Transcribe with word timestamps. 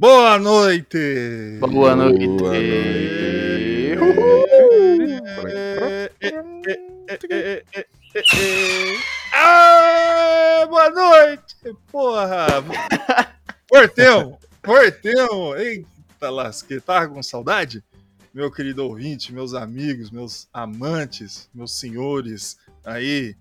Boa 0.00 0.38
noite! 0.38 1.58
Boa 1.60 1.94
noite. 1.94 2.26
Boa 2.26 2.54
Ah, 9.34 10.66
boa 10.70 10.88
noite! 10.88 11.54
Porra! 11.92 12.46
Portão! 13.68 14.38
Portão! 14.62 15.54
Eita 15.58 16.30
lasqueira, 16.30 16.82
tava 16.82 17.08
com 17.08 17.22
saudade? 17.22 17.84
Meu 18.32 18.50
querido 18.50 18.86
ouvinte, 18.86 19.34
meus 19.34 19.52
amigos, 19.52 20.10
meus 20.10 20.48
amantes, 20.50 21.46
meus 21.52 21.78
senhores 21.78 22.56
aí. 22.82 23.36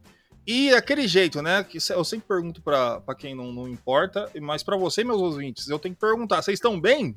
E 0.52 0.74
aquele 0.74 1.08
jeito, 1.08 1.44
né? 1.44 1.64
Que 1.64 1.78
eu 1.92 2.04
sempre 2.04 2.28
pergunto 2.28 2.60
pra 2.60 3.16
quem 3.16 3.36
não, 3.36 3.54
não 3.54 3.68
importa, 3.68 4.28
mas 4.42 4.64
pra 4.64 4.76
você, 4.76 5.04
meus 5.04 5.22
ouvintes, 5.22 5.70
eu 5.70 5.78
tenho 5.78 5.94
que 5.94 6.02
perguntar: 6.02 6.42
vocês 6.42 6.58
estão 6.58 6.82
bem? 6.82 7.16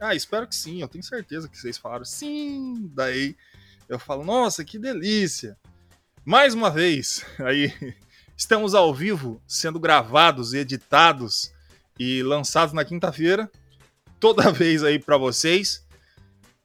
Ah, 0.00 0.16
espero 0.16 0.48
que 0.48 0.56
sim, 0.56 0.80
eu 0.80 0.88
tenho 0.88 1.04
certeza 1.04 1.48
que 1.48 1.56
vocês 1.56 1.78
falaram 1.78 2.04
sim. 2.04 2.90
Daí 2.92 3.36
eu 3.88 4.00
falo, 4.00 4.24
nossa, 4.24 4.64
que 4.64 4.80
delícia. 4.80 5.56
Mais 6.24 6.54
uma 6.54 6.68
vez, 6.68 7.24
aí 7.38 7.72
estamos 8.36 8.74
ao 8.74 8.92
vivo, 8.92 9.40
sendo 9.46 9.78
gravados 9.78 10.52
editados 10.52 11.52
e 11.96 12.20
lançados 12.24 12.74
na 12.74 12.84
quinta-feira, 12.84 13.48
toda 14.18 14.50
vez 14.50 14.82
aí 14.82 14.98
pra 14.98 15.16
vocês, 15.16 15.86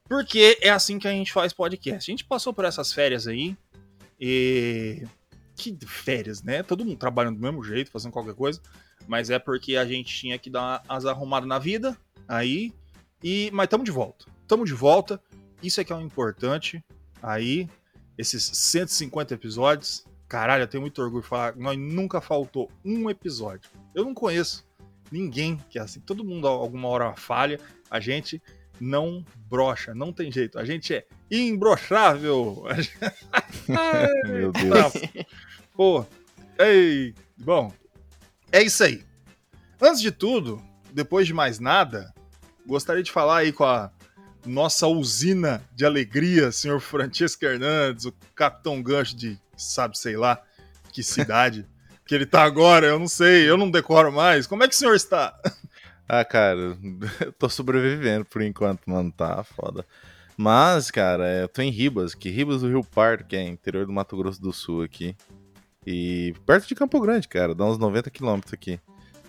porque 0.08 0.58
é 0.60 0.70
assim 0.70 0.98
que 0.98 1.06
a 1.06 1.12
gente 1.12 1.32
faz 1.32 1.52
podcast. 1.52 2.10
A 2.10 2.12
gente 2.12 2.24
passou 2.24 2.52
por 2.52 2.64
essas 2.64 2.92
férias 2.92 3.28
aí 3.28 3.56
e 4.20 5.06
que 5.56 5.76
férias, 5.86 6.42
né? 6.42 6.62
Todo 6.62 6.84
mundo 6.84 6.96
trabalhando 6.96 7.36
do 7.36 7.42
mesmo 7.42 7.62
jeito, 7.62 7.90
fazendo 7.90 8.12
qualquer 8.12 8.34
coisa, 8.34 8.60
mas 9.06 9.30
é 9.30 9.38
porque 9.38 9.76
a 9.76 9.84
gente 9.84 10.14
tinha 10.14 10.38
que 10.38 10.50
dar 10.50 10.82
as 10.88 11.04
arrumadas 11.04 11.48
na 11.48 11.58
vida 11.58 11.96
aí 12.26 12.72
e 13.22 13.50
mas 13.52 13.64
estamos 13.64 13.84
de 13.84 13.90
volta. 13.90 14.26
Estamos 14.42 14.68
de 14.68 14.74
volta. 14.74 15.20
Isso 15.62 15.80
é 15.80 15.84
que 15.84 15.92
é 15.92 15.96
o 15.96 16.00
importante. 16.00 16.84
Aí 17.22 17.68
esses 18.18 18.44
150 18.44 19.34
episódios, 19.34 20.04
caralho, 20.28 20.62
eu 20.62 20.68
tenho 20.68 20.82
muito 20.82 21.00
orgulho 21.00 21.22
de 21.22 21.28
falar, 21.28 21.56
nós 21.56 21.78
nunca 21.78 22.20
faltou 22.20 22.70
um 22.84 23.08
episódio. 23.08 23.70
Eu 23.94 24.04
não 24.04 24.14
conheço 24.14 24.66
ninguém 25.10 25.58
que 25.70 25.78
é 25.78 25.82
assim. 25.82 26.00
Todo 26.00 26.24
mundo 26.24 26.46
alguma 26.46 26.88
hora 26.88 27.14
falha, 27.14 27.60
a 27.90 28.00
gente 28.00 28.42
não 28.82 29.24
brocha, 29.48 29.94
não 29.94 30.12
tem 30.12 30.32
jeito. 30.32 30.58
A 30.58 30.64
gente 30.64 30.92
é 30.92 31.06
imbrochável. 31.30 32.64
Meu 34.26 34.50
Deus. 34.50 34.92
Pô, 35.72 36.04
ei, 36.58 37.14
bom, 37.36 37.72
é 38.50 38.60
isso 38.60 38.82
aí. 38.82 39.04
Antes 39.80 40.00
de 40.00 40.10
tudo, 40.10 40.60
depois 40.92 41.28
de 41.28 41.32
mais 41.32 41.60
nada, 41.60 42.12
gostaria 42.66 43.04
de 43.04 43.12
falar 43.12 43.38
aí 43.38 43.52
com 43.52 43.62
a 43.62 43.88
nossa 44.44 44.88
usina 44.88 45.62
de 45.76 45.86
alegria, 45.86 46.50
senhor 46.50 46.80
Francisco 46.80 47.44
Hernandes, 47.44 48.04
o 48.04 48.12
capitão 48.34 48.82
gancho 48.82 49.14
de 49.14 49.38
sabe 49.56 49.96
sei 49.96 50.16
lá 50.16 50.42
que 50.92 51.04
cidade 51.04 51.64
que 52.04 52.16
ele 52.16 52.26
tá 52.26 52.42
agora, 52.42 52.88
eu 52.88 52.98
não 52.98 53.06
sei, 53.06 53.48
eu 53.48 53.56
não 53.56 53.70
decoro 53.70 54.10
mais. 54.10 54.44
Como 54.44 54.64
é 54.64 54.68
que 54.68 54.74
o 54.74 54.76
senhor 54.76 54.96
está? 54.96 55.38
Ah, 56.14 56.26
cara, 56.26 56.76
tô 57.38 57.48
sobrevivendo 57.48 58.26
por 58.26 58.42
enquanto, 58.42 58.82
mano. 58.84 59.10
Tá 59.10 59.42
foda. 59.42 59.86
Mas, 60.36 60.90
cara, 60.90 61.40
eu 61.40 61.48
tô 61.48 61.62
em 61.62 61.70
Ribas, 61.70 62.14
que 62.14 62.28
Ribas 62.28 62.60
do 62.60 62.68
Rio 62.68 62.84
Pardo, 62.84 63.24
que 63.24 63.34
é 63.34 63.42
interior 63.42 63.86
do 63.86 63.94
Mato 63.94 64.14
Grosso 64.14 64.38
do 64.38 64.52
Sul 64.52 64.82
aqui. 64.82 65.16
E 65.86 66.34
perto 66.44 66.68
de 66.68 66.74
Campo 66.74 67.00
Grande, 67.00 67.26
cara, 67.26 67.54
dá 67.54 67.64
uns 67.64 67.78
90 67.78 68.10
quilômetros 68.10 68.52
aqui. 68.52 68.78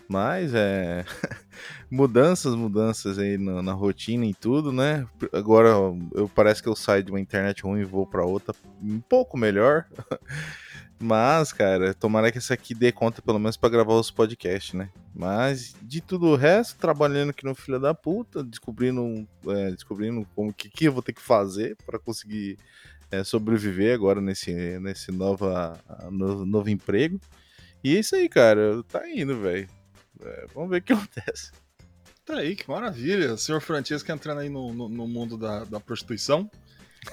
Mas 0.10 0.54
é. 0.54 1.06
mudanças, 1.90 2.54
mudanças 2.54 3.18
aí 3.18 3.38
na, 3.38 3.62
na 3.62 3.72
rotina 3.72 4.26
e 4.26 4.34
tudo, 4.34 4.74
né? 4.74 5.08
Agora 5.32 5.70
eu 6.14 6.30
parece 6.36 6.62
que 6.62 6.68
eu 6.68 6.76
saio 6.76 7.02
de 7.02 7.12
uma 7.12 7.20
internet 7.22 7.64
ruim 7.64 7.80
e 7.80 7.86
vou 7.86 8.06
pra 8.06 8.26
outra 8.26 8.54
um 8.82 9.00
pouco 9.00 9.38
melhor. 9.38 9.86
Mas, 11.04 11.52
cara, 11.52 11.94
tomara 11.94 12.32
que 12.32 12.38
essa 12.38 12.54
aqui 12.54 12.74
dê 12.74 12.90
conta 12.90 13.22
pelo 13.22 13.38
menos 13.38 13.58
pra 13.58 13.68
gravar 13.68 13.96
os 13.96 14.10
podcasts, 14.10 14.74
né? 14.74 14.90
Mas 15.14 15.76
de 15.82 16.00
tudo 16.00 16.28
o 16.28 16.38
resto, 16.38 16.78
trabalhando 16.78 17.32
aqui 17.32 17.44
no 17.44 17.54
Filho 17.54 17.78
da 17.78 17.94
Puta, 17.94 18.42
descobrindo, 18.42 19.28
é, 19.48 19.72
descobrindo 19.72 20.26
como 20.34 20.54
que, 20.54 20.70
que 20.70 20.86
eu 20.86 20.94
vou 20.94 21.04
ter 21.04 21.12
que 21.12 21.22
fazer 21.22 21.76
para 21.86 22.00
conseguir 22.00 22.58
é, 23.12 23.22
sobreviver 23.22 23.94
agora 23.94 24.22
nesse, 24.22 24.54
nesse 24.80 25.12
nova, 25.12 25.78
novo, 26.10 26.46
novo 26.46 26.70
emprego. 26.70 27.20
E 27.84 27.98
é 27.98 28.00
isso 28.00 28.16
aí, 28.16 28.30
cara. 28.30 28.82
Tá 28.84 29.06
indo, 29.10 29.38
velho. 29.42 29.68
É, 30.22 30.46
vamos 30.56 30.70
ver 30.70 30.78
o 30.78 30.82
que 30.82 30.94
acontece. 30.94 31.52
Tá 32.24 32.38
aí, 32.38 32.56
que 32.56 32.70
maravilha. 32.70 33.34
O 33.34 33.38
senhor 33.38 33.60
Francisco 33.60 34.10
entrando 34.10 34.40
aí 34.40 34.48
no, 34.48 34.74
no, 34.74 34.88
no 34.88 35.06
mundo 35.06 35.38
da, 35.38 35.66
da 35.66 35.82
prostituição 35.82 36.50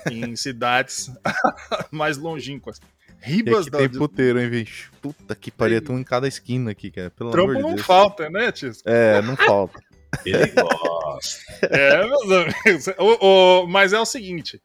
em 0.09 0.35
cidades 0.37 1.11
mais 1.91 2.17
longínquas. 2.17 2.81
E 3.27 3.31
Ribas 3.31 3.63
aqui 3.67 3.71
da. 3.71 3.79
tem 3.79 3.89
puteiro, 3.91 4.41
hein, 4.41 4.49
bicho? 4.49 4.91
Puta 5.03 5.35
que 5.35 5.51
pariu, 5.51 5.83
tem 5.83 5.95
um 5.95 5.99
em 5.99 6.05
cada 6.05 6.27
esquina 6.29 6.71
aqui, 6.71 6.91
cara. 6.91 7.11
Pelo 7.11 7.31
Trampo 7.31 7.51
amor 7.51 7.57
de 7.57 7.63
não 7.69 7.75
Deus. 7.75 7.87
falta, 7.87 8.29
né, 8.31 8.51
Tisco? 8.53 8.89
É, 8.89 9.21
não 9.23 9.37
falta. 9.37 9.79
Ele 10.27 10.47
gosta. 10.49 11.41
É, 11.63 12.07
meus 12.07 12.31
amigos. 12.31 12.87
O- 12.99 13.63
o- 13.63 13.67
mas 13.69 13.93
é 13.93 14.01
o 14.01 14.05
seguinte. 14.07 14.61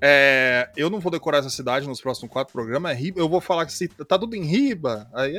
é, 0.00 0.68
eu 0.76 0.88
não 0.90 1.00
vou 1.00 1.10
decorar 1.10 1.38
essa 1.38 1.50
cidade 1.50 1.88
nos 1.88 2.00
próximos 2.00 2.30
quatro 2.30 2.52
programas. 2.52 2.92
É 2.92 2.94
Riba, 2.94 3.18
eu 3.20 3.28
vou 3.28 3.40
falar 3.40 3.64
que 3.66 3.72
se, 3.72 3.88
tá 3.88 4.18
tudo 4.18 4.36
em 4.36 4.44
Riba. 4.44 5.08
Aí, 5.14 5.34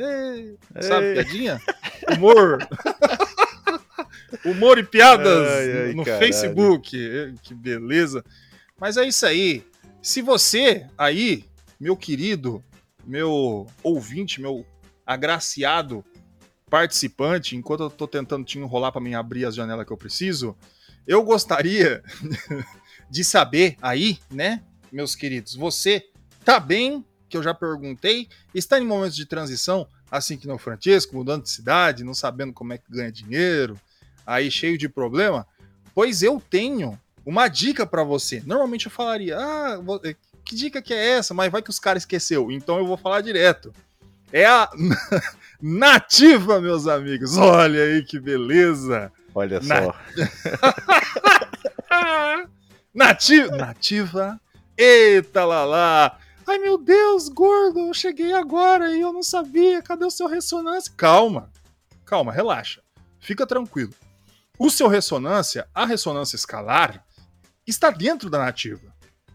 é, 0.74 0.82
sabe, 0.82 1.14
piadinha? 1.14 1.60
Humor. 2.16 2.58
Humor 4.44 4.78
e 4.78 4.82
piadas 4.82 5.48
Ai, 5.48 5.72
ai, 5.88 5.92
no 5.94 6.04
caralho. 6.04 6.24
Facebook. 6.24 6.96
É, 7.10 7.32
Que 7.42 7.54
beleza. 7.54 8.24
Mas 8.80 8.96
é 8.96 9.06
isso 9.06 9.24
aí. 9.26 9.64
Se 10.02 10.22
você 10.22 10.86
aí, 10.96 11.44
meu 11.78 11.96
querido, 11.96 12.62
meu 13.04 13.66
ouvinte, 13.82 14.40
meu 14.40 14.66
agraciado 15.06 16.04
participante, 16.68 17.56
enquanto 17.56 17.84
eu 17.84 17.90
tô 17.90 18.06
tentando 18.06 18.44
te 18.44 18.58
enrolar 18.58 18.92
para 18.92 19.00
mim 19.00 19.14
abrir 19.14 19.44
as 19.44 19.54
janelas 19.54 19.86
que 19.86 19.92
eu 19.92 19.96
preciso, 19.96 20.56
eu 21.06 21.22
gostaria 21.22 22.02
de 23.08 23.24
saber 23.24 23.76
aí, 23.80 24.18
né, 24.30 24.62
meus 24.92 25.14
queridos, 25.14 25.54
você 25.54 26.04
tá 26.44 26.60
bem? 26.60 27.04
Que 27.28 27.36
eu 27.36 27.42
já 27.42 27.54
perguntei, 27.54 28.28
está 28.54 28.78
em 28.78 28.86
momentos 28.86 29.16
de 29.16 29.26
transição, 29.26 29.86
assim 30.10 30.36
que 30.36 30.46
no 30.46 30.58
Francisco, 30.58 31.16
mudando 31.16 31.44
de 31.44 31.50
cidade, 31.50 32.04
não 32.04 32.14
sabendo 32.14 32.52
como 32.52 32.72
é 32.72 32.78
que 32.78 32.90
ganha 32.90 33.12
dinheiro, 33.12 33.78
aí 34.26 34.50
cheio 34.50 34.76
de 34.76 34.88
problema? 34.88 35.46
Pois 35.94 36.22
eu 36.22 36.40
tenho 36.50 36.98
uma 37.24 37.48
dica 37.48 37.86
para 37.86 38.02
você. 38.02 38.42
Normalmente 38.46 38.86
eu 38.86 38.92
falaria, 38.92 39.36
ah, 39.38 39.78
que 40.48 40.56
dica 40.56 40.80
que 40.80 40.94
é 40.94 41.10
essa? 41.18 41.34
Mas 41.34 41.52
vai 41.52 41.60
que 41.60 41.68
os 41.70 41.78
caras 41.78 42.02
esqueceu, 42.02 42.50
então 42.50 42.78
eu 42.78 42.86
vou 42.86 42.96
falar 42.96 43.20
direto. 43.20 43.70
É 44.32 44.46
a 44.46 44.68
Nativa, 45.60 46.60
meus 46.60 46.86
amigos. 46.86 47.36
Olha 47.36 47.82
aí 47.82 48.02
que 48.02 48.18
beleza. 48.18 49.12
Olha 49.34 49.60
Na- 49.60 49.82
só. 49.82 49.94
Nativa. 52.94 53.56
Nativa. 53.56 54.40
Eita 54.76 55.44
lá 55.44 55.64
lá. 55.64 56.18
Ai 56.46 56.58
meu 56.58 56.78
Deus, 56.78 57.28
gordo, 57.28 57.78
eu 57.80 57.94
cheguei 57.94 58.32
agora 58.32 58.90
e 58.90 59.00
eu 59.00 59.12
não 59.12 59.22
sabia. 59.22 59.82
Cadê 59.82 60.04
o 60.04 60.10
seu 60.10 60.26
ressonância? 60.26 60.92
Calma. 60.96 61.50
Calma, 62.06 62.32
relaxa. 62.32 62.80
Fica 63.20 63.46
tranquilo. 63.46 63.92
O 64.58 64.70
seu 64.70 64.88
ressonância, 64.88 65.68
a 65.74 65.84
ressonância 65.84 66.36
escalar, 66.36 67.04
está 67.66 67.90
dentro 67.90 68.30
da 68.30 68.38
nativa. 68.38 68.87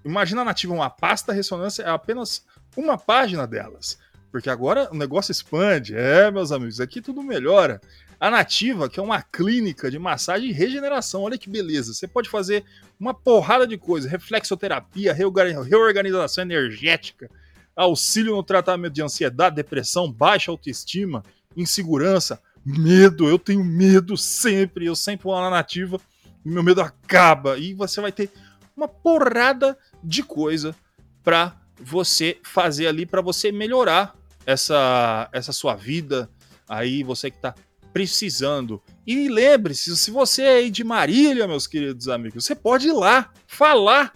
Imagina 0.04 0.44
nativa 0.44 0.74
uma 0.74 0.90
pasta, 0.90 1.34
ressonância 1.34 1.84
é 1.84 1.90
apenas 1.90 2.46
uma 2.76 2.98
página 2.98 3.48
delas. 3.48 3.98
Porque 4.32 4.50
agora 4.50 4.90
o 4.92 4.96
negócio 4.96 5.32
expande. 5.32 5.96
É, 5.96 6.32
meus 6.32 6.52
amigos, 6.52 6.80
aqui 6.80 7.02
tudo 7.02 7.22
melhora. 7.22 7.80
A 8.20 8.32
Nativa, 8.32 8.90
que 8.90 9.00
é 9.00 9.04
uma 9.04 9.22
clínica 9.22 9.92
de 9.92 10.00
massagem 10.00 10.50
e 10.50 10.54
regeneração, 10.54 11.22
olha 11.22 11.38
que 11.38 11.50
beleza. 11.50 11.94
Você 11.94 12.08
pode 12.08 12.30
fazer 12.30 12.64
uma 13.00 13.14
porrada 13.14 13.68
de 13.68 13.78
coisa: 13.78 14.10
reflexoterapia, 14.10 15.14
reorga- 15.14 15.62
reorganização 15.62 16.44
energética, 16.44 17.30
auxílio 17.76 18.36
no 18.36 18.44
tratamento 18.44 18.94
de 18.94 19.04
ansiedade, 19.04 19.56
depressão, 19.58 20.12
baixa 20.12 20.50
autoestima, 20.50 21.22
insegurança, 21.56 22.42
medo. 22.66 23.28
Eu 23.28 23.38
tenho 23.38 23.64
medo 23.64 24.18
sempre, 24.18 24.86
eu 24.86 24.96
sempre 24.96 25.26
vou 25.26 25.34
lá 25.34 25.42
na 25.42 25.50
Nativa 25.50 26.00
meu 26.44 26.64
medo 26.64 26.82
acaba. 26.82 27.58
E 27.58 27.74
você 27.74 28.02
vai 28.02 28.12
ter 28.12 28.30
uma 28.76 28.88
porrada 28.88 29.78
de 30.04 30.24
coisa 30.24 30.76
pra 31.24 31.56
você 31.80 32.38
fazer 32.44 32.88
ali, 32.88 33.06
pra 33.06 33.22
você 33.22 33.52
melhorar 33.52 34.16
essa, 34.46 35.30
essa 35.32 35.52
sua 35.52 35.76
vida. 35.76 36.30
Aí 36.68 37.04
você 37.04 37.32
que 37.32 37.38
tá 37.38 37.56
precisando. 37.94 38.82
E 39.06 39.30
lembre-se, 39.30 39.96
se 39.96 40.10
você 40.10 40.42
é 40.42 40.56
aí 40.56 40.72
de 40.72 40.84
Marília, 40.84 41.48
meus 41.48 41.68
queridos 41.68 42.10
amigos, 42.10 42.46
você 42.46 42.56
pode 42.56 42.88
ir 42.88 42.94
lá 42.94 43.32
falar. 43.46 44.14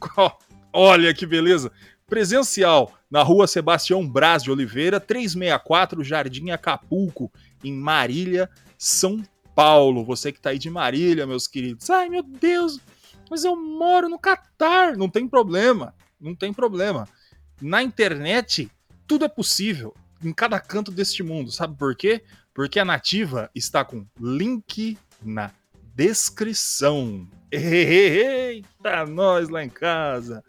Olha 0.72 1.14
que 1.14 1.24
beleza! 1.24 1.72
Presencial 2.06 2.92
na 3.10 3.22
rua 3.22 3.46
Sebastião 3.46 4.06
Braz 4.06 4.42
de 4.42 4.50
Oliveira, 4.50 5.00
364 5.00 6.04
Jardim 6.04 6.50
Acapulco, 6.50 7.32
em 7.62 7.72
Marília, 7.72 8.50
São 8.76 9.22
Paulo. 9.54 10.04
Você 10.04 10.30
que 10.30 10.40
tá 10.40 10.50
aí 10.50 10.58
de 10.58 10.68
Marília, 10.68 11.26
meus 11.26 11.46
queridos. 11.46 11.88
Ai, 11.88 12.10
meu 12.10 12.22
Deus, 12.22 12.78
mas 13.30 13.44
eu 13.44 13.56
moro 13.56 14.08
no 14.08 14.18
Catar. 14.18 14.96
Não 14.96 15.08
tem 15.08 15.28
problema, 15.28 15.94
não 16.20 16.34
tem 16.34 16.52
problema. 16.52 17.08
Na 17.60 17.82
internet, 17.82 18.70
tudo 19.06 19.24
é 19.24 19.28
possível. 19.28 19.94
Em 20.22 20.32
cada 20.32 20.58
canto 20.58 20.90
deste 20.90 21.22
mundo. 21.22 21.50
Sabe 21.50 21.76
por 21.76 21.94
quê? 21.94 22.22
Porque 22.52 22.78
a 22.78 22.84
nativa 22.84 23.50
está 23.54 23.84
com 23.84 24.06
link 24.20 24.96
na 25.22 25.50
descrição. 25.94 27.28
Eita, 27.50 29.06
nós 29.06 29.48
lá 29.48 29.62
em 29.62 29.68
casa. 29.68 30.42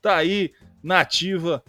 Tá 0.00 0.16
aí, 0.16 0.52
nativa, 0.82 1.62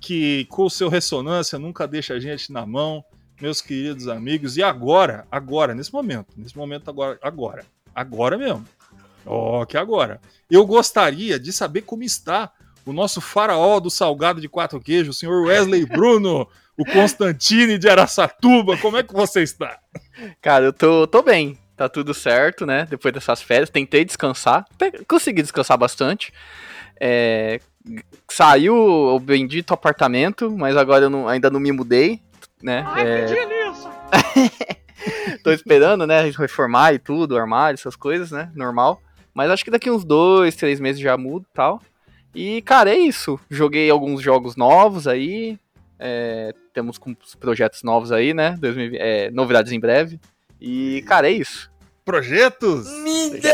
que 0.00 0.46
com 0.46 0.64
o 0.64 0.70
seu 0.70 0.88
ressonância 0.88 1.58
nunca 1.58 1.86
deixa 1.86 2.14
a 2.14 2.20
gente 2.20 2.52
na 2.52 2.64
mão, 2.64 3.04
meus 3.40 3.60
queridos 3.60 4.08
amigos. 4.08 4.56
E 4.56 4.62
agora, 4.62 5.26
agora, 5.30 5.74
nesse 5.74 5.92
momento, 5.92 6.34
nesse 6.36 6.56
momento 6.56 6.88
agora, 6.88 7.18
agora, 7.22 7.64
agora 7.94 8.38
mesmo. 8.38 8.64
Ó, 9.26 9.62
oh, 9.62 9.66
que 9.66 9.76
agora. 9.76 10.20
Eu 10.50 10.66
gostaria 10.66 11.38
de 11.38 11.52
saber 11.52 11.82
como 11.82 12.02
está 12.02 12.52
o 12.84 12.92
nosso 12.92 13.20
faraó 13.20 13.78
do 13.78 13.90
salgado 13.90 14.40
de 14.40 14.48
quatro 14.48 14.80
queijos, 14.80 15.16
o 15.16 15.18
senhor 15.18 15.46
Wesley 15.46 15.84
Bruno, 15.86 16.48
o 16.76 16.84
Constantine 16.84 17.78
de 17.78 17.88
Araçatuba. 17.88 18.76
Como 18.78 18.96
é 18.96 19.02
que 19.02 19.12
você 19.12 19.42
está? 19.42 19.78
Cara, 20.40 20.66
eu 20.66 20.72
tô, 20.72 21.06
tô 21.06 21.22
bem. 21.22 21.58
Tá 21.76 21.88
tudo 21.88 22.12
certo, 22.12 22.66
né? 22.66 22.86
Depois 22.90 23.14
dessas 23.14 23.40
férias, 23.40 23.70
tentei 23.70 24.04
descansar. 24.04 24.66
Consegui 25.08 25.40
descansar 25.40 25.78
bastante. 25.78 26.30
É, 27.00 27.58
saiu 28.28 28.74
o 28.76 29.18
bendito 29.18 29.72
apartamento, 29.72 30.50
mas 30.50 30.76
agora 30.76 31.06
eu 31.06 31.10
não, 31.10 31.26
ainda 31.26 31.48
não 31.48 31.58
me 31.58 31.72
mudei, 31.72 32.20
né? 32.62 32.84
Ai, 32.86 33.06
é... 33.06 33.26
Tô 35.42 35.50
esperando, 35.50 36.06
né? 36.06 36.30
Reformar 36.30 36.92
e 36.92 36.98
tudo, 36.98 37.38
armário, 37.38 37.74
essas 37.76 37.96
coisas, 37.96 38.30
né? 38.30 38.50
Normal. 38.54 39.00
Mas 39.34 39.50
acho 39.50 39.64
que 39.64 39.70
daqui 39.70 39.90
uns 39.90 40.04
dois, 40.04 40.56
três 40.56 40.80
meses 40.80 41.00
já 41.00 41.16
mudo 41.16 41.46
e 41.50 41.54
tal. 41.54 41.82
E, 42.34 42.62
cara, 42.62 42.90
é 42.90 42.98
isso. 42.98 43.38
Joguei 43.50 43.90
alguns 43.90 44.22
jogos 44.22 44.56
novos 44.56 45.06
aí. 45.06 45.58
É, 45.98 46.54
temos 46.72 46.98
projetos 47.38 47.82
novos 47.82 48.12
aí, 48.12 48.32
né? 48.32 48.56
2020, 48.58 49.00
é, 49.00 49.30
novidades 49.30 49.72
em 49.72 49.80
breve. 49.80 50.20
E, 50.60 51.02
cara, 51.06 51.28
é 51.28 51.32
isso. 51.32 51.70
Projetos? 52.04 52.90
Me 53.02 53.38
dê, 53.38 53.52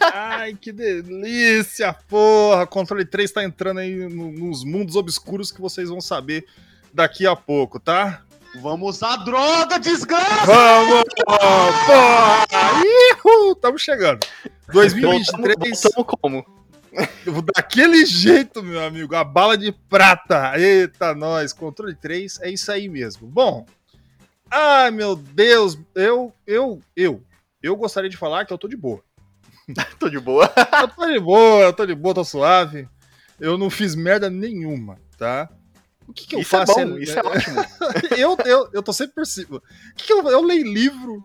Ai, 0.00 0.54
que 0.60 0.72
delícia, 0.72 1.92
porra! 2.08 2.66
Controle 2.66 3.04
3 3.04 3.30
tá 3.30 3.44
entrando 3.44 3.78
aí 3.78 3.94
no, 4.08 4.32
nos 4.32 4.64
mundos 4.64 4.96
obscuros 4.96 5.52
que 5.52 5.60
vocês 5.60 5.88
vão 5.88 6.00
saber 6.00 6.44
daqui 6.92 7.26
a 7.26 7.36
pouco, 7.36 7.78
tá? 7.78 8.22
Vamos 8.56 8.96
usar 8.96 9.16
droga, 9.16 9.78
desgraça! 9.78 10.44
Vamos! 10.44 11.04
Porra! 11.24 12.46
Ihu! 12.84 13.54
Tamo 13.56 13.78
chegando. 13.78 14.26
2023. 14.72 15.80
Tamo 15.80 16.04
como? 16.04 16.44
Daquele 17.54 18.04
jeito, 18.04 18.62
meu 18.62 18.84
amigo. 18.84 19.14
A 19.16 19.24
bala 19.24 19.56
de 19.56 19.72
prata. 19.72 20.58
Eita, 20.58 21.14
nós. 21.14 21.52
Controle 21.52 21.94
3 21.94 22.40
é 22.42 22.50
isso 22.50 22.70
aí 22.70 22.88
mesmo. 22.88 23.26
Bom. 23.26 23.64
Ai, 24.50 24.90
meu 24.90 25.16
Deus. 25.16 25.78
Eu, 25.94 26.34
eu, 26.46 26.80
eu. 26.94 27.22
Eu 27.62 27.74
gostaria 27.74 28.10
de 28.10 28.16
falar 28.18 28.44
que 28.44 28.52
eu 28.52 28.58
tô 28.58 28.68
de 28.68 28.76
boa. 28.76 29.02
tô 29.98 30.10
de 30.10 30.20
boa. 30.20 30.52
eu 30.82 30.88
tô 30.88 31.06
de 31.06 31.18
boa, 31.18 31.62
eu 31.62 31.72
tô 31.72 31.86
de 31.86 31.94
boa, 31.94 32.14
tô 32.14 32.24
suave. 32.24 32.86
Eu 33.40 33.56
não 33.56 33.70
fiz 33.70 33.94
merda 33.94 34.28
nenhuma, 34.28 34.98
tá? 35.16 35.48
O 36.06 36.12
que, 36.12 36.26
que 36.26 36.36
eu 36.36 36.40
isso 36.40 36.50
faço? 36.50 36.78
É 36.78 36.84
bom, 36.84 36.98
isso 36.98 37.18
é 37.18 37.22
ótimo. 37.22 37.64
eu, 38.16 38.36
eu, 38.44 38.70
eu 38.72 38.82
tô 38.82 38.92
sempre 38.92 39.14
por 39.14 39.26
cima. 39.26 39.56
O 39.56 39.62
que, 39.96 40.06
que 40.06 40.12
eu, 40.12 40.28
eu 40.28 40.42
leio 40.42 40.64
livro 40.64 41.24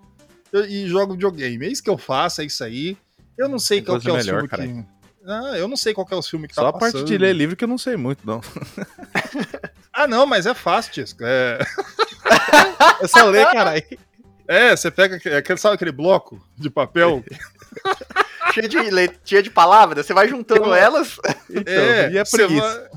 e 0.53 0.87
jogo 0.87 1.13
videogame. 1.13 1.65
É 1.65 1.69
isso 1.69 1.83
que 1.83 1.89
eu 1.89 1.97
faço, 1.97 2.41
é 2.41 2.45
isso 2.45 2.63
aí. 2.63 2.97
Eu 3.37 3.47
não 3.47 3.59
sei 3.59 3.81
qual 3.81 3.99
que 3.99 4.09
é 4.09 4.13
o 4.13 4.15
melhor, 4.15 4.47
filme 4.47 4.83
que. 4.83 4.97
Ah, 5.25 5.57
eu 5.57 5.67
não 5.67 5.75
sei 5.75 5.93
qual 5.93 6.07
é 6.09 6.15
o 6.15 6.21
filme 6.21 6.47
que 6.47 6.55
Só 6.55 6.63
tá 6.63 6.71
passando. 6.71 6.91
Só 6.91 6.97
a 6.97 7.01
parte 7.01 7.07
de 7.07 7.17
ler 7.17 7.33
livro 7.33 7.55
que 7.55 7.63
eu 7.63 7.67
não 7.67 7.77
sei 7.77 7.97
muito, 7.97 8.25
não. 8.25 8.41
ah, 9.91 10.07
não, 10.07 10.25
mas 10.25 10.45
é 10.45 10.53
fácil, 10.53 10.93
Tisco. 10.93 11.23
É... 11.23 11.59
é 13.01 13.07
só 13.07 13.25
ler, 13.25 13.45
caralho. 13.51 13.83
É, 14.47 14.75
você 14.75 14.89
pega 14.89 15.17
aquele, 15.17 15.57
sabe 15.57 15.75
aquele 15.75 15.91
bloco 15.91 16.41
de 16.57 16.69
papel? 16.69 17.23
Cheio, 18.53 18.69
de, 18.69 18.79
cheio 19.25 19.43
de 19.43 19.49
palavras, 19.49 20.05
você 20.05 20.13
vai 20.13 20.27
juntando 20.27 20.73
elas. 20.73 21.17
Então, 21.49 21.73
é, 21.73 22.11
e 22.11 22.17
é 22.17 22.23
preguiça. 22.23 22.89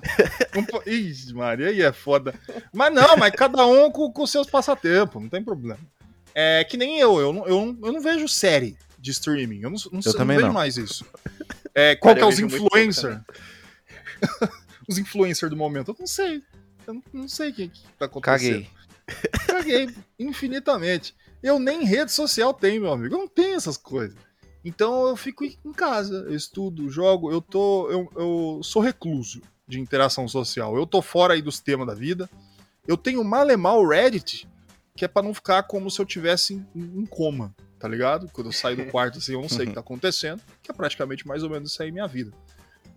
Vai... 0.52 0.82
Ih, 0.86 1.32
Maria, 1.32 1.68
aí 1.68 1.82
é 1.82 1.92
foda. 1.92 2.34
Mas 2.72 2.92
não, 2.92 3.16
mas 3.16 3.32
cada 3.32 3.64
um 3.66 3.90
com, 3.90 4.10
com 4.12 4.26
seus 4.26 4.48
passatempos, 4.48 5.22
não 5.22 5.28
tem 5.28 5.42
problema. 5.42 5.78
É 6.34 6.64
que 6.64 6.76
nem 6.76 6.98
eu, 6.98 7.18
eu 7.20 7.32
não, 7.32 7.46
eu 7.46 7.66
não, 7.66 7.86
eu 7.88 7.92
não 7.92 8.00
vejo 8.00 8.28
série 8.28 8.76
de 8.98 9.10
streaming. 9.10 9.62
Eu 9.62 9.70
não, 9.70 9.78
não, 9.92 10.00
eu 10.04 10.18
não 10.18 10.26
vejo 10.26 10.46
não. 10.46 10.52
mais 10.52 10.76
isso. 10.76 11.04
É, 11.74 11.96
qual 11.96 12.14
Cara, 12.14 12.26
que 12.26 12.32
é 12.32 12.34
os 12.34 12.40
influencers? 12.40 13.20
os 14.88 14.98
influencers 14.98 15.50
do 15.50 15.56
momento? 15.56 15.90
Eu 15.90 15.96
não 15.98 16.06
sei. 16.06 16.42
Eu 16.86 16.94
não, 16.94 17.02
não 17.12 17.28
sei 17.28 17.50
o 17.50 17.54
que, 17.54 17.68
que 17.68 17.82
tá 17.98 18.06
acontecendo. 18.06 18.66
Caguei. 19.46 19.86
Caguei 19.86 19.94
infinitamente. 20.18 21.14
Eu 21.42 21.58
nem 21.58 21.84
rede 21.84 22.12
social 22.12 22.52
tenho, 22.52 22.82
meu 22.82 22.92
amigo. 22.92 23.14
Eu 23.14 23.18
não 23.18 23.28
tenho 23.28 23.56
essas 23.56 23.76
coisas. 23.76 24.16
Então 24.64 25.08
eu 25.08 25.16
fico 25.16 25.44
em 25.44 25.72
casa, 25.72 26.26
eu 26.28 26.34
estudo, 26.34 26.88
jogo, 26.90 27.32
eu 27.32 27.40
tô. 27.40 27.90
Eu, 27.90 28.10
eu 28.16 28.60
sou 28.62 28.82
recluso 28.82 29.40
de 29.66 29.80
interação 29.80 30.28
social. 30.28 30.76
Eu 30.76 30.86
tô 30.86 31.00
fora 31.00 31.34
aí 31.34 31.40
dos 31.40 31.60
temas 31.60 31.86
da 31.86 31.94
vida. 31.94 32.28
Eu 32.86 32.96
tenho 32.96 33.22
mal 33.24 33.80
o 33.80 33.88
Reddit, 33.88 34.48
que 34.96 35.04
é 35.04 35.08
para 35.08 35.22
não 35.22 35.32
ficar 35.32 35.62
como 35.62 35.90
se 35.90 36.00
eu 36.00 36.04
tivesse 36.04 36.54
em, 36.54 36.66
em, 36.74 37.06
coma, 37.06 37.54
tá 37.78 37.88
ligado? 37.88 38.28
Quando 38.32 38.48
eu 38.48 38.52
saio 38.52 38.76
do 38.76 38.86
quarto 38.90 39.18
assim, 39.18 39.32
eu 39.32 39.40
não 39.40 39.48
sei 39.48 39.64
o 39.64 39.68
que 39.68 39.74
tá 39.74 39.80
acontecendo, 39.80 40.42
que 40.62 40.70
é 40.70 40.74
praticamente 40.74 41.26
mais 41.26 41.42
ou 41.42 41.50
menos 41.50 41.70
isso 41.70 41.82
aí 41.82 41.92
minha 41.92 42.06
vida. 42.06 42.32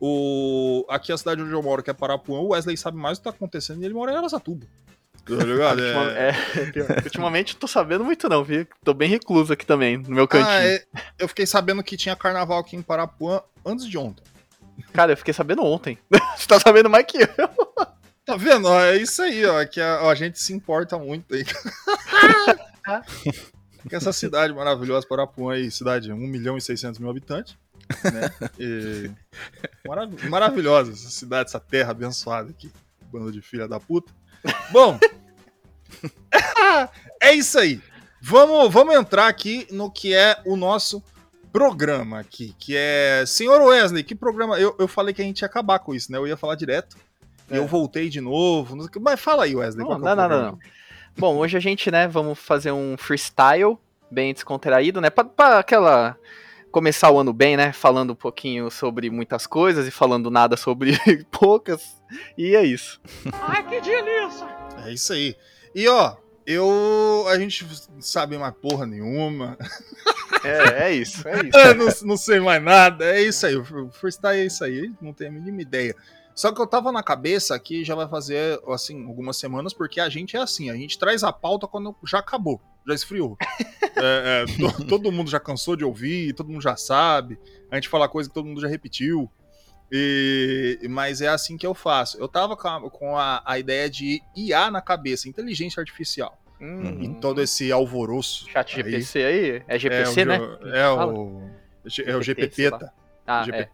O... 0.02 0.86
Aqui 0.90 1.12
a 1.12 1.18
cidade 1.18 1.42
onde 1.42 1.52
eu 1.52 1.62
moro, 1.62 1.84
que 1.84 1.90
é 1.90 1.94
Parapuã, 1.94 2.40
o 2.40 2.50
Wesley 2.50 2.76
sabe 2.76 2.98
mais 2.98 3.18
o 3.18 3.22
que 3.22 3.26
tá 3.26 3.30
acontecendo 3.30 3.82
e 3.82 3.86
ele 3.86 3.94
mora 3.94 4.12
em 4.12 4.16
Arasatuba. 4.16 4.66
Tá 5.26 5.44
ligado? 5.44 5.82
É... 5.82 6.30
É, 6.30 7.04
ultimamente 7.04 7.54
eu 7.54 7.60
tô 7.60 7.68
sabendo 7.68 8.04
muito 8.04 8.28
não, 8.28 8.44
viu? 8.44 8.68
Tô 8.84 8.94
bem 8.94 9.10
recluso 9.10 9.54
aqui 9.54 9.66
também, 9.66 9.98
no 9.98 10.10
meu 10.10 10.28
cantinho. 10.28 10.52
Ah, 10.52 10.66
é... 10.66 10.84
Eu 11.18 11.28
fiquei 11.30 11.46
sabendo 11.46 11.82
que 11.82 11.96
tinha 11.96 12.16
carnaval 12.16 12.60
aqui 12.60 12.76
em 12.76 12.82
Parapuã 12.82 13.42
antes 13.66 13.88
de 13.88 13.98
ontem. 13.98 14.24
Cara, 14.92 15.14
eu 15.14 15.18
fiquei 15.18 15.34
sabendo 15.34 15.64
ontem. 15.64 15.98
Você 16.36 16.48
tá 16.48 16.60
sabendo 16.60 16.90
mais 16.90 17.06
que 17.06 17.20
eu. 17.20 17.28
Tá 18.26 18.36
vendo? 18.36 18.68
É 18.80 18.98
isso 18.98 19.22
aí, 19.22 19.46
ó. 19.46 19.66
Que 19.66 19.80
a, 19.80 20.04
ó, 20.04 20.10
a 20.10 20.16
gente 20.16 20.40
se 20.40 20.54
importa 20.54 20.98
muito 20.98 21.34
aí. 21.34 21.46
que 23.88 23.96
essa 23.96 24.12
cidade 24.12 24.54
maravilhosa, 24.54 25.08
Parapuã 25.08 25.54
aí, 25.54 25.72
cidade 25.72 26.08
de 26.08 26.14
1 26.14 26.18
milhão 26.18 26.58
e 26.58 26.62
600 26.62 27.00
mil 27.00 27.10
habitantes. 27.10 27.58
Né? 28.04 28.30
E... 28.60 29.12
Marav 29.88 30.14
maravilhosa 30.30 30.92
essa 30.92 31.10
cidade, 31.10 31.50
essa 31.50 31.60
terra 31.60 31.92
abençoada 31.92 32.50
aqui. 32.50 32.72
Banda 33.12 33.32
de 33.32 33.42
filha 33.42 33.68
da 33.68 33.80
puta. 33.80 34.12
Bom, 34.72 35.00
é 37.22 37.34
isso 37.34 37.60
aí. 37.60 37.82
Vamos, 38.22 38.72
vamos 38.74 38.96
entrar 38.96 39.28
aqui 39.28 39.68
no 39.72 39.92
que 39.92 40.14
é 40.14 40.40
o 40.46 40.56
nosso 40.56 41.04
programa 41.52 42.20
aqui, 42.20 42.56
que 42.58 42.76
é... 42.76 43.24
Senhor 43.28 43.62
Wesley, 43.62 44.04
que 44.04 44.16
programa... 44.16 44.60
Eu, 44.60 44.76
eu 44.80 44.88
falei 44.88 45.14
que 45.14 45.22
a 45.22 45.26
gente 45.26 45.42
ia 45.42 45.46
acabar 45.46 45.80
com 45.80 45.94
isso, 45.94 46.12
né? 46.12 46.18
Eu 46.18 46.28
ia 46.28 46.38
falar 46.38 46.56
direto. 46.56 46.98
É. 47.50 47.58
Eu 47.58 47.68
voltei 47.68 48.10
de 48.10 48.22
novo. 48.22 48.76
Mas 49.02 49.20
fala 49.20 49.44
aí, 49.44 49.56
Wesley. 49.56 49.86
Não, 49.86 50.00
não, 50.00 50.16
não, 50.16 50.30
não, 50.30 50.60
Bom, 51.18 51.38
hoje 51.38 51.56
a 51.56 51.60
gente, 51.60 51.92
né, 51.92 52.08
vamos 52.08 52.40
fazer 52.40 52.72
um 52.72 52.98
freestyle 52.98 53.78
bem 54.10 54.34
descontraído, 54.34 55.00
né? 55.00 55.10
Pra, 55.10 55.24
pra 55.24 55.60
aquela 55.60 56.18
começar 56.74 57.12
o 57.12 57.20
ano 57.20 57.32
bem, 57.32 57.56
né? 57.56 57.72
Falando 57.72 58.14
um 58.14 58.16
pouquinho 58.16 58.70
sobre 58.72 59.10
muitas 59.12 59.46
coisas 59.46 59.88
e 59.88 59.92
falando 59.92 60.32
nada 60.32 60.58
sobre 60.58 60.98
poucas. 61.32 62.02
E 62.36 62.56
é 62.56 62.64
isso. 62.66 63.00
Ai, 63.32 63.64
que 63.64 63.80
delícia! 63.80 64.48
É 64.84 64.92
isso 64.92 65.14
aí. 65.14 65.38
E 65.74 65.88
ó, 65.88 66.16
eu. 66.46 67.26
A 67.30 67.38
gente 67.38 67.66
sabe 68.00 68.38
mais 68.38 68.56
porra 68.56 68.88
nenhuma. 68.88 69.56
É, 70.44 70.88
é 70.88 70.94
isso, 70.94 71.26
é 71.28 71.42
isso. 71.46 72.02
não, 72.04 72.10
não, 72.10 72.18
sei 72.18 72.40
mais 72.40 72.62
nada. 72.62 73.06
É 73.06 73.22
isso 73.22 73.46
aí. 73.46 73.56
O 73.56 73.92
freestyle 73.92 74.42
é 74.42 74.46
isso 74.46 74.64
aí. 74.64 74.92
Não 75.00 75.14
tenho 75.14 75.30
a 75.30 75.34
mínima 75.34 75.62
ideia. 75.62 75.96
Só 76.36 76.52
que 76.52 76.60
eu 76.62 76.66
tava 76.68 76.92
na 76.92 77.04
cabeça 77.04 77.58
que 77.60 77.84
já 77.84 77.94
vai 77.96 78.08
fazer, 78.08 78.60
assim, 78.68 79.06
algumas 79.06 79.38
semanas, 79.38 79.74
porque 79.74 80.00
a 80.00 80.10
gente 80.10 80.36
é 80.36 80.40
assim, 80.42 80.70
a 80.70 80.76
gente 80.76 80.98
traz 80.98 81.24
a 81.24 81.32
pauta 81.32 81.68
quando 81.68 81.96
já 82.06 82.20
acabou, 82.20 82.60
já 82.88 82.94
esfriou. 82.94 83.38
É, 83.96 84.44
é, 84.44 84.46
to- 84.58 84.86
todo 84.88 85.12
mundo 85.12 85.30
já 85.30 85.40
cansou 85.40 85.76
de 85.76 85.86
ouvir, 85.86 86.34
todo 86.34 86.50
mundo 86.50 86.62
já 86.64 86.76
sabe, 86.76 87.38
a 87.70 87.76
gente 87.76 87.88
fala 87.88 88.10
coisa 88.10 88.28
que 88.28 88.34
todo 88.34 88.46
mundo 88.48 88.60
já 88.60 88.68
repetiu. 88.68 89.30
E, 89.92 90.80
mas 90.90 91.22
é 91.22 91.28
assim 91.28 91.56
que 91.58 91.66
eu 91.66 91.76
faço. 91.76 92.18
Eu 92.18 92.28
tava 92.28 92.58
com 92.58 92.68
a, 92.68 92.90
com 92.90 93.18
a, 93.18 93.44
a 93.46 93.60
ideia 93.60 93.88
de 93.88 94.20
IA 94.36 94.72
na 94.72 94.82
cabeça, 94.82 95.30
inteligência 95.30 95.80
artificial. 95.80 96.38
Hum, 96.60 97.04
E 97.04 97.10
todo 97.22 97.40
esse 97.42 97.72
alvoroço. 97.72 98.50
Chat 98.50 98.76
aí. 98.82 98.84
GPC 98.92 99.24
aí? 99.24 99.50
É 99.68 99.76
É 99.76 99.80
GPC, 99.80 100.22
o, 100.24 100.26
né? 100.26 100.38
jo- 100.40 100.68
É 100.70 100.90
o. 100.90 101.50
É 102.06 102.16
o 102.16 102.22
GPT, 102.24 102.64
GPPeta. 102.64 102.94
Ah, 103.28 103.46
é. 103.52 103.70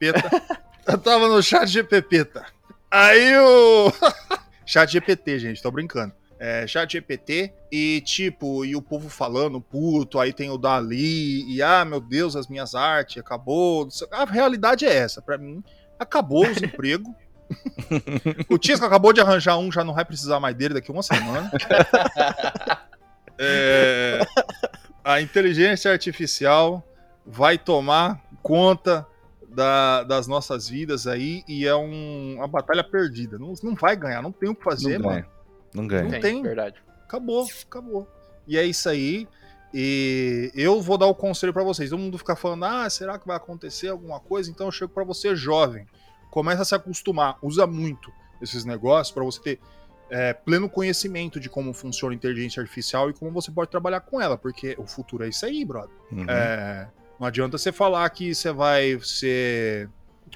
Eu 0.92 0.98
tava 0.98 1.28
no 1.28 1.42
chat 1.44 1.68
GPPeta. 1.68 2.44
Aí 2.90 3.38
o. 3.38 3.94
chat 4.66 4.92
GPT, 4.92 5.38
gente, 5.38 5.62
tô 5.62 5.70
brincando. 5.70 6.12
É, 6.40 6.66
chat 6.66 6.92
GPT 6.92 7.54
e 7.72 8.02
tipo, 8.02 8.66
e 8.66 8.76
o 8.76 8.82
povo 8.82 9.08
falando 9.08 9.62
puto, 9.62 10.20
aí 10.20 10.34
tem 10.34 10.50
o 10.50 10.58
Dali, 10.58 11.46
e 11.54 11.62
ah, 11.62 11.86
meu 11.86 12.00
Deus, 12.00 12.36
as 12.36 12.48
minhas 12.48 12.74
artes, 12.74 13.18
acabou. 13.18 13.88
A 14.10 14.26
realidade 14.26 14.86
é 14.86 14.96
essa, 14.96 15.22
pra 15.22 15.38
mim, 15.38 15.64
acabou 16.00 16.48
os 16.48 16.62
empregos. 16.62 17.14
o 18.50 18.58
Tisco 18.58 18.86
acabou 18.86 19.14
de 19.14 19.22
arranjar 19.22 19.58
um, 19.58 19.72
já 19.72 19.84
não 19.84 19.94
vai 19.94 20.06
precisar 20.06 20.40
mais 20.40 20.56
dele 20.56 20.74
daqui 20.74 20.92
uma 20.92 21.04
semana. 21.04 21.52
É, 23.42 24.20
a 25.02 25.22
inteligência 25.22 25.90
artificial 25.90 26.84
vai 27.26 27.58
tomar 27.58 28.20
conta 28.42 29.08
da- 29.54 30.04
das 30.04 30.28
nossas 30.28 30.68
vidas 30.70 31.08
aí 31.08 31.44
e 31.48 31.66
é 31.66 31.76
um- 31.76 32.36
uma 32.38 32.48
batalha 32.48 32.84
perdida. 32.84 33.38
Não, 33.40 33.54
não 33.64 33.76
vai 33.76 33.96
ganhar, 33.96 34.22
não 34.22 34.32
tem 34.32 34.50
o 34.50 34.56
que 34.56 34.64
fazer, 34.64 34.98
Não 35.00 35.10
mano. 35.10 35.22
ganha. 35.22 35.32
Não 35.74 35.88
ganha. 35.88 36.04
Não 36.04 36.10
Tem, 36.12 36.22
tem. 36.22 36.42
verdade. 36.42 36.76
Acabou, 37.04 37.46
acabou. 37.68 38.08
E 38.48 38.58
é 38.58 38.64
isso 38.64 38.88
aí. 38.90 39.28
E 39.74 40.52
eu 40.56 40.82
vou 40.82 40.98
dar 40.98 41.06
o 41.08 41.14
conselho 41.16 41.54
pra 41.54 41.64
vocês. 41.64 41.90
Todo 41.90 42.00
mundo 42.00 42.18
fica 42.18 42.36
falando: 42.36 42.66
"Ah, 42.66 42.90
será 42.90 43.20
que 43.20 43.28
vai 43.28 43.38
acontecer 43.38 43.88
alguma 43.90 44.20
coisa?" 44.20 44.50
Então 44.50 44.68
eu 44.68 44.72
chego 44.72 44.92
pra 44.92 45.04
você 45.04 45.36
jovem. 45.36 45.86
Começa 46.32 46.62
a 46.64 46.66
se 46.66 46.76
acostumar, 46.76 47.38
usa 47.42 47.66
muito 47.68 48.12
esses 48.42 48.66
negócios 48.66 49.14
pra 49.14 49.24
você 49.24 49.40
ter 49.42 49.60
é, 50.12 50.34
pleno 50.34 50.68
conhecimento 50.68 51.40
de 51.40 51.48
como 51.50 51.72
funciona 51.72 52.14
a 52.14 52.16
inteligência 52.16 52.60
artificial 52.62 53.12
e 53.12 53.14
como 53.14 53.30
você 53.32 53.52
pode 53.52 53.70
trabalhar 53.70 54.00
com 54.00 54.20
ela, 54.20 54.36
porque 54.40 54.76
o 54.80 54.88
futuro 54.88 55.24
é 55.24 55.30
isso 55.30 55.46
aí, 55.46 55.64
brother. 55.64 55.96
Uhum. 56.12 56.26
É, 56.28 56.88
não 57.20 57.28
adianta 57.28 57.58
você 57.58 57.72
falar 57.72 58.10
que 58.10 58.34
você 58.34 58.52
vai 58.52 59.00
ser. 59.04 59.90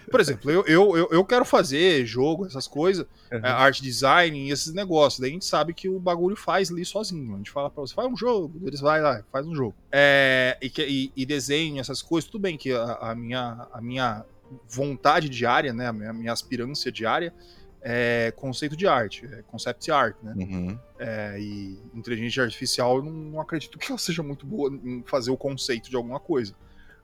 Por 0.10 0.20
exemplo, 0.20 0.50
eu, 0.50 0.66
eu, 0.66 1.08
eu, 1.12 1.24
quero 1.24 1.46
fazer 1.46 2.04
jogo, 2.06 2.46
essas 2.48 2.68
coisas, 2.68 3.06
Uhum. 3.32 3.40
arte 3.44 3.82
design 3.82 4.38
e 4.48 4.52
esses 4.52 4.74
negócios. 4.74 5.20
Daí 5.20 5.30
a 5.30 5.34
gente 5.34 5.46
sabe 5.46 5.74
que 5.74 5.88
o 5.88 6.00
bagulho 6.00 6.36
faz 6.36 6.72
ali 6.72 6.84
sozinho. 6.84 7.34
A 7.36 7.38
gente 7.38 7.52
fala 7.52 7.70
pra 7.70 7.82
você, 7.82 7.94
faz 7.94 8.08
um 8.12 8.18
jogo, 8.18 8.60
eles 8.66 8.80
vai 8.80 9.02
lá, 9.02 9.24
faz 9.32 9.46
um 9.48 9.56
jogo. 9.56 9.74
É, 9.92 10.58
e, 10.62 10.70
que- 10.70 10.86
e, 10.86 11.12
e 11.16 11.26
desenho, 11.26 11.80
essas 11.80 12.02
coisas, 12.02 12.30
tudo 12.30 12.42
bem 12.42 12.58
que 12.58 12.72
a, 12.72 12.94
a 12.96 13.16
minha, 13.16 13.68
a 13.72 13.82
minha 13.82 14.26
vontade 14.68 15.30
diária, 15.30 15.74
né, 15.74 15.88
a 15.88 15.94
minha, 15.94 16.10
a 16.10 16.14
minha 16.14 16.32
aspirância 16.34 16.92
diária 16.92 17.34
é 17.82 18.32
conceito 18.36 18.76
de 18.78 18.88
arte, 18.88 19.26
é 19.32 19.42
concept 19.44 19.92
art, 19.92 20.16
né? 20.24 20.34
Uhum. 20.38 20.80
É, 21.00 21.38
e 21.40 21.78
inteligência 21.94 22.44
artificial, 22.44 22.98
eu 22.98 23.04
não, 23.04 23.12
não 23.12 23.42
acredito 23.42 23.78
que 23.78 23.92
ela 23.92 23.98
seja 24.00 24.24
muito 24.24 24.46
boa 24.46 24.72
em 24.84 25.04
fazer 25.06 25.32
o 25.32 25.38
conceito 25.38 25.90
de 25.90 25.96
alguma 25.96 26.20
coisa. 26.20 26.56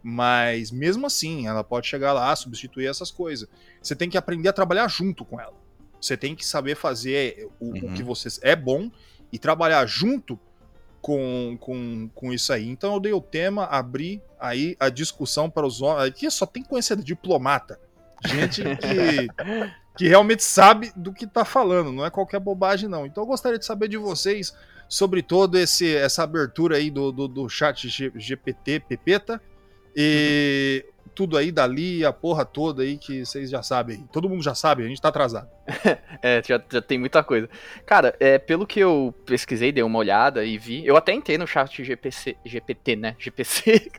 Mas 0.01 0.71
mesmo 0.71 1.05
assim, 1.07 1.47
ela 1.47 1.63
pode 1.63 1.87
chegar 1.87 2.13
lá, 2.13 2.33
substituir 2.35 2.87
essas 2.87 3.11
coisas. 3.11 3.47
Você 3.81 3.95
tem 3.95 4.09
que 4.09 4.17
aprender 4.17 4.47
a 4.49 4.53
trabalhar 4.53 4.87
junto 4.87 5.25
com 5.25 5.39
ela. 5.39 5.53
Você 5.99 6.15
tem 6.15 6.35
que 6.35 6.45
saber 6.45 6.75
fazer 6.75 7.49
o, 7.59 7.65
o 7.65 7.73
Uhum. 7.87 7.93
que 7.93 8.01
você 8.03 8.29
é 8.41 8.55
bom 8.55 8.89
e 9.31 9.37
trabalhar 9.37 9.85
junto 9.85 10.39
com, 11.01 11.57
com, 11.59 12.09
com 12.15 12.33
isso 12.33 12.51
aí. 12.53 12.67
Então 12.67 12.93
eu 12.93 12.99
dei 12.99 13.13
o 13.13 13.21
tema, 13.21 13.65
abri 13.65 14.21
aí 14.39 14.75
a 14.79 14.89
discussão 14.89 15.49
para 15.49 15.65
os 15.67 15.81
homens. 15.81 16.07
Aqui 16.09 16.29
só 16.31 16.45
tem 16.45 16.63
conhecedor, 16.63 17.03
diplomata. 17.03 17.79
Gente 18.25 18.63
que, 18.77 19.27
que 19.97 20.07
realmente 20.07 20.43
sabe 20.43 20.91
do 20.95 21.13
que 21.13 21.27
tá 21.27 21.43
falando, 21.45 21.91
não 21.91 22.05
é 22.05 22.09
qualquer 22.09 22.39
bobagem, 22.39 22.87
não. 22.89 23.05
Então 23.05 23.23
eu 23.23 23.27
gostaria 23.27 23.59
de 23.59 23.65
saber 23.65 23.87
de 23.89 23.97
vocês 23.97 24.53
sobre 24.87 25.21
todo 25.21 25.57
esse 25.57 25.95
essa 25.95 26.23
abertura 26.23 26.77
aí 26.77 26.89
do, 26.89 27.11
do, 27.11 27.27
do 27.27 27.47
chat 27.49 27.87
G- 27.87 28.11
GPT, 28.15 28.79
Pepeta, 28.81 29.41
e 29.95 30.85
tudo 31.15 31.37
aí 31.37 31.51
dali, 31.51 32.05
a 32.05 32.13
porra 32.13 32.45
toda 32.45 32.81
aí 32.81 32.97
que 32.97 33.25
vocês 33.25 33.49
já 33.49 33.61
sabem. 33.61 34.07
Todo 34.11 34.29
mundo 34.29 34.41
já 34.41 34.55
sabe, 34.55 34.83
a 34.83 34.87
gente 34.87 35.01
tá 35.01 35.09
atrasado. 35.09 35.49
É, 36.21 36.41
já, 36.45 36.61
já 36.69 36.81
tem 36.81 36.97
muita 36.97 37.23
coisa. 37.23 37.49
Cara, 37.85 38.13
é, 38.19 38.37
pelo 38.37 38.67
que 38.67 38.81
eu 38.81 39.15
pesquisei, 39.25 39.71
dei 39.71 39.81
uma 39.81 39.99
olhada 39.99 40.43
e 40.43 40.57
vi, 40.57 40.85
eu 40.85 40.97
até 40.97 41.13
entrei 41.13 41.37
no 41.37 41.47
chat 41.47 41.81
GPC, 41.81 42.35
GPT, 42.43 42.97
né? 42.97 43.15
GPC. 43.17 43.89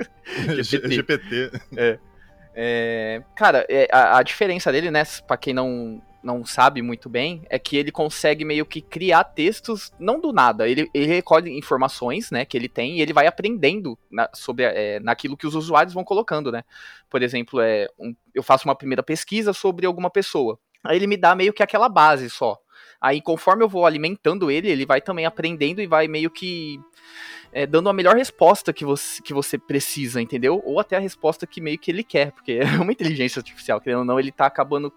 G- 0.62 0.62
GPT. 0.62 1.50
É, 2.54 3.22
cara, 3.36 3.64
é, 3.68 3.88
a, 3.92 4.18
a 4.18 4.22
diferença 4.22 4.72
dele, 4.72 4.90
né, 4.90 5.02
pra 5.26 5.36
quem 5.36 5.54
não, 5.54 6.02
não 6.22 6.44
sabe 6.44 6.82
muito 6.82 7.08
bem, 7.08 7.42
é 7.48 7.58
que 7.58 7.76
ele 7.76 7.90
consegue 7.90 8.44
meio 8.44 8.66
que 8.66 8.80
criar 8.80 9.24
textos, 9.24 9.92
não 9.98 10.20
do 10.20 10.32
nada. 10.32 10.68
Ele, 10.68 10.88
ele 10.92 11.06
recolhe 11.06 11.50
informações, 11.56 12.30
né, 12.30 12.44
que 12.44 12.56
ele 12.56 12.68
tem 12.68 12.98
e 12.98 13.00
ele 13.00 13.12
vai 13.12 13.26
aprendendo 13.26 13.98
na- 14.10 14.28
sobre 14.34 14.64
é, 14.64 15.00
naquilo 15.00 15.36
que 15.36 15.46
os 15.46 15.54
usuários 15.54 15.94
vão 15.94 16.04
colocando, 16.04 16.52
né. 16.52 16.62
Por 17.08 17.22
exemplo, 17.22 17.60
é, 17.60 17.88
um- 17.98 18.14
eu 18.34 18.42
faço 18.42 18.68
uma 18.68 18.74
primeira 18.74 19.02
pesquisa 19.02 19.52
sobre 19.52 19.86
alguma 19.86 20.10
pessoa. 20.10 20.58
Aí 20.84 20.96
ele 20.96 21.06
me 21.06 21.16
dá 21.16 21.34
meio 21.34 21.52
que 21.52 21.62
aquela 21.62 21.88
base 21.88 22.28
só. 22.30 22.58
Aí, 23.00 23.20
conforme 23.22 23.64
eu 23.64 23.68
vou 23.68 23.86
alimentando 23.86 24.50
ele, 24.50 24.68
ele 24.68 24.84
vai 24.84 25.00
também 25.00 25.24
aprendendo 25.24 25.80
e 25.80 25.86
vai 25.86 26.06
meio 26.06 26.30
que 26.30 26.78
é, 27.52 27.66
dando 27.66 27.88
a 27.88 27.92
melhor 27.92 28.14
resposta 28.16 28.72
que 28.72 28.84
você, 28.84 29.22
que 29.22 29.34
você 29.34 29.58
precisa, 29.58 30.20
entendeu? 30.20 30.62
Ou 30.64 30.78
até 30.78 30.96
a 30.96 31.00
resposta 31.00 31.46
que 31.46 31.60
meio 31.60 31.78
que 31.78 31.90
ele 31.90 32.04
quer, 32.04 32.32
porque 32.32 32.60
é 32.78 32.80
uma 32.80 32.92
inteligência 32.92 33.40
artificial, 33.40 33.80
querendo 33.80 34.00
ou 34.00 34.04
não, 34.04 34.20
ele 34.20 34.30
tá 34.30 34.46
acabando, 34.46 34.92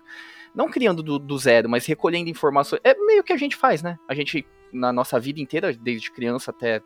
não 0.54 0.70
criando 0.70 1.02
do, 1.02 1.18
do 1.18 1.38
zero, 1.38 1.70
mas 1.70 1.86
recolhendo 1.86 2.30
informações. 2.30 2.82
É 2.84 2.94
meio 2.96 3.24
que 3.24 3.34
a 3.34 3.38
gente 3.38 3.56
faz, 3.56 3.82
né? 3.82 3.98
A 4.08 4.14
gente, 4.14 4.46
na 4.72 4.94
nossa 4.94 5.20
vida 5.20 5.40
inteira, 5.40 5.74
desde 5.74 6.12
criança 6.12 6.52
até, 6.52 6.82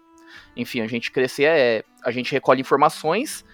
enfim, 0.56 0.82
a 0.82 0.88
gente 0.88 1.12
crescer, 1.12 1.44
é, 1.44 1.84
a 2.04 2.12
gente 2.12 2.32
recolhe 2.32 2.62
informações 2.62 3.46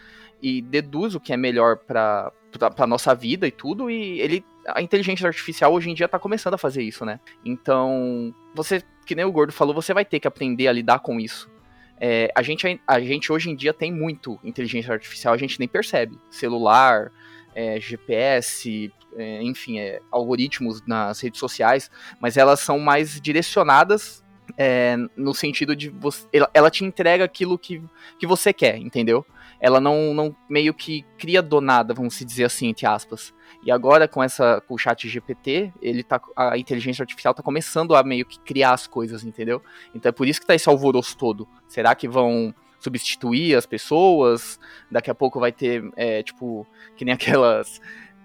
e 0.41 0.61
deduz 0.61 1.15
o 1.15 1.19
que 1.19 1.31
é 1.31 1.37
melhor 1.37 1.77
pra, 1.77 2.31
pra 2.75 2.85
nossa 2.85 3.15
vida 3.15 3.47
e 3.47 3.51
tudo, 3.51 3.89
e 3.89 4.19
ele. 4.19 4.45
A 4.67 4.81
inteligência 4.81 5.27
artificial 5.27 5.73
hoje 5.73 5.89
em 5.89 5.93
dia 5.93 6.07
tá 6.07 6.17
começando 6.17 6.53
a 6.53 6.57
fazer 6.57 6.83
isso, 6.83 7.03
né? 7.03 7.19
Então, 7.43 8.33
você, 8.55 8.81
que 9.05 9.13
nem 9.13 9.25
o 9.25 9.31
Gordo 9.31 9.51
falou, 9.51 9.73
você 9.73 9.93
vai 9.93 10.05
ter 10.05 10.21
que 10.21 10.27
aprender 10.27 10.69
a 10.69 10.71
lidar 10.71 10.99
com 10.99 11.19
isso. 11.19 11.51
É, 11.99 12.31
a, 12.35 12.41
gente, 12.41 12.81
a 12.87 12.99
gente 12.99 13.31
hoje 13.31 13.49
em 13.49 13.55
dia 13.55 13.73
tem 13.73 13.91
muito 13.91 14.39
inteligência 14.43 14.93
artificial, 14.93 15.33
a 15.33 15.37
gente 15.37 15.59
nem 15.59 15.67
percebe. 15.67 16.17
Celular, 16.29 17.11
é, 17.55 17.79
GPS, 17.79 18.91
é, 19.15 19.41
enfim, 19.43 19.79
é, 19.79 20.01
algoritmos 20.11 20.85
nas 20.85 21.19
redes 21.21 21.39
sociais, 21.39 21.89
mas 22.19 22.37
elas 22.37 22.59
são 22.59 22.79
mais 22.79 23.19
direcionadas 23.19 24.23
é, 24.57 24.95
no 25.15 25.33
sentido 25.33 25.75
de 25.75 25.89
você, 25.89 26.27
ela, 26.53 26.69
te 26.69 26.83
entrega 26.83 27.23
aquilo 27.23 27.57
que, 27.57 27.81
que 28.19 28.27
você 28.27 28.53
quer, 28.53 28.77
entendeu? 28.77 29.25
Ela 29.59 29.79
não, 29.79 30.13
não 30.13 30.35
meio 30.49 30.73
que 30.73 31.05
cria 31.17 31.41
do 31.41 31.61
nada, 31.61 31.93
vamos 31.93 32.19
dizer 32.19 32.43
assim, 32.43 32.67
entre 32.67 32.85
aspas. 32.85 33.33
E 33.63 33.71
agora 33.71 34.07
com 34.07 34.21
essa 34.21 34.61
com 34.67 34.73
o 34.73 34.77
chat 34.77 35.07
GPT, 35.07 35.71
ele 35.81 36.03
tá 36.03 36.21
a 36.35 36.57
inteligência 36.57 37.01
artificial 37.01 37.33
tá 37.33 37.41
começando 37.41 37.95
a 37.95 38.03
meio 38.03 38.25
que 38.25 38.37
criar 38.39 38.73
as 38.73 38.87
coisas, 38.87 39.23
entendeu? 39.23 39.61
Então 39.95 40.09
é 40.09 40.11
por 40.11 40.27
isso 40.27 40.41
que 40.41 40.47
tá 40.47 40.53
esse 40.53 40.67
alvoroço 40.67 41.17
todo. 41.17 41.47
Será 41.67 41.95
que 41.95 42.07
vão 42.07 42.53
substituir 42.83 43.55
as 43.55 43.65
pessoas? 43.65 44.59
Daqui 44.91 45.09
a 45.09 45.15
pouco 45.15 45.39
vai 45.39 45.51
ter, 45.51 45.83
é, 45.95 46.21
tipo, 46.23 46.67
que 46.95 47.05
nem 47.05 47.13
aquelas. 47.15 47.81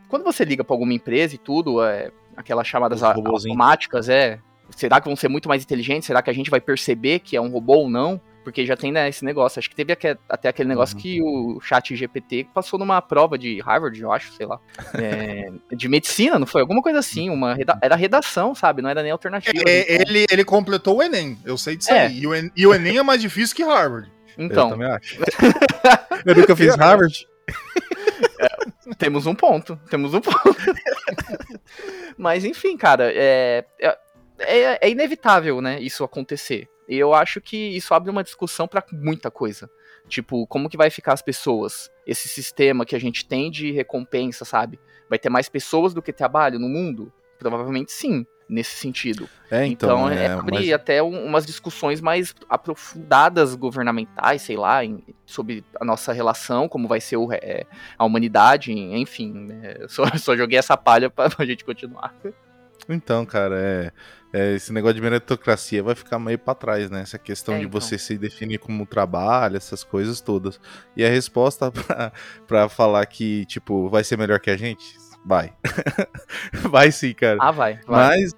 Quando 0.08 0.24
você 0.24 0.44
liga 0.44 0.64
pra 0.64 0.74
alguma 0.74 0.92
empresa 0.94 1.34
e 1.34 1.38
tudo, 1.38 1.82
é, 1.82 2.10
aquelas 2.36 2.66
chamadas 2.66 3.02
automáticas, 3.02 4.08
é. 4.08 4.38
Será 4.70 5.00
que 5.00 5.06
vão 5.08 5.16
ser 5.16 5.28
muito 5.28 5.48
mais 5.48 5.62
inteligentes? 5.62 6.06
Será 6.06 6.20
que 6.20 6.28
a 6.28 6.32
gente 6.34 6.50
vai 6.50 6.60
perceber 6.60 7.20
que 7.20 7.36
é 7.36 7.40
um 7.40 7.48
robô 7.48 7.74
ou 7.76 7.90
não? 7.90 8.20
Porque 8.44 8.64
já 8.66 8.76
tem 8.76 8.90
né, 8.92 9.08
esse 9.08 9.24
negócio. 9.24 9.58
Acho 9.58 9.68
que 9.68 9.76
teve 9.76 9.92
até 10.28 10.48
aquele 10.48 10.68
negócio 10.68 10.94
Uhum. 10.96 11.02
que 11.02 11.22
o 11.22 11.60
chat 11.60 11.94
GPT 11.94 12.46
passou 12.54 12.78
numa 12.78 13.00
prova 13.02 13.36
de 13.38 13.60
Harvard, 13.60 13.98
eu 14.00 14.10
acho, 14.12 14.32
sei 14.32 14.46
lá. 14.46 14.58
é, 14.94 15.50
de 15.74 15.88
medicina, 15.88 16.38
não 16.38 16.46
foi? 16.46 16.60
Alguma 16.62 16.80
coisa 16.82 16.98
assim. 16.98 17.28
Uma 17.30 17.54
reda- 17.54 17.78
era 17.82 17.94
redação, 17.96 18.54
sabe? 18.54 18.80
Não 18.82 18.88
era 18.90 19.02
nem 19.02 19.10
alternativa. 19.10 19.62
É, 19.66 19.94
Então- 19.94 20.06
ele, 20.14 20.26
ele 20.30 20.44
completou 20.44 20.98
o 20.98 21.02
Enem, 21.02 21.38
eu 21.44 21.58
sei 21.58 21.76
disso 21.76 21.90
É. 21.92 22.06
aí. 22.06 22.20
E 22.20 22.26
o, 22.26 22.34
En- 22.34 22.50
e 22.56 22.66
o 22.66 22.74
Enem 22.74 22.98
é 22.98 23.02
mais 23.02 23.20
difícil 23.20 23.54
que 23.56 23.62
Harvard. 23.62 24.10
Eu 24.38 24.44
Então, 24.46 24.70
também 24.70 24.88
acho. 24.90 25.18
eu 26.24 26.34
nunca 26.34 26.56
fiz 26.56 26.74
Harvard. 26.76 27.26
temos 28.98 29.26
um 29.26 29.34
ponto. 29.34 29.78
Temos 29.90 30.14
um 30.14 30.20
ponto. 30.20 30.56
Mas 32.16 32.44
enfim, 32.44 32.76
cara, 32.76 33.10
é, 33.12 33.64
é, 33.80 33.98
é- 34.40 34.78
é 34.86 34.90
inevitável, 34.90 35.60
né, 35.60 35.80
isso 35.80 36.04
acontecer. 36.04 36.68
E 36.88 36.96
eu 36.96 37.12
acho 37.12 37.40
que 37.40 37.56
isso 37.76 37.92
abre 37.92 38.10
uma 38.10 38.24
discussão 38.24 38.66
pra 38.66 38.82
muita 38.92 39.30
coisa. 39.30 39.68
Tipo, 40.08 40.46
como 40.46 40.70
que 40.70 40.76
vai 40.76 40.88
ficar 40.88 41.12
as 41.12 41.20
pessoas? 41.20 41.90
Esse 42.06 42.28
sistema 42.28 42.86
que 42.86 42.96
a 42.96 42.98
gente 42.98 43.26
tem 43.26 43.50
de 43.50 43.70
recompensa, 43.72 44.42
sabe? 44.44 44.80
Vai 45.08 45.18
ter 45.18 45.28
mais 45.28 45.50
pessoas 45.50 45.92
do 45.92 46.00
que 46.02 46.12
trabalho 46.12 46.58
no 46.58 46.68
mundo? 46.68 47.12
provavelmente 47.38 47.92
sim, 47.92 48.26
nesse 48.48 48.76
sentido. 48.76 49.28
É, 49.50 49.66
Então, 49.66 50.06
então, 50.06 50.10
é, 50.10 50.24
é, 50.24 50.28
abre 50.32 50.54
mas- 50.54 50.72
até 50.72 51.02
um- 51.02 51.26
umas 51.26 51.44
discussões 51.44 52.00
mais 52.00 52.34
aprofundadas 52.48 53.54
governamentais, 53.54 54.42
sei 54.42 54.56
lá, 54.56 54.84
em- 54.84 55.02
sobre 55.26 55.64
a 55.80 55.84
nossa 55.84 56.12
relação, 56.12 56.68
como 56.68 56.88
vai 56.88 57.00
ser 57.00 57.16
o, 57.16 57.32
é, 57.32 57.64
a 57.98 58.04
humanidade, 58.04 58.72
enfim. 58.72 59.32
né? 59.32 59.74
Só, 59.88 60.04
só 60.16 60.36
joguei 60.36 60.58
essa 60.58 60.76
palha 60.76 61.10
pra, 61.10 61.28
pra 61.30 61.44
gente 61.44 61.64
continuar. 61.64 62.14
Então, 62.88 63.26
cara, 63.26 63.56
é, 63.60 63.92
é, 64.32 64.54
esse 64.54 64.72
negócio 64.72 64.94
de 64.94 65.00
meritocracia 65.02 65.82
vai 65.82 65.94
ficar 65.94 66.18
meio 66.18 66.38
pra 66.38 66.54
trás, 66.54 66.90
né? 66.90 67.02
Essa 67.02 67.18
questão 67.18 67.54
É, 67.54 67.58
de 67.58 67.66
então. 67.66 67.78
você 67.80 67.98
se 67.98 68.16
definir 68.16 68.58
como 68.58 68.86
trabalho, 68.86 69.56
essas 69.58 69.84
coisas 69.84 70.20
todas. 70.22 70.58
E 70.96 71.04
a 71.04 71.08
resposta 71.10 71.70
pra 72.46 72.68
falar 72.70 73.04
que, 73.06 73.44
tipo, 73.44 73.88
vai 73.90 74.02
ser 74.04 74.16
melhor 74.16 74.40
que 74.40 74.50
a 74.50 74.56
gente? 74.56 74.96
Vai. 75.28 75.52
vai 76.70 76.90
sim, 76.90 77.12
cara. 77.12 77.36
Ah, 77.38 77.50
vai. 77.50 77.74
vai. 77.86 78.08
Mas 78.18 78.32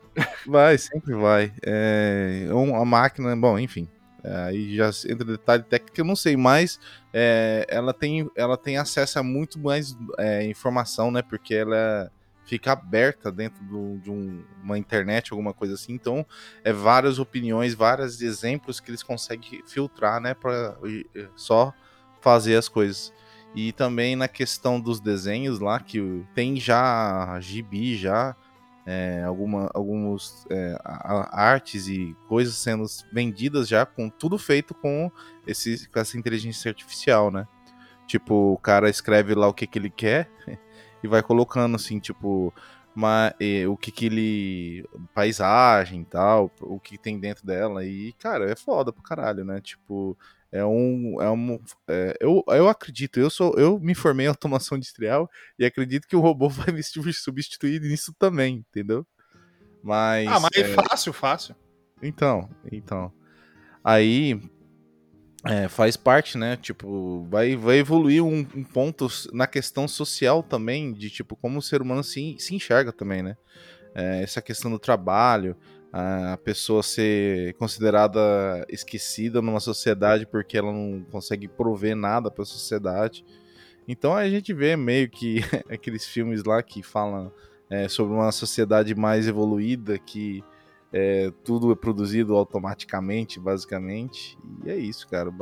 vai, 0.44 0.76
sempre 0.76 1.14
vai. 1.14 1.52
É, 1.64 2.49
um- 2.50 2.75
a 2.75 2.85
máquina, 2.85 3.37
bom, 3.37 3.56
enfim. 3.61 3.88
é, 4.25 4.35
Aí 4.47 4.75
já 4.76 4.90
entra 5.09 5.25
detalhe 5.25 5.62
técnico, 5.62 5.94
que 5.94 6.00
eu 6.00 6.04
não 6.04 6.16
sei, 6.16 6.37
mas 6.37 6.80
é, 7.14 7.64
ela, 7.68 7.94
tem, 7.94 8.28
ela 8.37 8.56
tem 8.56 8.76
acesso 8.76 9.20
a 9.20 9.23
muito 9.23 9.56
mais 9.56 9.97
é, 10.18 10.44
informação, 10.47 11.12
né? 11.12 11.23
Porque 11.23 11.54
ela 11.54 12.11
fica 12.44 12.73
aberta 12.73 13.30
dentro 13.30 13.62
do- 13.62 13.99
de 13.99 14.11
um- 14.11 14.42
uma 14.61 14.76
internet, 14.76 15.30
alguma 15.30 15.54
coisa 15.54 15.75
assim. 15.75 15.92
Então, 15.92 16.26
é 16.64 16.73
várias 16.73 17.20
opiniões, 17.20 17.73
vários 17.73 18.20
exemplos 18.20 18.80
que 18.80 18.90
eles 18.90 19.04
conseguem 19.04 19.62
filtrar, 19.64 20.20
né? 20.20 20.35
E 20.85 21.06
só 21.37 21.73
fazer 22.20 22.56
as 22.56 22.68
coisas. 22.68 23.12
E 23.54 23.73
também 23.73 24.14
na 24.14 24.28
questão 24.28 24.80
dos 24.80 25.00
desenhos 25.00 25.59
lá, 25.59 25.80
que 25.80 26.25
tem 26.35 26.57
já 26.57 27.38
gibi, 27.40 27.97
já 27.97 28.37
é, 28.87 29.25
alguns 29.25 30.47
é, 30.50 30.76
artes 30.85 31.88
e 31.88 32.16
coisas 32.28 32.54
sendo 32.54 32.85
vendidas 33.12 33.69
já 33.69 33.85
com 33.85 34.09
tudo 34.09 34.38
feito 34.38 34.75
com, 34.75 35.11
esse, 35.47 35.88
com 35.88 35.99
essa 35.99 36.16
inteligência 36.16 36.71
artificial, 36.71 37.30
né? 37.30 37.47
Tipo, 38.07 38.52
o 38.52 38.59
cara 38.59 38.88
escreve 38.88 39.35
lá 39.35 39.47
o 39.49 39.54
que, 39.54 39.66
que 39.66 39.78
ele 39.78 39.90
quer 39.90 40.28
e 41.02 41.09
vai 41.09 41.23
colocando 41.23 41.76
assim, 41.76 41.99
tipo, 42.00 42.52
uma, 42.95 43.35
eh, 43.40 43.66
o 43.69 43.76
que 43.76 43.90
que 43.92 44.07
ele. 44.07 44.85
paisagem 45.14 46.02
e 46.02 46.04
tal, 46.04 46.50
o 46.61 46.80
que 46.80 46.99
tem 46.99 47.19
dentro 47.19 47.47
dela. 47.47 47.85
E, 47.85 48.12
cara, 48.14 48.50
é 48.50 48.57
foda 48.57 48.92
pro 48.92 49.02
caralho, 49.02 49.45
né? 49.45 49.61
Tipo, 49.61 50.16
é 50.52 50.64
um. 50.64 51.16
É 51.21 51.30
um 51.30 51.61
é, 51.88 52.16
eu, 52.21 52.42
eu 52.49 52.69
acredito, 52.69 53.21
eu 53.21 53.30
sou. 53.30 53.54
Eu 53.57 53.78
me 53.78 53.95
formei 53.95 54.26
em 54.26 54.28
automação 54.28 54.76
industrial 54.76 55.30
e 55.59 55.64
acredito 55.64 56.09
que 56.09 56.16
o 56.16 56.21
robô 56.21 56.49
vai 56.50 56.73
me 56.73 56.83
substituir 56.83 57.80
nisso 57.80 58.14
também, 58.19 58.57
entendeu? 58.69 59.07
Mas. 59.83 60.26
Ah, 60.28 60.40
mas 60.40 60.50
é, 60.57 60.64
fácil, 60.75 61.12
fácil. 61.12 61.57
então, 62.02 62.49
então. 62.71 63.12
Aí 63.83 64.40
é, 65.45 65.69
faz 65.69 65.97
parte, 65.97 66.37
né? 66.37 66.57
Tipo, 66.57 67.26
vai, 67.30 67.57
vai 67.57 67.78
evoluir 67.78 68.23
um, 68.23 68.40
um 68.54 68.64
ponto 68.64 69.09
na 69.33 69.47
questão 69.47 69.88
social 69.88 70.42
também, 70.42 70.92
de 70.92 71.09
tipo, 71.09 71.35
como 71.37 71.59
o 71.59 71.62
ser 71.62 71.80
humano 71.80 72.04
se, 72.04 72.37
se 72.38 72.54
enxerga 72.54 72.92
também, 72.92 73.23
né? 73.23 73.37
É, 73.95 74.23
essa 74.23 74.42
questão 74.42 74.71
do 74.71 74.78
trabalho, 74.78 75.57
a 75.92 76.38
pessoa 76.44 76.82
ser 76.82 77.54
considerada 77.54 78.20
esquecida 78.68 79.42
numa 79.42 79.61
sociedade 79.61 80.26
porque 80.26 80.56
ela 80.56 80.73
não 80.73 81.04
consegue 81.11 81.49
prover 81.49 81.97
nada 81.97 82.30
para 82.30 82.42
a 82.42 82.47
sociedade. 82.47 83.25
Então 83.88 84.14
a 84.14 84.28
gente 84.28 84.52
vê 84.52 84.76
meio 84.76 85.09
que 85.11 85.40
aqueles 85.68 86.06
filmes 86.06 86.44
lá 86.44 86.62
que 86.62 86.82
falam 86.82 87.32
é, 87.68 87.88
sobre 87.88 88.14
uma 88.14 88.30
sociedade 88.30 88.94
mais 88.94 89.26
evoluída 89.26 89.99
que 89.99 90.44
é, 90.92 91.32
tudo 91.44 91.70
é 91.70 91.76
produzido 91.76 92.35
automaticamente, 92.35 93.38
basicamente. 93.38 94.37
E 94.64 94.70
é 94.70 94.76
isso, 94.76 95.06
cara. 95.09 95.32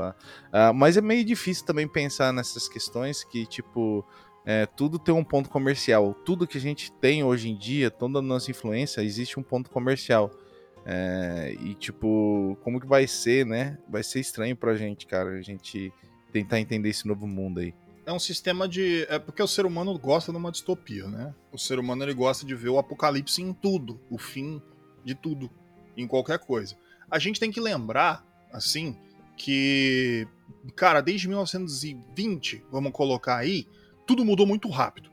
Ah, 0.53 0.73
mas 0.73 0.97
é 0.97 1.01
meio 1.01 1.25
difícil 1.25 1.65
também 1.65 1.89
pensar 1.89 2.33
nessas 2.33 2.69
questões 2.69 3.25
que, 3.25 3.47
tipo, 3.47 4.05
é, 4.51 4.65
tudo 4.65 4.99
tem 4.99 5.15
um 5.15 5.23
ponto 5.23 5.51
comercial. 5.51 6.15
Tudo 6.25 6.47
que 6.47 6.57
a 6.57 6.61
gente 6.61 6.91
tem 6.91 7.23
hoje 7.23 7.51
em 7.51 7.55
dia, 7.55 7.91
toda 7.91 8.21
a 8.21 8.23
nossa 8.23 8.51
influência, 8.51 9.03
existe 9.03 9.39
um 9.39 9.43
ponto 9.43 9.69
comercial. 9.69 10.31
É, 10.87 11.55
e, 11.61 11.75
tipo, 11.75 12.57
como 12.65 12.81
que 12.81 12.87
vai 12.87 13.07
ser, 13.07 13.45
né? 13.45 13.77
Vai 13.87 14.03
ser 14.03 14.21
estranho 14.21 14.57
pra 14.57 14.75
gente, 14.75 15.07
cara, 15.07 15.33
a 15.33 15.43
gente 15.43 15.93
tentar 16.33 16.59
entender 16.59 16.89
esse 16.89 17.07
novo 17.07 17.27
mundo 17.27 17.61
aí. 17.61 17.75
É 18.07 18.13
um 18.13 18.19
sistema 18.19 18.67
de. 18.67 19.07
É 19.11 19.19
porque 19.19 19.43
o 19.43 19.47
ser 19.47 19.67
humano 19.67 19.99
gosta 19.99 20.33
de 20.33 20.39
uma 20.39 20.51
distopia, 20.51 21.07
né? 21.07 21.35
O 21.53 21.59
ser 21.59 21.79
humano 21.79 22.03
ele 22.03 22.15
gosta 22.15 22.47
de 22.47 22.55
ver 22.55 22.71
o 22.71 22.79
apocalipse 22.79 23.43
em 23.43 23.53
tudo, 23.53 24.01
o 24.09 24.17
fim 24.17 24.63
de 25.05 25.15
tudo, 25.15 25.51
em 25.95 26.07
qualquer 26.07 26.39
coisa. 26.39 26.75
A 27.11 27.19
gente 27.19 27.39
tem 27.39 27.51
que 27.51 27.61
lembrar, 27.61 28.25
assim, 28.51 28.97
que, 29.37 30.27
cara, 30.75 31.03
desde 31.03 31.29
1920, 31.29 32.65
vamos 32.71 32.93
colocar 32.93 33.37
aí, 33.37 33.69
tudo 34.09 34.25
mudou 34.25 34.47
muito 34.47 34.71
rápido. 34.71 35.11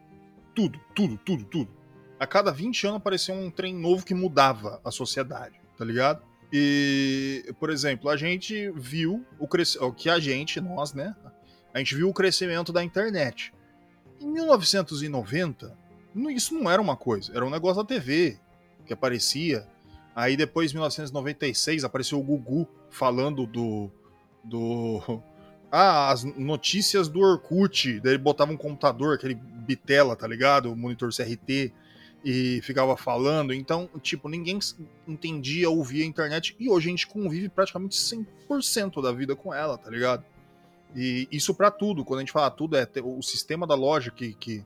Tudo, 0.56 0.80
tudo, 0.96 1.18
tudo, 1.18 1.44
tudo. 1.44 1.72
A 2.18 2.26
cada 2.26 2.50
20 2.50 2.88
anos 2.88 2.98
aparecia 2.98 3.36
um 3.36 3.52
trem 3.52 3.76
novo 3.76 4.06
que 4.06 4.14
mudava 4.14 4.80
a 4.86 4.90
sociedade, 4.90 5.60
tá 5.78 5.84
ligado? 5.84 6.24
E, 6.52 7.54
por 7.60 7.70
exemplo, 7.70 8.10
a 8.10 8.16
gente 8.16 8.72
viu 8.72 9.26
o, 9.38 9.48
cres... 9.50 9.76
o 9.76 9.92
que 9.92 10.10
a 10.10 10.18
gente, 10.18 10.62
nós, 10.62 10.94
né? 10.94 11.14
A 11.74 11.80
gente 11.80 11.94
viu 11.94 12.08
o 12.08 12.14
crescimento 12.14 12.72
da 12.72 12.82
internet. 12.82 13.54
Em 14.22 14.32
1990, 14.32 15.78
não- 16.14 16.32
isso 16.32 16.54
não 16.54 16.72
era 16.72 16.82
uma 16.82 16.96
coisa, 16.96 17.34
era 17.36 17.46
um 17.46 17.50
negócio 17.50 17.84
da 17.84 17.88
TV 17.88 18.40
que 18.86 18.94
aparecia. 18.94 19.68
Aí 20.16 20.38
depois, 20.38 20.72
em 20.72 20.76
1996, 20.76 21.84
apareceu 21.84 22.18
o 22.18 22.24
Gugu 22.24 22.66
falando 22.90 23.46
do. 23.46 23.92
do. 24.42 25.22
Ah, 25.72 26.12
as 26.12 26.24
notícias 26.24 27.08
do 27.08 27.20
Orkut. 27.20 28.00
Daí 28.00 28.14
ele 28.14 28.18
botava 28.18 28.52
um 28.52 28.58
computador, 28.58 29.16
aquele 29.16 29.36
bitela, 29.36 30.16
tá 30.16 30.28
ligado? 30.28 30.72
O 30.72 30.76
monitor 30.76 31.10
CRT. 31.14 31.74
E 32.24 32.60
ficava 32.64 32.98
falando. 32.98 33.54
Então, 33.54 33.90
tipo, 34.02 34.28
ninguém 34.28 34.58
entendia, 35.08 35.70
ouvia 35.70 36.04
a 36.04 36.08
internet. 36.08 36.56
E 36.60 36.70
hoje 36.70 36.88
a 36.88 36.92
gente 36.92 37.08
convive 37.08 37.50
praticamente 37.50 37.96
100% 37.96 39.02
da 39.02 39.12
vida 39.12 39.36
com 39.36 39.54
ela, 39.54 39.78
tá 39.78 39.90
ligado? 39.92 40.24
E 40.96 41.28
isso 41.32 41.54
pra 41.54 41.70
tudo. 41.70 42.04
Quando 42.06 42.20
a 42.20 42.22
gente 42.22 42.32
fala 42.32 42.50
tudo, 42.50 42.78
é 42.78 42.88
o 43.04 43.22
sistema 43.22 43.68
da 43.68 43.76
loja 43.76 44.10
que, 44.10 44.34
que, 44.34 44.66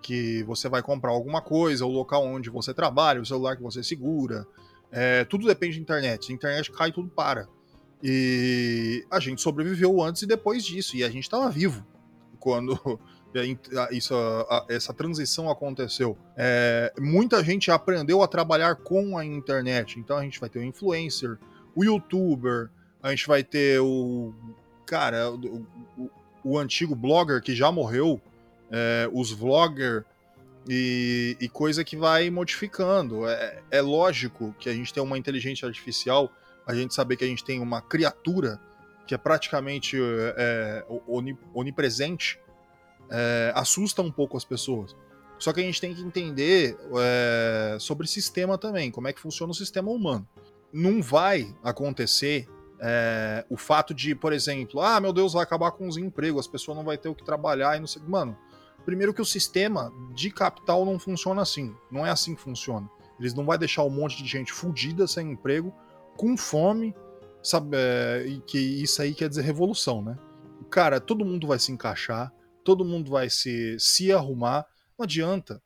que 0.00 0.42
você 0.44 0.68
vai 0.68 0.82
comprar 0.82 1.10
alguma 1.10 1.40
coisa, 1.40 1.84
o 1.84 1.92
local 1.92 2.24
onde 2.24 2.50
você 2.50 2.72
trabalha, 2.72 3.20
o 3.20 3.26
celular 3.26 3.56
que 3.56 3.62
você 3.62 3.82
segura. 3.82 4.46
É, 4.90 5.24
tudo 5.24 5.46
depende 5.46 5.76
da 5.76 5.82
internet. 5.82 6.26
Se 6.26 6.32
a 6.32 6.34
internet 6.34 6.72
cai, 6.72 6.90
tudo 6.90 7.08
para. 7.08 7.48
E 8.02 9.04
a 9.10 9.18
gente 9.20 9.40
sobreviveu 9.40 10.00
antes 10.02 10.22
e 10.22 10.26
depois 10.26 10.64
disso. 10.64 10.96
E 10.96 11.02
a 11.04 11.08
gente 11.10 11.24
estava 11.24 11.50
vivo 11.50 11.84
quando 12.38 13.00
isso, 13.90 14.14
essa 14.68 14.92
transição 14.94 15.50
aconteceu. 15.50 16.16
É, 16.36 16.92
muita 16.98 17.42
gente 17.42 17.70
aprendeu 17.70 18.22
a 18.22 18.28
trabalhar 18.28 18.76
com 18.76 19.18
a 19.18 19.24
internet. 19.24 19.98
Então 19.98 20.16
a 20.16 20.22
gente 20.22 20.38
vai 20.40 20.48
ter 20.48 20.58
o 20.60 20.64
influencer, 20.64 21.38
o 21.74 21.84
youtuber, 21.84 22.70
a 23.02 23.10
gente 23.10 23.26
vai 23.26 23.42
ter 23.44 23.80
o. 23.80 24.32
Cara, 24.86 25.30
o, 25.30 25.66
o- 25.96 26.10
o 26.44 26.56
antigo 26.56 26.94
blogger 26.94 27.42
que 27.42 27.54
já 27.54 27.70
morreu, 27.70 28.18
é, 28.70 29.10
os 29.12 29.30
vlogger 29.30 30.04
e, 30.66 31.36
e 31.40 31.48
coisa 31.48 31.84
que 31.84 31.96
vai 31.96 32.30
modificando. 32.30 33.26
É, 33.28 33.60
é 33.70 33.80
lógico 33.82 34.54
que 34.58 34.70
a 34.70 34.72
gente 34.72 34.94
tem 34.94 35.02
uma 35.02 35.18
inteligência 35.18 35.66
artificial, 35.66 36.32
a 36.68 36.74
gente 36.74 36.94
saber 36.94 37.16
que 37.16 37.24
a 37.24 37.26
gente 37.26 37.42
tem 37.42 37.60
uma 37.60 37.80
criatura 37.80 38.60
que 39.06 39.14
é 39.14 39.18
praticamente 39.18 39.98
é, 40.36 40.84
oni- 41.08 41.38
onipresente, 41.54 42.38
é, 43.10 43.52
assusta 43.56 44.02
um 44.02 44.12
pouco 44.12 44.36
as 44.36 44.44
pessoas. 44.44 44.94
Só 45.38 45.52
que 45.52 45.60
a 45.60 45.62
gente 45.62 45.80
tem 45.80 45.94
que 45.94 46.02
entender 46.02 46.76
é, 46.98 47.78
sobre 47.80 48.06
sistema 48.06 48.58
também, 48.58 48.90
como 48.90 49.08
é 49.08 49.12
que 49.12 49.20
funciona 49.20 49.50
o 49.50 49.54
sistema 49.54 49.90
humano. 49.90 50.28
Não 50.70 51.00
vai 51.00 51.56
acontecer 51.64 52.46
é, 52.80 53.46
o 53.48 53.56
fato 53.56 53.94
de, 53.94 54.14
por 54.14 54.34
exemplo, 54.34 54.80
ah, 54.80 55.00
meu 55.00 55.12
Deus, 55.12 55.32
vai 55.32 55.42
acabar 55.42 55.70
com 55.70 55.88
os 55.88 55.96
empregos, 55.96 56.40
as 56.40 56.46
pessoas 56.46 56.76
não 56.76 56.84
vão 56.84 56.96
ter 56.96 57.08
o 57.08 57.14
que 57.14 57.24
trabalhar 57.24 57.76
e 57.76 57.80
não 57.80 57.86
sei. 57.86 58.02
Mano, 58.06 58.36
primeiro 58.84 59.14
que 59.14 59.22
o 59.22 59.24
sistema 59.24 59.90
de 60.12 60.30
capital 60.30 60.84
não 60.84 60.98
funciona 60.98 61.40
assim. 61.40 61.74
Não 61.90 62.06
é 62.06 62.10
assim 62.10 62.34
que 62.34 62.42
funciona. 62.42 62.90
Eles 63.18 63.32
não 63.32 63.46
vai 63.46 63.56
deixar 63.56 63.84
um 63.84 63.90
monte 63.90 64.22
de 64.22 64.28
gente 64.28 64.52
fudida 64.52 65.06
sem 65.06 65.32
emprego, 65.32 65.72
com 66.18 66.36
fome, 66.36 66.94
sabe? 67.42 67.76
é, 67.76 68.26
e 68.26 68.40
que 68.40 68.58
isso 68.58 69.00
aí 69.00 69.14
quer 69.14 69.28
dizer 69.28 69.42
revolução, 69.42 70.02
né? 70.02 70.18
Cara, 70.68 71.00
todo 71.00 71.24
mundo 71.24 71.46
vai 71.46 71.58
se 71.58 71.72
encaixar, 71.72 72.30
todo 72.64 72.84
mundo 72.84 73.10
vai 73.10 73.30
se, 73.30 73.78
se 73.78 74.12
arrumar. 74.12 74.66
Não 74.98 75.04
adianta. 75.04 75.62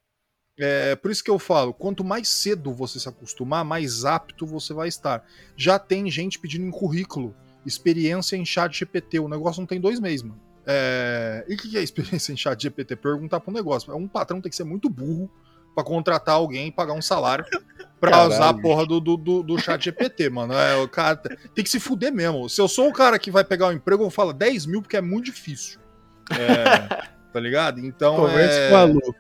É, 0.58 0.94
por 0.94 1.10
isso 1.10 1.24
que 1.24 1.30
eu 1.30 1.38
falo, 1.38 1.72
quanto 1.72 2.04
mais 2.04 2.28
cedo 2.28 2.72
você 2.72 3.00
se 3.00 3.08
acostumar, 3.08 3.64
mais 3.64 4.04
apto 4.04 4.46
você 4.46 4.74
vai 4.74 4.86
estar. 4.86 5.24
Já 5.56 5.78
tem 5.78 6.08
gente 6.10 6.38
pedindo 6.38 6.66
em 6.66 6.70
currículo 6.70 7.34
experiência 7.64 8.36
em 8.36 8.44
chat 8.44 8.76
GPT. 8.76 9.18
O 9.20 9.28
negócio 9.28 9.60
não 9.60 9.66
tem 9.66 9.80
dois 9.80 9.98
meses, 9.98 10.22
mano. 10.22 10.40
É, 10.66 11.44
E 11.48 11.54
o 11.54 11.56
que 11.56 11.76
é 11.76 11.82
experiência 11.82 12.32
em 12.32 12.36
chat 12.36 12.62
GPT? 12.62 12.94
Perguntar 12.96 13.40
para 13.40 13.50
um 13.50 13.54
negócio. 13.54 13.96
Um 13.96 14.06
patrão 14.06 14.40
tem 14.40 14.50
que 14.50 14.56
ser 14.56 14.64
muito 14.64 14.90
burro 14.90 15.30
pra 15.74 15.85
contratar 15.85 16.35
alguém 16.35 16.68
e 16.68 16.72
pagar 16.72 16.92
um 16.92 17.02
salário 17.02 17.44
pra 18.00 18.26
usar 18.26 18.48
a 18.48 18.54
porra 18.54 18.85
do, 18.85 19.00
do, 19.00 19.16
do, 19.16 19.42
do 19.42 19.58
chat 19.58 19.85
GPT, 19.85 20.28
mano. 20.30 20.52
É, 20.54 20.76
o 20.76 20.88
cara 20.88 21.16
tem 21.16 21.62
que 21.64 21.70
se 21.70 21.78
fuder 21.78 22.12
mesmo. 22.12 22.48
Se 22.48 22.61
eu 22.61 22.68
sou 22.68 22.88
o 22.88 22.92
cara 22.92 23.18
que 23.18 23.30
vai 23.30 23.44
pegar 23.44 23.68
um 23.68 23.72
emprego, 23.72 24.04
eu 24.04 24.11
falo 24.11 24.32
10 24.32 24.66
mil 24.66 24.82
porque 24.82 24.96
é 24.96 25.00
muito 25.00 25.26
difícil. 25.26 25.80
É, 26.30 27.06
tá 27.32 27.40
ligado? 27.40 27.80
Então. 27.80 28.16
Converse 28.16 28.58
é... 28.58 28.70
com 28.70 28.76
a 28.76 28.85
Lu. 28.85 29.14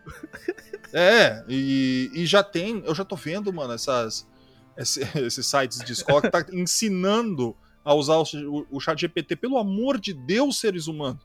É, 0.92 1.42
e, 1.48 2.10
e 2.12 2.26
já 2.26 2.42
tem, 2.42 2.82
eu 2.84 2.94
já 2.94 3.04
tô 3.04 3.16
vendo, 3.16 3.50
mano, 3.52 3.72
essas, 3.72 4.28
esse- 4.76 5.00
esses 5.18 5.46
sites 5.46 5.78
de 5.78 5.92
escola 5.92 6.20
que 6.20 6.30
tá 6.30 6.44
ensinando 6.52 7.56
a 7.84 7.94
usar 7.94 8.16
o, 8.16 8.22
o, 8.22 8.66
o 8.76 8.80
chat 8.80 9.00
GPT. 9.00 9.36
Pelo 9.36 9.58
amor 9.58 9.98
de 9.98 10.12
Deus, 10.12 10.58
seres 10.58 10.86
humanos. 10.86 11.22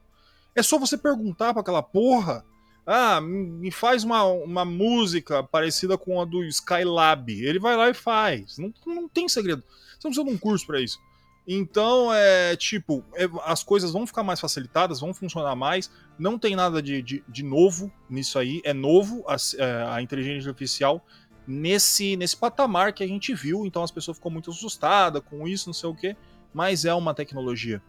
É 0.56 0.64
só 0.64 0.80
você 0.80 0.98
perguntar 0.98 1.54
pra 1.54 1.62
aquela 1.62 1.84
porra. 1.84 2.44
Ah, 2.90 3.20
me 3.20 3.70
faz 3.70 4.06
uma, 4.06 4.24
uma 4.24 4.64
música 4.64 5.44
parecida 5.44 5.98
com 5.98 6.22
a 6.22 6.26
do 6.26 6.42
Skylab. 6.46 7.30
Ele 7.30 7.60
vai 7.60 7.76
lá 7.76 7.90
e 7.90 7.94
faz. 7.94 8.58
Não, 8.58 8.74
não 8.86 9.10
tem 9.10 9.28
segredo. 9.28 9.62
Você 9.62 10.08
não 10.08 10.12
precisa 10.12 10.24
de 10.24 10.32
um 10.32 10.38
curso 10.38 10.66
pra 10.66 10.80
isso. 10.80 10.98
Então, 11.46 12.14
é 12.14 12.56
tipo, 12.56 13.04
é, 13.14 13.28
as 13.44 13.62
coisas 13.62 13.92
vão 13.92 14.08
ficar 14.08 14.24
mais 14.24 14.40
facilitadas, 14.40 15.02
vão 15.02 15.14
funcionar 15.14 15.54
mais. 15.54 15.92
Não 16.18 16.40
tem 16.40 16.56
nada 16.56 16.82
de, 16.82 17.02
de, 17.02 17.24
de 17.28 17.44
novo 17.44 17.92
nisso 18.10 18.40
aí. 18.40 18.62
É 18.64 18.74
novo 18.74 19.22
a, 19.28 19.36
é, 19.58 19.86
a 19.90 20.02
inteligência 20.02 20.50
artificial 20.50 21.06
nesse, 21.46 22.16
nesse 22.16 22.38
patamar 22.38 22.94
que 22.94 23.04
a 23.04 23.08
gente 23.08 23.34
viu. 23.34 23.66
Então 23.66 23.84
as 23.84 23.92
pessoas 23.92 24.16
ficam 24.16 24.32
muito 24.32 24.50
assustadas 24.50 25.22
com 25.24 25.46
isso, 25.46 25.68
não 25.68 25.74
sei 25.74 25.90
o 25.90 25.96
quê. 25.96 26.16
Mas 26.54 26.86
é 26.86 26.94
uma 26.94 27.14
tecnologia 27.14 27.82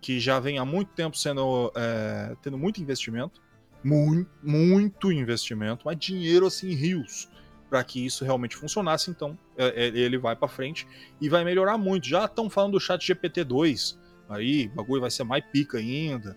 que 0.00 0.18
já 0.18 0.40
vem 0.40 0.58
há 0.58 0.64
muito 0.64 0.88
tempo 0.92 1.18
sendo 1.18 1.70
é, 1.76 2.34
tendo 2.40 2.56
muito 2.56 2.80
investimento. 2.80 3.42
Muito, 3.82 4.30
muito 4.42 5.12
investimento, 5.12 5.82
mas 5.84 5.96
dinheiro 5.98 6.46
assim, 6.46 6.74
rios, 6.74 7.28
para 7.70 7.82
que 7.84 8.04
isso 8.04 8.24
realmente 8.24 8.56
funcionasse. 8.56 9.10
Então 9.10 9.38
é, 9.56 9.86
é, 9.86 9.86
ele 9.88 10.18
vai 10.18 10.34
para 10.34 10.48
frente 10.48 10.86
e 11.20 11.28
vai 11.28 11.44
melhorar 11.44 11.78
muito. 11.78 12.06
Já 12.06 12.24
estão 12.24 12.50
falando 12.50 12.72
do 12.72 12.80
chat 12.80 13.00
GPT-2, 13.06 13.96
aí 14.28 14.66
o 14.66 14.76
bagulho 14.76 15.00
vai 15.00 15.10
ser 15.10 15.24
mais 15.24 15.44
pica 15.44 15.78
ainda. 15.78 16.36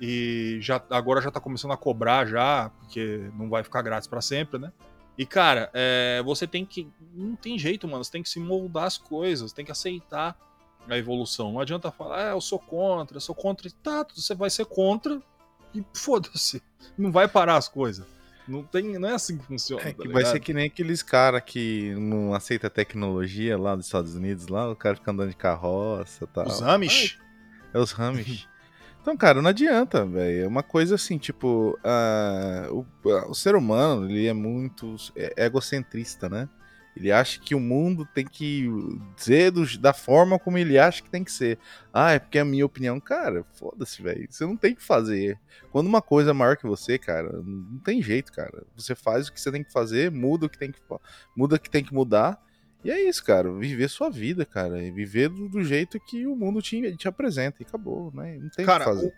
E 0.00 0.58
já, 0.60 0.82
agora 0.90 1.22
já 1.22 1.30
tá 1.30 1.40
começando 1.40 1.72
a 1.72 1.76
cobrar 1.76 2.26
já, 2.26 2.70
porque 2.80 3.30
não 3.34 3.48
vai 3.48 3.64
ficar 3.64 3.80
grátis 3.82 4.06
para 4.06 4.20
sempre, 4.20 4.58
né? 4.58 4.70
E, 5.18 5.24
cara, 5.24 5.70
é, 5.72 6.22
você 6.22 6.46
tem 6.46 6.64
que. 6.64 6.86
Não 7.14 7.34
tem 7.34 7.58
jeito, 7.58 7.88
mano. 7.88 8.04
Você 8.04 8.12
tem 8.12 8.22
que 8.22 8.28
se 8.28 8.38
moldar 8.38 8.84
as 8.84 8.98
coisas, 8.98 9.52
tem 9.52 9.64
que 9.64 9.72
aceitar 9.72 10.36
a 10.88 10.98
evolução. 10.98 11.52
Não 11.52 11.60
adianta 11.60 11.90
falar, 11.90 12.28
ah, 12.28 12.30
eu 12.32 12.40
sou 12.40 12.58
contra, 12.58 13.16
eu 13.16 13.20
sou 13.20 13.34
contra. 13.34 13.70
Tá, 13.82 14.06
você 14.14 14.34
vai 14.34 14.50
ser 14.50 14.66
contra 14.66 15.20
e 15.78 15.84
foda-se. 15.94 16.62
Não 16.96 17.12
vai 17.12 17.28
parar 17.28 17.56
as 17.56 17.68
coisas. 17.68 18.06
Não, 18.46 18.62
tem, 18.62 18.98
não 18.98 19.08
é 19.08 19.14
assim 19.14 19.36
que 19.36 19.44
funciona. 19.44 19.82
É 19.82 19.92
tá 19.92 20.02
que 20.02 20.08
vai 20.08 20.18
ligado? 20.18 20.32
ser 20.32 20.40
que 20.40 20.54
nem 20.54 20.66
aqueles 20.66 21.02
caras 21.02 21.42
que 21.44 21.94
não 21.96 22.32
aceita 22.32 22.70
tecnologia 22.70 23.58
lá 23.58 23.74
dos 23.74 23.86
Estados 23.86 24.14
Unidos, 24.14 24.46
lá, 24.46 24.70
o 24.70 24.76
cara 24.76 24.94
fica 24.94 25.10
andando 25.10 25.30
de 25.30 25.36
carroça 25.36 26.24
e 26.24 26.26
tal. 26.28 26.46
Os 26.46 26.62
Amish. 26.62 27.18
É 27.74 27.78
os 27.78 27.92
Hamish. 27.98 28.48
Então, 29.06 29.16
cara, 29.16 29.40
não 29.40 29.50
adianta, 29.50 30.04
velho. 30.04 30.46
É 30.46 30.48
uma 30.48 30.64
coisa 30.64 30.96
assim, 30.96 31.16
tipo, 31.16 31.78
ah, 31.84 32.66
o, 32.72 32.84
ah, 33.08 33.30
o 33.30 33.34
ser 33.36 33.54
humano, 33.54 34.10
ele 34.10 34.26
é 34.26 34.32
muito 34.32 34.96
é- 35.14 35.44
egocentrista, 35.46 36.28
né? 36.28 36.48
Ele 36.96 37.12
acha 37.12 37.38
que 37.38 37.54
o 37.54 37.60
mundo 37.60 38.08
tem 38.14 38.24
que 38.24 38.66
ser 39.16 39.50
do- 39.50 39.78
da 39.78 39.92
forma 39.92 40.38
como 40.38 40.56
ele 40.56 40.78
acha 40.78 41.02
que 41.02 41.10
tem 41.10 41.22
que 41.22 41.30
ser. 41.30 41.58
Ah, 41.92 42.12
é 42.12 42.18
porque 42.18 42.38
é 42.38 42.40
a 42.40 42.44
minha 42.44 42.64
opinião. 42.64 42.98
Cara, 42.98 43.44
foda-se, 43.52 44.00
velho. 44.02 44.26
Você 44.30 44.44
não 44.46 44.56
tem 44.56 44.74
que 44.74 44.82
fazer. 44.82 45.38
Quando 45.70 45.86
uma 45.88 46.00
coisa 46.00 46.30
é 46.30 46.32
maior 46.32 46.56
que 46.56 46.66
você, 46.66 46.98
cara, 46.98 47.30
não 47.42 47.78
tem 47.80 48.00
jeito, 48.02 48.32
cara. 48.32 48.64
Você 48.74 48.94
faz 48.94 49.28
o 49.28 49.32
que 49.32 49.40
você 49.40 49.52
tem 49.52 49.62
que 49.62 49.72
fazer, 49.72 50.10
muda 50.10 50.46
o 50.46 50.48
que 50.48 50.58
tem 50.58 50.72
que 50.72 50.80
muda 51.36 51.56
o 51.56 51.60
que 51.60 51.68
tem 51.70 51.84
que 51.84 51.92
mudar. 51.92 52.42
E 52.82 52.90
é 52.90 53.06
isso, 53.08 53.22
cara. 53.24 53.52
Viver 53.52 53.88
sua 53.90 54.08
vida, 54.08 54.46
cara. 54.46 54.82
E 54.82 54.90
viver 54.90 55.28
do, 55.28 55.48
do 55.48 55.62
jeito 55.62 55.98
que 56.00 56.26
o 56.26 56.34
mundo 56.34 56.62
te, 56.62 56.96
te 56.96 57.06
apresenta. 57.08 57.62
E 57.62 57.66
acabou, 57.66 58.10
né? 58.14 58.34
Não 58.40 58.48
tem 58.48 58.48
o 58.48 58.50
que 58.50 58.64
Cara, 58.64 58.84
fazer. 58.84 59.12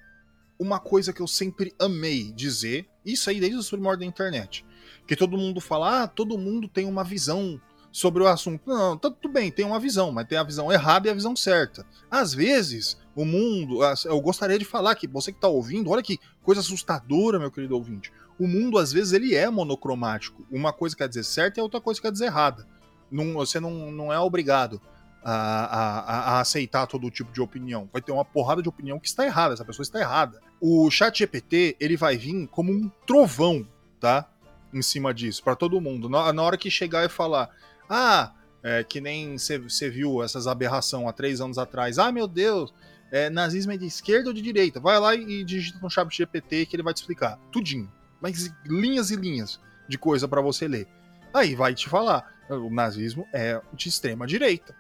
uma 0.58 0.80
coisa 0.80 1.12
que 1.12 1.20
eu 1.20 1.28
sempre 1.28 1.72
amei 1.78 2.32
dizer, 2.32 2.88
isso 3.06 3.30
aí 3.30 3.38
desde 3.38 3.56
os 3.58 3.68
primórdios 3.70 4.00
da 4.00 4.06
internet, 4.06 4.64
que 5.06 5.14
todo 5.14 5.36
mundo 5.38 5.60
fala, 5.60 6.02
ah, 6.02 6.08
todo 6.08 6.36
mundo 6.38 6.66
tem 6.66 6.84
uma 6.86 7.04
visão 7.04 7.60
sobre 7.90 8.22
o 8.22 8.26
assunto. 8.28 8.62
Não, 8.66 8.96
tá 8.96 9.10
tudo 9.10 9.32
bem, 9.32 9.50
tem 9.50 9.64
uma 9.64 9.80
visão, 9.80 10.12
mas 10.12 10.26
tem 10.26 10.38
a 10.38 10.42
visão 10.42 10.70
errada 10.72 11.08
e 11.08 11.10
a 11.10 11.14
visão 11.14 11.34
certa. 11.34 11.84
Às 12.10 12.32
vezes, 12.34 12.98
o 13.16 13.24
mundo, 13.24 13.80
eu 14.04 14.20
gostaria 14.20 14.58
de 14.58 14.64
falar 14.64 14.94
que 14.94 15.06
você 15.06 15.32
que 15.32 15.40
tá 15.40 15.48
ouvindo, 15.48 15.90
olha 15.90 16.02
que 16.02 16.18
coisa 16.42 16.60
assustadora, 16.60 17.38
meu 17.38 17.50
querido 17.50 17.74
ouvinte. 17.74 18.12
O 18.38 18.46
mundo, 18.46 18.78
às 18.78 18.92
vezes, 18.92 19.12
ele 19.12 19.34
é 19.34 19.50
monocromático. 19.50 20.46
Uma 20.50 20.72
coisa 20.72 20.94
quer 20.96 21.08
dizer 21.08 21.24
certa 21.24 21.58
e 21.58 21.60
a 21.60 21.64
outra 21.64 21.80
coisa 21.80 22.00
quer 22.00 22.12
dizer 22.12 22.26
errada. 22.26 22.66
Não- 23.10 23.32
você 23.34 23.58
não, 23.58 23.90
não 23.90 24.12
é 24.12 24.18
obrigado 24.20 24.80
a, 25.24 25.32
a- 25.32 26.00
a- 26.00 26.20
a 26.36 26.40
aceitar 26.40 26.86
todo 26.86 27.10
tipo 27.10 27.32
de 27.32 27.40
opinião. 27.40 27.88
Vai 27.92 28.00
ter 28.00 28.12
uma 28.12 28.24
porrada 28.24 28.62
de 28.62 28.68
opinião 28.68 29.00
que 29.00 29.08
está 29.08 29.24
errada, 29.26 29.54
essa 29.54 29.64
pessoa 29.64 29.82
está 29.82 29.98
errada. 29.98 30.40
O 30.60 30.88
chat 30.90 31.18
GPT, 31.18 31.76
ele 31.80 31.96
vai 31.96 32.16
vir 32.16 32.46
como 32.48 32.70
um 32.72 32.88
trovão, 33.06 33.66
tá? 33.98 34.28
Em 34.72 34.82
cima 34.82 35.12
disso, 35.12 35.42
para 35.42 35.56
todo 35.56 35.80
mundo. 35.80 36.08
Na, 36.08 36.32
na 36.32 36.42
hora 36.42 36.56
que 36.58 36.70
chegar 36.70 37.04
e 37.04 37.08
falar, 37.08 37.48
ah, 37.88 38.32
é, 38.62 38.84
que 38.84 39.00
nem 39.00 39.36
você 39.36 39.90
viu 39.90 40.22
essas 40.22 40.46
aberração 40.46 41.08
há 41.08 41.12
três 41.12 41.40
anos 41.40 41.58
atrás, 41.58 41.98
ah, 41.98 42.12
meu 42.12 42.26
Deus, 42.26 42.72
é, 43.10 43.30
nazismo 43.30 43.72
é 43.72 43.76
de 43.76 43.86
esquerda 43.86 44.28
ou 44.28 44.34
de 44.34 44.42
direita? 44.42 44.80
Vai 44.80 44.98
lá 44.98 45.14
e 45.14 45.44
digita 45.44 45.78
no 45.80 45.90
chat 45.90 46.14
GPT 46.14 46.66
que 46.66 46.76
ele 46.76 46.82
vai 46.82 46.92
te 46.92 46.98
explicar. 46.98 47.38
Tudinho. 47.50 47.90
Mas 48.20 48.52
linhas 48.66 49.10
e 49.10 49.16
linhas 49.16 49.60
de 49.88 49.96
coisa 49.96 50.28
para 50.28 50.40
você 50.40 50.68
ler. 50.68 50.86
Aí 51.32 51.54
vai 51.54 51.74
te 51.74 51.88
falar, 51.88 52.32
o 52.50 52.70
nazismo 52.70 53.26
é 53.32 53.60
de 53.72 53.88
extrema 53.88 54.26
direita. 54.26 54.74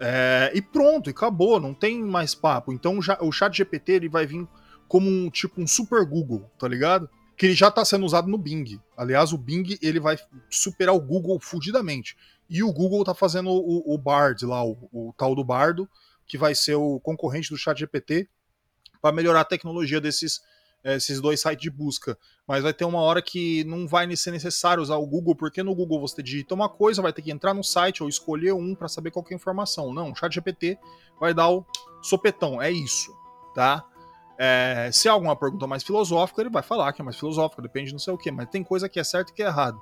É, 0.00 0.52
e 0.54 0.62
pronto, 0.62 1.10
e 1.10 1.12
acabou, 1.12 1.60
não 1.60 1.74
tem 1.74 2.02
mais 2.02 2.34
papo. 2.34 2.72
Então 2.72 3.02
já, 3.02 3.18
o 3.20 3.32
chat 3.32 3.56
GPT 3.56 3.92
ele 3.92 4.08
vai 4.08 4.26
vir 4.26 4.46
como 4.86 5.08
um 5.08 5.28
tipo 5.30 5.60
um 5.60 5.66
super 5.66 6.04
Google, 6.04 6.50
tá 6.58 6.66
ligado? 6.66 7.08
Que 7.36 7.46
ele 7.46 7.54
já 7.54 7.70
tá 7.70 7.84
sendo 7.84 8.06
usado 8.06 8.28
no 8.28 8.38
Bing. 8.38 8.80
Aliás, 8.96 9.32
o 9.32 9.38
Bing 9.38 9.78
ele 9.82 10.00
vai 10.00 10.16
superar 10.48 10.94
o 10.94 11.00
Google 11.00 11.38
fudidamente. 11.40 12.16
E 12.48 12.62
o 12.62 12.72
Google 12.72 13.04
tá 13.04 13.14
fazendo 13.14 13.50
o, 13.50 13.94
o 13.94 13.98
Bard 13.98 14.44
lá, 14.46 14.64
o, 14.64 14.88
o 14.92 15.14
tal 15.16 15.34
do 15.34 15.44
Bardo, 15.44 15.88
que 16.26 16.38
vai 16.38 16.54
ser 16.54 16.74
o 16.74 16.98
concorrente 17.00 17.50
do 17.50 17.56
chat 17.56 17.78
GPT 17.78 18.28
para 19.00 19.14
melhorar 19.14 19.42
a 19.42 19.44
tecnologia 19.44 20.00
desses 20.00 20.40
eh, 20.84 20.96
esses 20.96 21.20
dois 21.20 21.40
sites 21.40 21.62
de 21.62 21.70
busca. 21.70 22.16
Mas 22.46 22.62
vai 22.62 22.72
ter 22.72 22.84
uma 22.84 23.00
hora 23.00 23.20
que 23.20 23.64
não 23.64 23.86
vai 23.86 24.14
ser 24.16 24.30
necessário 24.30 24.82
usar 24.82 24.96
o 24.96 25.06
Google, 25.06 25.34
porque 25.34 25.62
no 25.62 25.74
Google 25.74 26.00
você 26.00 26.22
digita 26.22 26.54
uma 26.54 26.68
coisa, 26.68 27.02
vai 27.02 27.12
ter 27.12 27.22
que 27.22 27.30
entrar 27.30 27.52
no 27.52 27.64
site 27.64 28.02
ou 28.02 28.08
escolher 28.08 28.52
um 28.52 28.74
para 28.74 28.88
saber 28.88 29.10
qual 29.10 29.24
que 29.24 29.34
é 29.34 29.36
informação. 29.36 29.92
Não, 29.92 30.12
o 30.12 30.14
chat 30.14 30.32
GPT 30.32 30.78
vai 31.20 31.34
dar 31.34 31.50
o 31.50 31.66
sopetão, 32.02 32.62
é 32.62 32.70
isso, 32.70 33.12
tá? 33.54 33.84
É, 34.38 34.88
se 34.92 35.08
há 35.08 35.12
alguma 35.12 35.34
pergunta 35.34 35.66
mais 35.66 35.82
filosófica, 35.82 36.40
ele 36.40 36.50
vai 36.50 36.62
falar 36.62 36.92
que 36.92 37.02
é 37.02 37.04
mais 37.04 37.18
filosófica, 37.18 37.60
depende 37.60 37.88
de 37.88 37.92
não 37.92 37.98
sei 37.98 38.14
o 38.14 38.18
que, 38.18 38.30
mas 38.30 38.48
tem 38.48 38.62
coisa 38.62 38.88
que 38.88 39.00
é 39.00 39.04
certo 39.04 39.30
e 39.30 39.34
que 39.34 39.42
é 39.42 39.46
errado. 39.46 39.80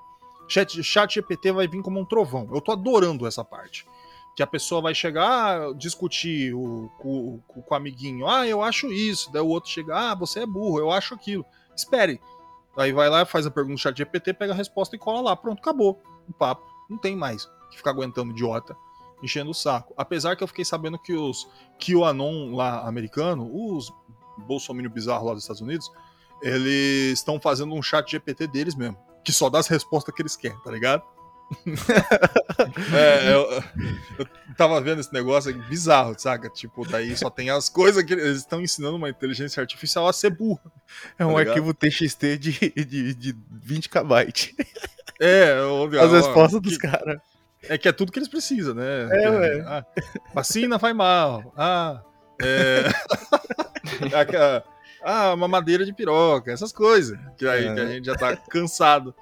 Chat, 0.49 0.83
chat 0.83 1.15
GPT 1.15 1.53
vai 1.53 1.67
vir 1.67 1.83
como 1.83 2.01
um 2.01 2.05
trovão. 2.05 2.49
Eu 2.53 2.61
tô 2.61 2.73
adorando 2.73 3.27
essa 3.27 3.45
parte. 3.45 3.87
Que 4.35 4.43
a 4.43 4.47
pessoa 4.47 4.83
vai 4.83 4.95
chegar, 4.95 5.73
discutir 5.75 6.55
o, 6.55 6.91
com, 6.99 7.41
com, 7.49 7.63
com 7.63 7.75
o 7.75 7.77
amiguinho, 7.77 8.29
ah, 8.29 8.47
eu 8.47 8.63
acho 8.63 8.93
isso. 8.93 9.33
Daí 9.33 9.41
o 9.41 9.49
outro 9.49 9.71
chega, 9.71 9.97
ah, 9.97 10.15
você 10.15 10.41
é 10.41 10.47
burro, 10.47 10.79
eu 10.79 10.91
acho 10.91 11.15
aquilo. 11.15 11.45
Espere. 11.75 12.21
Aí 12.77 12.93
vai 12.93 13.09
lá, 13.09 13.25
faz 13.25 13.47
a 13.47 13.51
pergunta 13.51 13.73
no 13.73 13.79
chat 13.79 13.97
GPT, 13.97 14.35
pega 14.35 14.53
a 14.53 14.57
resposta 14.57 14.95
e 14.95 14.99
cola 14.99 15.31
lá. 15.31 15.37
Pronto, 15.37 15.59
acabou. 15.59 16.03
O 16.29 16.33
papo. 16.33 16.67
Não 16.89 16.99
tem 16.99 17.17
mais 17.17 17.47
que 17.71 17.79
ficar 17.79 17.91
aguentando 17.91 18.33
idiota, 18.33 18.77
enchendo 19.23 19.51
o 19.51 19.55
saco. 19.55 19.95
Apesar 19.97 20.37
que 20.37 20.45
eu 20.45 20.49
fiquei 20.49 20.65
sabendo 20.65 20.99
que 20.99 21.15
os 21.15 21.49
QAnon 21.79 22.55
lá 22.55 22.87
americano, 22.87 23.51
os 23.51 23.91
bolsominion 24.39 24.91
bizarro 24.91 25.27
lá 25.27 25.33
dos 25.33 25.43
Estados 25.43 25.63
Unidos, 25.63 25.91
eles 26.43 27.19
estão 27.19 27.41
fazendo 27.41 27.75
um 27.75 27.83
chat 27.83 28.11
GPT 28.11 28.47
deles 28.47 28.75
mesmo. 28.75 28.97
Que 29.27 29.33
só 29.33 29.51
dá 29.51 29.59
as 29.59 29.67
respostas 29.67 30.15
que 30.15 30.23
eles 30.23 30.37
querem, 30.37 30.57
tá 30.61 30.71
ligado? 30.71 31.03
é, 32.95 33.33
eu, 33.33 33.63
eu 34.19 34.27
tava 34.57 34.81
vendo 34.81 35.01
esse 35.01 35.13
negócio 35.13 35.53
bizarro, 35.65 36.15
saca? 36.19 36.49
Tipo, 36.49 36.87
daí 36.89 37.17
só 37.17 37.29
tem 37.29 37.51
as 37.51 37.69
coisas 37.69 38.03
que 38.05 38.13
eles 38.13 38.39
estão 38.39 38.61
ensinando 38.61 38.97
uma 38.97 39.09
inteligência 39.11 39.61
artificial 39.61 40.07
a 40.09 40.13
ser 40.13 40.31
burra. 40.31 40.73
É 41.19 41.25
um 41.27 41.35
Tá 41.35 41.41
arquivo 41.41 41.75
TXT 41.75 42.39
de, 42.39 42.53
de, 42.85 43.15
de 43.15 43.37
20 43.51 43.89
KB. 43.89 44.33
É, 45.21 45.53
eu- 45.59 45.85
As 46.01 46.11
ó, 46.13 46.15
respostas 46.17 46.61
que- 46.61 46.69
dos 46.69 46.79
caras. 46.79 47.19
É 47.69 47.77
que 47.77 47.89
é 47.89 47.93
tudo 47.93 48.13
que 48.13 48.19
eles 48.21 48.29
precisam, 48.29 48.75
né? 48.75 49.09
É, 49.11 49.29
ué. 49.31 49.65
Ah, 49.67 49.85
vacina 50.33 50.79
faz 50.79 50.95
mal. 50.95 51.53
Ah, 51.57 52.01
é... 52.41 52.85
Ah, 55.03 55.37
mamadeira 55.37 55.85
de 55.85 55.93
piroca, 55.93 56.53
essas 56.53 56.73
coisas 56.73 57.19
que, 57.37 57.47
aí, 57.47 57.67
É. 57.67 57.75
que 57.75 57.81
a 57.81 57.87
gente 57.87 58.05
já 58.07 58.15
tá 58.15 58.37
cansado 58.37 59.15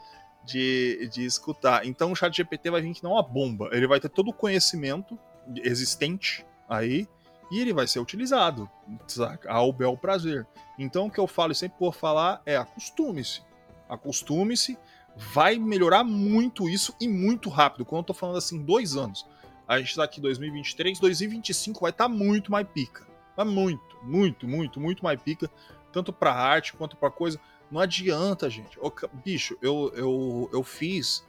de, 0.45 1.09
de 1.13 1.25
escutar. 1.25 1.87
Então 1.87 2.13
o 2.13 2.17
chat 2.17 2.35
GPT 2.37 2.71
vai 2.71 2.83
vir 2.83 2.95
que 2.95 3.03
não 3.03 3.13
é 3.13 3.15
uma 3.15 3.23
bomba. 3.23 3.69
Ele 3.73 3.87
vai 3.87 4.01
ter 4.01 4.09
todo 4.09 4.29
o 4.29 4.33
conhecimento 4.33 5.19
existente 5.63 6.45
aí 6.69 7.09
e 7.51 7.61
ele 7.61 7.73
vai 7.73 7.87
ser 7.87 8.01
utilizado, 8.01 8.69
saca? 9.07 9.51
Ao 9.51 9.73
bel 9.73 9.97
prazer. 9.97 10.47
Então 10.79 11.07
o 11.07 11.11
que 11.11 11.21
eu 11.21 11.27
falo 11.27 11.53
e 11.53 11.55
sempre 11.55 11.79
vou 11.79 11.93
falar 11.93 12.43
é 12.45 12.57
acostume-se. 12.57 13.43
Acostume-se 13.89 14.79
vai 15.17 15.59
melhorar 15.59 16.03
muito 16.05 16.69
isso 16.69 16.95
e 17.01 17.07
muito 17.07 17.49
rápido. 17.49 17.85
Quando 17.85 18.01
eu 18.01 18.07
tô 18.07 18.15
falando 18.15 18.39
assim, 18.39 18.63
dois 18.63 18.97
anos. 18.97 19.27
A 19.67 19.79
gente 19.79 19.97
tá 19.97 20.05
aqui 20.05 20.19
em 20.19 20.23
2023, 20.23 20.99
2025 20.99 21.81
vai 21.81 21.91
estar 21.91 22.05
tá 22.05 22.09
muito 22.09 22.53
mais 22.53 22.67
pica. 22.69 23.07
Mas 23.37 23.47
muito, 23.47 23.94
muito, 24.05 24.47
muito, 24.47 24.81
muito 24.81 25.03
mais 25.03 25.21
pica. 25.21 25.51
Tanto 25.93 26.13
pra 26.13 26.33
arte 26.33 26.73
quanto 26.73 26.97
pra 26.97 27.11
coisa. 27.11 27.41
Não 27.71 27.81
adianta, 27.81 28.51
gente. 28.51 28.79
Ô, 28.81 28.93
bicho, 29.25 29.57
eu, 29.63 29.93
eu, 29.95 30.51
eu 30.53 30.63
fiz. 30.63 31.25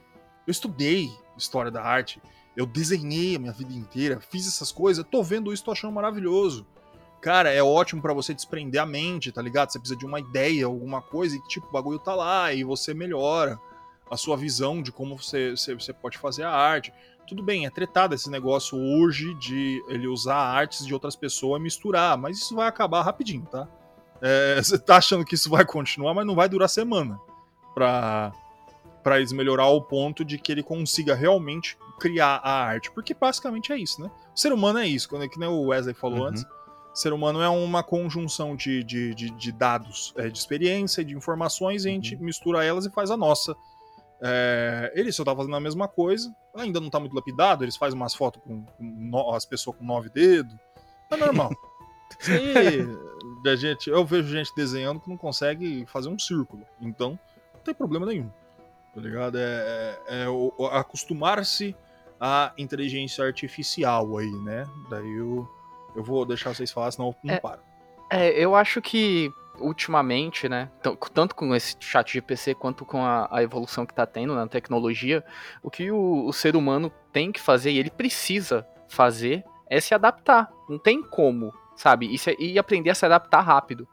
Eu 0.46 0.50
estudei 0.50 1.10
história 1.36 1.70
da 1.70 1.82
arte. 1.82 2.20
Eu 2.56 2.66
desenhei 2.66 3.36
a 3.36 3.38
minha 3.38 3.52
vida 3.52 3.72
inteira. 3.72 4.20
Fiz 4.20 4.46
essas 4.46 4.72
coisas. 4.72 5.04
Tô 5.10 5.22
vendo 5.22 5.52
isso, 5.52 5.64
tô 5.64 5.72
achando 5.72 5.92
maravilhoso. 5.92 6.66
Cara, 7.20 7.50
é 7.50 7.62
ótimo 7.62 8.00
pra 8.00 8.12
você 8.12 8.32
desprender 8.32 8.80
a 8.80 8.86
mente, 8.86 9.32
tá 9.32 9.42
ligado? 9.42 9.70
Você 9.70 9.78
precisa 9.78 9.98
de 9.98 10.06
uma 10.06 10.20
ideia, 10.20 10.66
alguma 10.66 11.02
coisa, 11.02 11.34
e 11.34 11.40
tipo, 11.48 11.66
o 11.66 11.72
bagulho 11.72 11.98
tá 11.98 12.14
lá, 12.14 12.52
e 12.52 12.62
você 12.62 12.94
melhora 12.94 13.58
a 14.08 14.16
sua 14.16 14.36
visão 14.36 14.80
de 14.80 14.92
como 14.92 15.16
você, 15.16 15.50
você, 15.50 15.74
você 15.74 15.92
pode 15.92 16.18
fazer 16.18 16.44
a 16.44 16.52
arte. 16.52 16.92
Tudo 17.26 17.42
bem, 17.42 17.66
é 17.66 17.70
tretado 17.70 18.14
esse 18.14 18.30
negócio 18.30 18.78
hoje 18.78 19.34
de 19.34 19.82
ele 19.88 20.06
usar 20.06 20.36
artes 20.36 20.86
de 20.86 20.94
outras 20.94 21.16
pessoas 21.16 21.60
e 21.60 21.62
misturar, 21.62 22.16
mas 22.16 22.38
isso 22.38 22.54
vai 22.54 22.68
acabar 22.68 23.02
rapidinho, 23.02 23.44
tá? 23.50 23.66
É, 24.22 24.56
você 24.62 24.78
tá 24.78 24.96
achando 24.96 25.24
que 25.24 25.34
isso 25.34 25.50
vai 25.50 25.64
continuar, 25.64 26.14
mas 26.14 26.24
não 26.26 26.34
vai 26.36 26.48
durar 26.48 26.68
semana 26.68 27.18
pra, 27.74 28.32
pra 29.02 29.18
eles 29.18 29.32
melhorar 29.32 29.64
ao 29.64 29.82
ponto 29.82 30.24
de 30.24 30.38
que 30.38 30.52
ele 30.52 30.62
consiga 30.62 31.14
realmente 31.14 31.76
criar 31.98 32.40
a 32.44 32.64
arte. 32.64 32.90
Porque 32.92 33.12
basicamente 33.12 33.72
é 33.72 33.76
isso, 33.76 34.00
né? 34.00 34.10
O 34.34 34.38
ser 34.38 34.52
humano 34.52 34.78
é 34.78 34.86
isso, 34.86 35.08
quando- 35.08 35.28
que 35.28 35.38
nem 35.38 35.48
o 35.48 35.66
Wesley 35.66 35.94
falou 35.94 36.20
Uhum. 36.20 36.26
antes. 36.26 36.42
O 36.44 36.96
ser 36.98 37.12
humano 37.12 37.42
é 37.42 37.48
uma 37.48 37.82
conjunção 37.82 38.56
de, 38.56 38.82
de, 38.82 39.14
de, 39.14 39.30
de 39.30 39.52
dados, 39.52 40.14
é, 40.16 40.28
de 40.28 40.38
experiência, 40.38 41.04
de 41.04 41.14
informações, 41.14 41.84
e 41.84 41.88
a 41.88 41.90
gente 41.90 42.16
mistura 42.16 42.64
elas 42.64 42.86
e 42.86 42.90
faz 42.90 43.10
a 43.10 43.16
nossa. 43.16 43.54
É, 44.22 44.92
ele 44.94 45.12
só 45.12 45.22
tá 45.24 45.34
fazendo 45.36 45.54
a 45.56 45.60
mesma 45.60 45.86
coisa, 45.88 46.34
ainda 46.54 46.80
não 46.80 46.88
tá 46.90 46.98
muito 46.98 47.14
lapidado, 47.14 47.64
eles 47.64 47.76
fazem 47.76 47.96
umas 47.98 48.14
fotos 48.14 48.42
com, 48.42 48.62
com 48.64 48.82
no- 48.84 49.34
as 49.34 49.44
pessoas 49.44 49.76
com 49.76 49.84
nove 49.84 50.08
dedos. 50.08 50.54
É 51.10 51.16
normal. 51.16 51.50
Da 53.42 53.54
gente, 53.56 53.90
eu 53.90 54.04
vejo 54.04 54.28
gente 54.28 54.52
desenhando 54.56 55.00
que 55.00 55.08
não 55.08 55.16
consegue 55.16 55.84
fazer 55.86 56.08
um 56.08 56.18
círculo. 56.18 56.62
Então, 56.80 57.18
não 57.54 57.60
tem 57.60 57.74
problema 57.74 58.06
nenhum. 58.06 58.30
Tá 58.94 59.00
ligado? 59.00 59.36
É, 59.38 59.98
é- 60.08 60.24
é 60.24 60.76
acostumar-se 60.78 61.76
à 62.20 62.52
inteligência 62.56 63.24
artificial 63.24 64.16
aí, 64.18 64.30
né? 64.30 64.66
Daí 64.88 65.16
eu, 65.16 65.48
eu 65.94 66.02
vou 66.02 66.24
deixar 66.24 66.54
vocês 66.54 66.70
falar, 66.70 66.90
senão 66.90 67.08
eu 67.08 67.16
não 67.22 67.34
É. 67.34 67.40
paro. 67.40 67.60
É, 68.10 68.30
eu 68.32 68.54
acho 68.54 68.80
que 68.80 69.30
ultimamente, 69.60 70.48
né, 70.48 70.70
tanto 71.12 71.34
com 71.34 71.54
esse 71.54 71.76
chat 71.80 72.12
GPC 72.14 72.54
quanto 72.54 72.84
com 72.84 73.02
a, 73.04 73.28
a 73.30 73.42
evolução 73.42 73.84
que 73.86 73.94
tá 73.94 74.06
tendo 74.06 74.34
na 74.34 74.46
tecnologia, 74.46 75.24
o 75.62 75.70
que 75.70 75.90
o, 75.90 76.26
o 76.26 76.32
ser 76.32 76.56
humano 76.56 76.90
tem 77.12 77.32
que 77.32 77.40
fazer 77.40 77.70
e 77.70 77.78
ele 77.78 77.90
precisa 77.90 78.66
fazer 78.88 79.44
é 79.68 79.80
se 79.80 79.94
adaptar. 79.94 80.48
Não 80.68 80.78
tem 80.78 81.02
como, 81.02 81.52
sabe? 81.74 82.12
E, 82.12 82.18
se- 82.18 82.36
e 82.38 82.58
aprender 82.58 82.90
a 82.90 82.94
se 82.94 83.04
adaptar 83.04 83.40
rápido. 83.40 83.86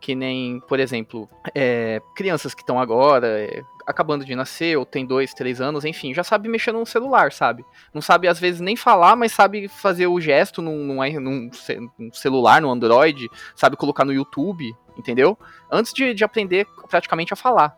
Que 0.00 0.14
nem, 0.14 0.60
por 0.60 0.78
exemplo, 0.78 1.28
é, 1.54 2.00
crianças 2.14 2.54
que 2.54 2.62
estão 2.62 2.78
agora 2.78 3.26
é, 3.40 3.62
acabando 3.86 4.24
de 4.24 4.34
nascer, 4.36 4.76
ou 4.76 4.84
tem 4.84 5.06
dois, 5.06 5.32
três 5.32 5.60
anos, 5.60 5.84
enfim, 5.84 6.12
já 6.14 6.22
sabe 6.22 6.48
mexer 6.48 6.72
num 6.72 6.84
celular, 6.84 7.32
sabe? 7.32 7.64
Não 7.94 8.02
sabe, 8.02 8.28
às 8.28 8.38
vezes, 8.38 8.60
nem 8.60 8.76
falar, 8.76 9.16
mas 9.16 9.32
sabe 9.32 9.68
fazer 9.68 10.06
o 10.06 10.20
gesto 10.20 10.60
num, 10.60 10.76
num, 10.86 11.50
num 11.98 12.12
celular, 12.12 12.60
no 12.60 12.70
Android, 12.70 13.28
sabe 13.54 13.76
colocar 13.76 14.04
no 14.04 14.12
YouTube, 14.12 14.76
entendeu? 14.96 15.38
Antes 15.70 15.92
de, 15.92 16.14
de 16.14 16.24
aprender 16.24 16.66
praticamente 16.88 17.32
a 17.32 17.36
falar. 17.36 17.76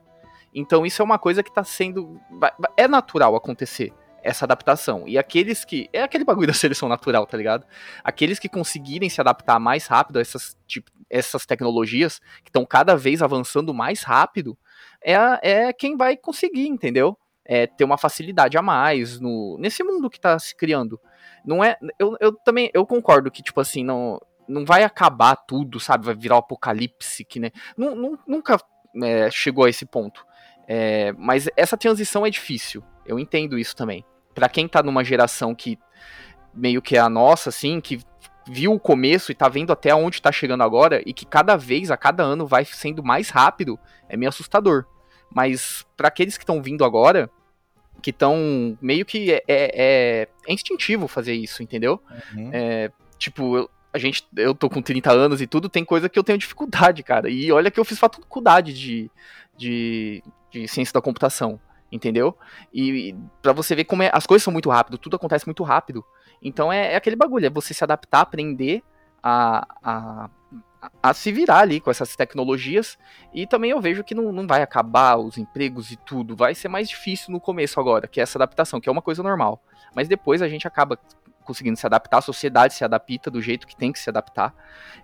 Então 0.54 0.86
isso 0.86 1.02
é 1.02 1.04
uma 1.04 1.18
coisa 1.18 1.42
que 1.42 1.52
tá 1.52 1.64
sendo. 1.64 2.20
É 2.76 2.88
natural 2.88 3.36
acontecer 3.36 3.92
essa 4.22 4.44
adaptação. 4.44 5.04
E 5.06 5.18
aqueles 5.18 5.64
que. 5.64 5.88
É 5.92 6.02
aquele 6.02 6.24
bagulho 6.24 6.46
da 6.48 6.52
seleção 6.52 6.88
natural, 6.88 7.26
tá 7.26 7.36
ligado? 7.36 7.66
Aqueles 8.02 8.38
que 8.38 8.48
conseguirem 8.48 9.08
se 9.08 9.20
adaptar 9.20 9.58
mais 9.58 9.86
rápido 9.86 10.18
a 10.18 10.20
essas, 10.20 10.56
tipo, 10.66 10.90
essas 11.10 11.46
tecnologias, 11.46 12.18
que 12.42 12.50
estão 12.50 12.64
cada 12.64 12.96
vez 12.96 13.22
avançando 13.22 13.72
mais 13.72 14.02
rápido, 14.02 14.56
é, 15.02 15.14
é 15.42 15.72
quem 15.72 15.96
vai 15.96 16.16
conseguir, 16.16 16.68
entendeu? 16.68 17.16
É, 17.44 17.66
ter 17.66 17.84
uma 17.84 17.96
facilidade 17.96 18.58
a 18.58 18.62
mais 18.62 19.18
no, 19.18 19.56
nesse 19.58 19.82
mundo 19.82 20.10
que 20.10 20.20
tá 20.20 20.38
se 20.38 20.54
criando. 20.54 21.00
Não 21.44 21.64
é. 21.64 21.78
Eu, 21.98 22.16
eu 22.20 22.32
também 22.32 22.70
eu 22.74 22.84
concordo 22.84 23.30
que, 23.30 23.42
tipo 23.42 23.60
assim, 23.60 23.82
não, 23.82 24.20
não 24.48 24.64
vai 24.64 24.82
acabar 24.82 25.36
tudo, 25.36 25.78
sabe? 25.78 26.06
Vai 26.06 26.14
virar 26.14 26.36
o 26.36 26.38
apocalipse, 26.38 27.24
que, 27.24 27.38
né? 27.38 27.50
Nu- 27.76 27.94
nu- 27.94 28.18
nunca 28.26 28.58
é, 29.02 29.30
chegou 29.30 29.64
a 29.64 29.70
esse 29.70 29.84
ponto. 29.86 30.24
É, 30.66 31.12
mas 31.12 31.48
essa 31.56 31.76
transição 31.76 32.24
é 32.26 32.30
difícil. 32.30 32.82
Eu 33.06 33.18
entendo 33.18 33.58
isso 33.58 33.74
também. 33.76 34.04
Pra 34.34 34.48
quem 34.48 34.68
tá 34.68 34.82
numa 34.82 35.04
geração 35.04 35.54
que 35.54 35.78
meio 36.54 36.80
que 36.82 36.96
é 36.96 37.00
a 37.00 37.08
nossa, 37.08 37.48
assim, 37.50 37.80
que 37.80 38.00
viu 38.50 38.72
o 38.72 38.80
começo 38.80 39.30
e 39.30 39.34
tá 39.34 39.48
vendo 39.48 39.72
até 39.72 39.94
onde 39.94 40.22
tá 40.22 40.32
chegando 40.32 40.62
agora 40.62 41.02
e 41.04 41.12
que 41.12 41.26
cada 41.26 41.56
vez, 41.56 41.90
a 41.90 41.96
cada 41.96 42.22
ano, 42.22 42.46
vai 42.46 42.64
sendo 42.64 43.02
mais 43.02 43.28
rápido, 43.30 43.78
é 44.08 44.16
meio 44.16 44.28
assustador. 44.30 44.84
Mas 45.30 45.86
pra 45.96 46.08
aqueles 46.08 46.38
que 46.38 46.44
estão 46.44 46.62
vindo 46.62 46.84
agora, 46.84 47.30
que 48.00 48.10
estão 48.10 48.78
meio 48.80 49.04
que 49.04 49.32
é, 49.32 49.42
é- 49.48 50.28
é 50.46 50.52
instintivo 50.52 51.06
fazer 51.08 51.34
isso, 51.34 51.62
entendeu? 51.62 52.02
Uhum. 52.34 52.50
É, 52.52 52.90
tipo, 53.18 53.56
eu, 53.56 53.70
a 53.92 53.98
gente, 53.98 54.26
eu 54.36 54.54
tô 54.54 54.68
com 54.68 54.82
30 54.82 55.10
anos 55.10 55.40
e 55.40 55.46
tudo, 55.46 55.68
tem 55.68 55.84
coisa 55.84 56.08
que 56.08 56.18
eu 56.18 56.24
tenho 56.24 56.38
dificuldade, 56.38 57.02
cara. 57.02 57.28
E 57.28 57.50
olha 57.50 57.70
que 57.70 57.80
eu 57.80 57.84
fiz 57.84 57.98
faculdade 57.98 58.72
de, 58.72 59.10
de, 59.56 60.22
de 60.50 60.68
ciência 60.68 60.92
da 60.92 61.00
computação, 61.00 61.58
entendeu? 61.90 62.36
E, 62.72 63.10
e 63.10 63.16
para 63.40 63.52
você 63.52 63.74
ver 63.74 63.84
como 63.84 64.02
é, 64.02 64.10
as 64.12 64.26
coisas 64.26 64.42
são 64.42 64.52
muito 64.52 64.68
rápido, 64.68 64.98
tudo 64.98 65.16
acontece 65.16 65.46
muito 65.46 65.62
rápido. 65.62 66.04
Então 66.42 66.72
é, 66.72 66.92
é 66.92 66.96
aquele 66.96 67.16
bagulho, 67.16 67.46
é 67.46 67.50
você 67.50 67.72
se 67.72 67.82
adaptar, 67.82 68.20
aprender 68.20 68.82
a, 69.22 69.66
a, 69.82 70.30
a 71.02 71.14
se 71.14 71.32
virar 71.32 71.60
ali 71.60 71.80
com 71.80 71.90
essas 71.90 72.14
tecnologias. 72.14 72.98
E 73.32 73.46
também 73.46 73.70
eu 73.70 73.80
vejo 73.80 74.04
que 74.04 74.14
não, 74.14 74.30
não 74.32 74.46
vai 74.46 74.62
acabar 74.62 75.16
os 75.16 75.38
empregos 75.38 75.90
e 75.90 75.96
tudo, 75.96 76.36
vai 76.36 76.54
ser 76.54 76.68
mais 76.68 76.88
difícil 76.90 77.32
no 77.32 77.40
começo 77.40 77.80
agora, 77.80 78.06
que 78.06 78.20
é 78.20 78.22
essa 78.22 78.36
adaptação, 78.36 78.80
que 78.80 78.88
é 78.88 78.92
uma 78.92 79.02
coisa 79.02 79.22
normal. 79.22 79.62
Mas 79.94 80.08
depois 80.08 80.42
a 80.42 80.48
gente 80.48 80.68
acaba 80.68 80.98
conseguindo 81.48 81.78
se 81.78 81.86
adaptar, 81.86 82.18
a 82.18 82.22
sociedade 82.22 82.74
se 82.74 82.84
adapta 82.84 83.30
do 83.30 83.40
jeito 83.40 83.66
que 83.66 83.74
tem 83.74 83.90
que 83.90 83.98
se 83.98 84.10
adaptar. 84.10 84.54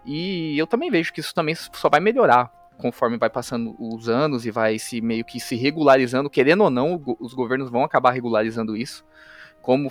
E 0.04 0.56
eu 0.58 0.66
também 0.66 0.90
vejo 0.90 1.12
que 1.12 1.20
isso 1.20 1.34
também 1.34 1.54
só 1.54 1.88
vai 1.88 2.00
melhorar 2.00 2.52
conforme 2.76 3.16
vai 3.16 3.30
passando 3.30 3.74
os 3.78 4.08
anos 4.08 4.44
e 4.44 4.50
vai 4.50 4.78
se 4.78 5.00
meio 5.00 5.24
que 5.24 5.40
se 5.40 5.56
regularizando, 5.56 6.28
querendo 6.28 6.64
ou 6.64 6.70
não, 6.70 7.00
os 7.20 7.32
governos 7.32 7.70
vão 7.70 7.84
acabar 7.84 8.10
regularizando 8.10 8.76
isso. 8.76 9.04
Como 9.62 9.88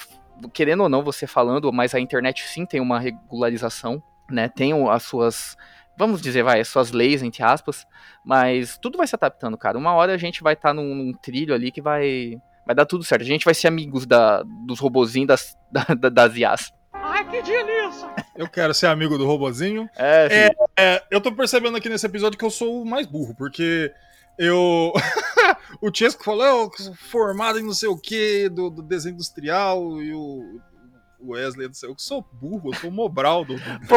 querendo 0.53 0.83
ou 0.83 0.89
não 0.89 1.01
você 1.01 1.25
falando, 1.25 1.71
mas 1.71 1.95
a 1.95 1.99
internet 1.99 2.43
sim 2.43 2.65
tem 2.65 2.81
uma 2.81 2.99
regularização, 2.99 4.03
né? 4.29 4.49
Tem 4.49 4.73
as 4.89 5.03
suas 5.03 5.57
Vamos 5.95 6.21
dizer, 6.23 6.41
vai, 6.43 6.59
as 6.59 6.67
suas 6.69 6.91
leis, 6.91 7.21
entre 7.21 7.43
aspas, 7.43 7.85
mas 8.25 8.79
tudo 8.79 8.97
vai 8.97 9.05
se 9.05 9.15
adaptando, 9.15 9.55
cara. 9.55 9.77
Uma 9.77 9.93
hora 9.93 10.13
a 10.13 10.17
gente 10.17 10.41
vai 10.41 10.53
estar 10.53 10.73
num, 10.73 10.95
num 10.95 11.13
trilho 11.13 11.53
ali 11.53 11.71
que 11.71 11.81
vai, 11.81 12.41
vai 12.65 12.76
dar 12.76 12.86
tudo 12.86 13.04
certo. 13.04 13.21
A 13.21 13.26
gente 13.26 13.45
vai 13.45 13.54
ser 13.54 13.67
amigos 13.67 14.06
da, 14.06 14.43
dos 14.65 14.80
robozinhos 14.80 15.28
das, 15.28 15.58
da- 15.71 15.95
da- 15.95 16.10
das 16.10 16.36
IAs. 16.36 16.71
Ai, 16.93 17.23
que 17.30 17.41
delícia! 17.41 18.10
Eu 18.36 18.47
quero 18.49 18.73
ser 18.73 18.88
amigo 18.88 19.17
do 19.17 19.26
robozinho. 19.28 19.89
É, 19.97 20.49
É, 20.78 20.95
É, 20.95 21.04
eu 21.12 21.19
tô 21.21 21.32
percebendo 21.32 21.78
aqui 21.78 21.89
nesse 21.89 22.06
episódio 22.06 22.38
que 22.39 22.45
eu 22.45 22.49
sou 22.49 22.82
o 22.82 22.86
mais 22.86 23.06
burro, 23.06 23.36
porque 23.36 23.91
eu. 24.39 24.91
o 25.82 25.91
Chesco 25.93 26.23
falou, 26.23 26.45
eu 26.45 26.71
sou 26.76 26.95
formado 26.95 27.60
em 27.60 27.63
não 27.63 27.73
sei 27.73 27.89
o 27.89 27.97
que, 27.97 28.47
do, 28.49 28.69
do 28.69 28.82
desenho 28.82 29.13
industrial, 29.15 30.02
e 30.02 30.13
o 30.13 30.60
Wesley, 31.26 31.67
não 31.67 31.73
sei, 31.73 31.89
eu 31.89 31.95
sou 31.97 32.26
burro, 32.34 32.69
eu 32.69 32.73
sou 32.80 32.89
o 32.89 32.93
Mobral 32.93 33.45
do. 33.45 33.56
Pô, 33.88 33.95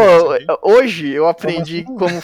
hoje 0.70 1.08
eu 1.10 1.26
aprendi 1.28 1.82
Como 1.84 1.98
como. 2.00 2.22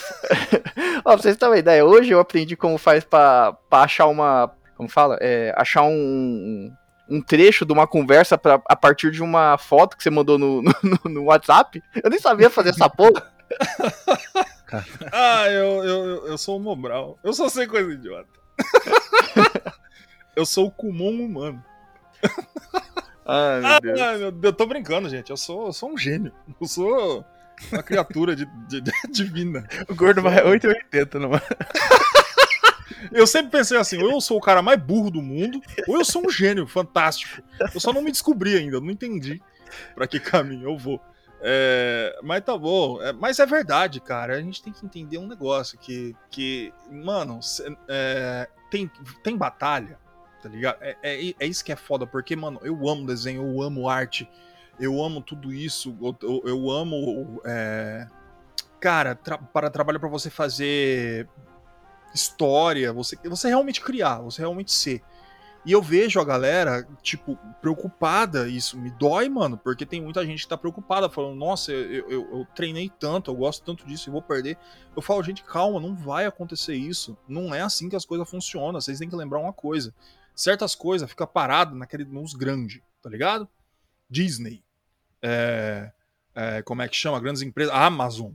Ó, 1.05 1.13
pra 1.13 1.17
vocês 1.19 1.37
terem 1.37 1.53
uma 1.53 1.59
ideia, 1.59 1.85
hoje 1.85 2.11
eu 2.13 2.21
aprendi 2.21 2.57
como 2.57 2.77
faz 2.77 3.05
pra, 3.05 3.53
pra 3.71 3.81
achar 3.83 4.07
uma. 4.07 4.53
Como 4.77 4.89
fala? 4.89 5.17
É, 5.21 5.55
achar 5.57 5.83
um, 5.83 6.73
um 7.09 7.21
trecho 7.23 7.65
de 7.65 7.73
uma 7.73 7.87
conversa 7.87 8.37
pra, 8.39 8.61
a 8.69 8.77
partir 8.77 9.11
de 9.11 9.23
uma 9.23 9.57
foto 9.59 9.97
que 9.97 10.03
você 10.03 10.11
mandou 10.11 10.39
no, 10.39 10.63
no, 10.63 10.73
no 11.11 11.25
WhatsApp. 11.25 11.83
Eu 12.03 12.11
nem 12.11 12.19
sabia 12.19 12.49
fazer 12.51 12.71
essa 12.71 12.89
porra. 12.89 13.31
Ah, 15.13 15.49
eu, 15.49 15.85
eu, 15.85 16.27
eu- 16.29 16.39
sou 16.39 16.57
o 16.57 16.61
Mobral. 16.61 17.19
Eu 17.23 17.33
só 17.35 17.49
sei 17.49 17.67
coisa 17.67 17.93
idiota. 17.93 18.29
eu 20.35 20.47
sou 20.47 20.67
o 20.67 20.71
Kumon 20.71 21.11
humano. 21.25 21.63
Ai, 23.27 23.61
meu 23.61 23.69
Ah, 23.71 23.81
Deus. 23.81 24.01
meu 24.19 24.33
Deus, 24.33 24.45
eu 24.45 24.53
tô 24.53 24.67
brincando, 24.67 25.09
gente. 25.09 25.31
Eu 25.31 25.37
sou, 25.37 25.67
eu 25.67 25.73
sou 25.73 25.91
um 25.93 25.99
gênio. 25.99 26.33
Eu 26.61 26.67
sou 26.67 27.25
uma 27.71 27.83
criatura 27.83 28.35
de, 28.35 28.47
de- 28.69 28.81
de- 28.81 28.93
divina. 29.11 29.67
O 29.89 29.95
gordo 29.95 30.23
vai 30.23 30.43
880 30.43 31.19
numa. 31.19 31.41
Eu 33.11 33.27
sempre 33.27 33.51
pensei 33.51 33.77
assim, 33.77 33.99
ou 34.03 34.11
eu 34.11 34.21
sou 34.21 34.39
o 34.39 34.41
cara 34.41 34.63
mais 34.63 34.81
burro 34.81 35.11
do 35.11 35.23
mundo, 35.23 35.61
ou 35.89 35.97
eu 35.97 36.05
sou 36.05 36.27
um 36.27 36.31
gênio 36.31 36.67
fantástico. 36.67 37.43
Eu 37.75 37.81
só 37.81 37.93
não 37.93 38.03
me 38.03 38.13
descobri 38.13 38.57
ainda, 38.57 38.81
não 38.81 38.91
entendi 38.91 39.41
pra 39.95 40.07
que 40.07 40.21
caminho 40.21 40.65
eu 40.65 40.79
vou. 40.79 41.01
É, 41.41 42.19
mas 42.23 42.45
tá 42.45 42.57
bom. 42.57 43.03
É, 43.03 43.13
mas 43.13 43.39
é 43.39 43.47
verdade, 43.47 44.01
cara. 44.01 44.37
A 44.37 44.41
gente 44.41 44.63
tem 44.63 44.73
que 44.73 44.85
entender 44.87 45.19
um 45.19 45.27
negócio 45.27 45.79
que, 45.79 46.15
que 46.31 46.73
mano, 46.91 47.41
é, 47.89 48.49
tem, 48.71 48.91
tem 49.25 49.37
batalha 49.37 49.99
tá 50.43 50.49
ligado? 50.49 50.79
É, 50.81 50.97
é, 51.03 51.35
é 51.39 51.47
isso 51.47 51.65
que 51.65 51.73
é 51.73 51.77
foda, 51.77 52.07
porque, 52.07 52.35
mano, 52.35 52.61
eu 52.63 52.89
amo 52.89 53.07
desenho, 53.07 53.43
eu 53.43 53.63
amo 53.63 53.89
arte, 53.89 54.29
eu 54.79 55.03
amo 55.03 55.23
tudo 55.23 55.53
isso, 55.53 55.97
eu, 56.03 56.17
eu, 56.21 56.43
eu 56.45 56.71
amo. 56.71 57.41
é, 57.45 58.09
cara, 58.81 59.15
tra 59.15 59.39
para 59.39 59.71
trabalho 59.71 60.01
para 60.01 60.09
você 60.09 60.29
fazer 60.29 61.29
história, 62.15 62.93
você, 62.93 63.17
você 63.25 63.49
realmente 63.49 63.81
criar, 63.81 64.19
você 64.21 64.43
realmente 64.43 64.73
ser. 64.73 65.03
E 65.65 65.71
eu 65.71 65.81
vejo 65.81 66.21
a 66.21 66.25
galera, 66.25 66.87
tipo, 67.03 67.39
preocupada, 67.61 68.49
isso 68.49 68.77
me 68.77 68.91
dói, 68.91 69.29
mano, 69.29 69.57
porque 69.57 69.87
tem 69.87 70.01
muita 70.01 70.27
gente 70.27 70.43
que 70.43 70.49
tá 70.49 70.57
preocupada, 70.57 71.09
falando, 71.09 71.37
nossa, 71.37 71.71
eu, 71.71 72.11
eu, 72.11 72.39
eu 72.39 72.47
treinei 72.53 72.91
tanto, 72.99 73.31
eu 73.31 73.35
gosto 73.37 73.65
tanto 73.65 73.87
disso 73.87 74.11
e 74.11 74.13
vou 74.13 74.21
perder. 74.21 74.59
Eu 74.97 75.01
falo, 75.01 75.23
gente, 75.23 75.45
calma, 75.45 75.79
não 75.79 75.95
vai 75.95 76.27
acontecer 76.27 76.75
isso. 76.75 77.17
Não 77.29 77.55
é 77.55 77.61
assim 77.61 77.89
que 77.89 77.95
as 77.95 78.05
coisas 78.05 78.29
funcionam. 78.29 78.81
Vocês 78.81 78.99
têm 78.99 79.09
que 79.09 79.15
lembrar 79.15 79.39
uma 79.39 79.53
coisa. 79.53 79.95
Certas 80.35 80.75
coisas 80.75 81.09
ficam 81.09 81.29
paradas 81.29 81.79
naquele, 81.79 82.05
nos 82.05 82.35
grandes, 82.35 82.81
tá 83.01 83.09
ligado? 83.09 83.49
Disney. 84.11 84.65
É, 85.23 85.93
é, 86.35 86.63
como 86.63 86.83
é 86.83 86.89
que 86.89 86.97
chama? 86.97 87.21
Grandes 87.21 87.43
empresas. 87.43 87.73
Amazon. 87.73 88.33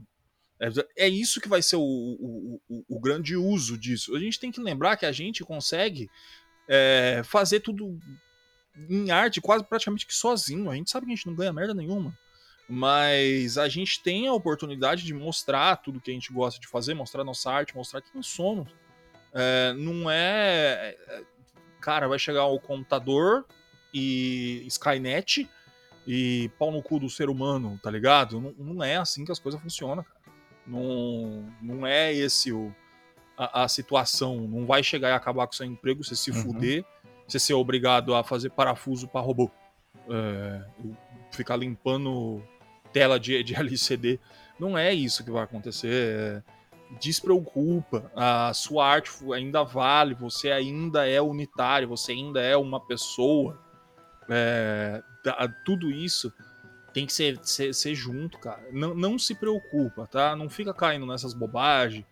É, 0.60 1.04
é 1.04 1.08
isso 1.08 1.40
que 1.40 1.48
vai 1.48 1.62
ser 1.62 1.76
o, 1.76 1.82
o, 1.82 2.60
o, 2.68 2.84
o 2.96 3.00
grande 3.00 3.36
uso 3.36 3.78
disso. 3.78 4.14
A 4.16 4.20
gente 4.20 4.40
tem 4.40 4.50
que 4.50 4.60
lembrar 4.60 4.96
que 4.96 5.06
a 5.06 5.12
gente 5.12 5.44
consegue 5.44 6.10
é, 6.68 7.22
fazer 7.24 7.60
tudo 7.60 7.98
em 8.88 9.10
arte 9.10 9.40
quase 9.40 9.64
praticamente 9.64 10.06
que 10.06 10.14
sozinho. 10.14 10.70
A 10.70 10.74
gente 10.74 10.90
sabe 10.90 11.06
que 11.06 11.12
a 11.12 11.16
gente 11.16 11.26
não 11.26 11.34
ganha 11.34 11.52
merda 11.52 11.74
nenhuma. 11.74 12.16
Mas 12.68 13.56
a 13.56 13.68
gente 13.68 14.02
tem 14.02 14.28
a 14.28 14.32
oportunidade 14.32 15.02
de 15.04 15.14
mostrar 15.14 15.76
tudo 15.76 16.00
que 16.00 16.10
a 16.10 16.14
gente 16.14 16.32
gosta 16.32 16.60
de 16.60 16.66
fazer, 16.66 16.92
mostrar 16.92 17.24
nossa 17.24 17.50
arte, 17.50 17.74
mostrar 17.74 18.02
quem 18.02 18.22
somos. 18.22 18.68
É, 19.32 19.72
não 19.72 20.10
é. 20.10 20.96
é 21.08 21.22
cara, 21.80 22.08
vai 22.08 22.18
chegar 22.18 22.44
o 22.44 22.60
computador 22.60 23.46
e 23.94 24.64
Skynet 24.66 25.48
e 26.06 26.50
pau 26.58 26.70
no 26.70 26.82
cu 26.82 26.98
do 26.98 27.08
ser 27.08 27.30
humano, 27.30 27.78
tá 27.82 27.90
ligado? 27.90 28.40
Não, 28.40 28.52
não 28.52 28.84
é 28.84 28.96
assim 28.96 29.24
que 29.24 29.32
as 29.32 29.38
coisas 29.38 29.60
funcionam, 29.60 30.02
cara. 30.02 30.17
Não, 30.68 31.44
não 31.62 31.86
é 31.86 32.12
esse 32.12 32.52
o, 32.52 32.72
a, 33.36 33.64
a 33.64 33.68
situação. 33.68 34.36
Não 34.42 34.66
vai 34.66 34.82
chegar 34.82 35.08
e 35.08 35.12
acabar 35.12 35.46
com 35.46 35.52
seu 35.52 35.66
emprego, 35.66 36.04
você 36.04 36.14
se 36.14 36.30
Uhum. 36.30 36.42
fuder, 36.42 36.84
você 37.26 37.38
ser 37.38 37.54
obrigado 37.54 38.14
a 38.14 38.22
fazer 38.22 38.50
parafuso 38.50 39.08
para 39.08 39.20
robô. 39.20 39.50
É, 40.10 40.64
ficar 41.32 41.56
limpando 41.56 42.42
tela 42.92 43.18
de, 43.18 43.42
de 43.42 43.54
LCD. 43.56 44.20
Não 44.58 44.76
é 44.76 44.92
isso 44.92 45.24
que 45.24 45.30
vai 45.30 45.44
acontecer. 45.44 45.88
É, 45.90 46.42
despreocupa. 47.00 48.10
A 48.14 48.52
sua 48.54 48.86
arte 48.86 49.10
ainda 49.32 49.62
vale, 49.62 50.14
você 50.14 50.50
ainda 50.50 51.08
é 51.08 51.20
unitário, 51.20 51.88
você 51.88 52.12
ainda 52.12 52.40
é 52.42 52.56
uma 52.56 52.80
pessoa. 52.80 53.58
É, 54.30 55.02
tudo 55.64 55.90
isso 55.90 56.32
tem 56.98 57.06
que 57.06 57.12
ser, 57.12 57.38
ser, 57.44 57.72
ser 57.72 57.94
junto, 57.94 58.38
cara. 58.38 58.66
Não, 58.72 58.92
não 58.92 59.16
se 59.16 59.32
preocupa, 59.32 60.08
tá? 60.08 60.34
Não 60.34 60.50
fica 60.50 60.74
caindo 60.74 61.06
nessas 61.06 61.32
bobagens 61.32 62.04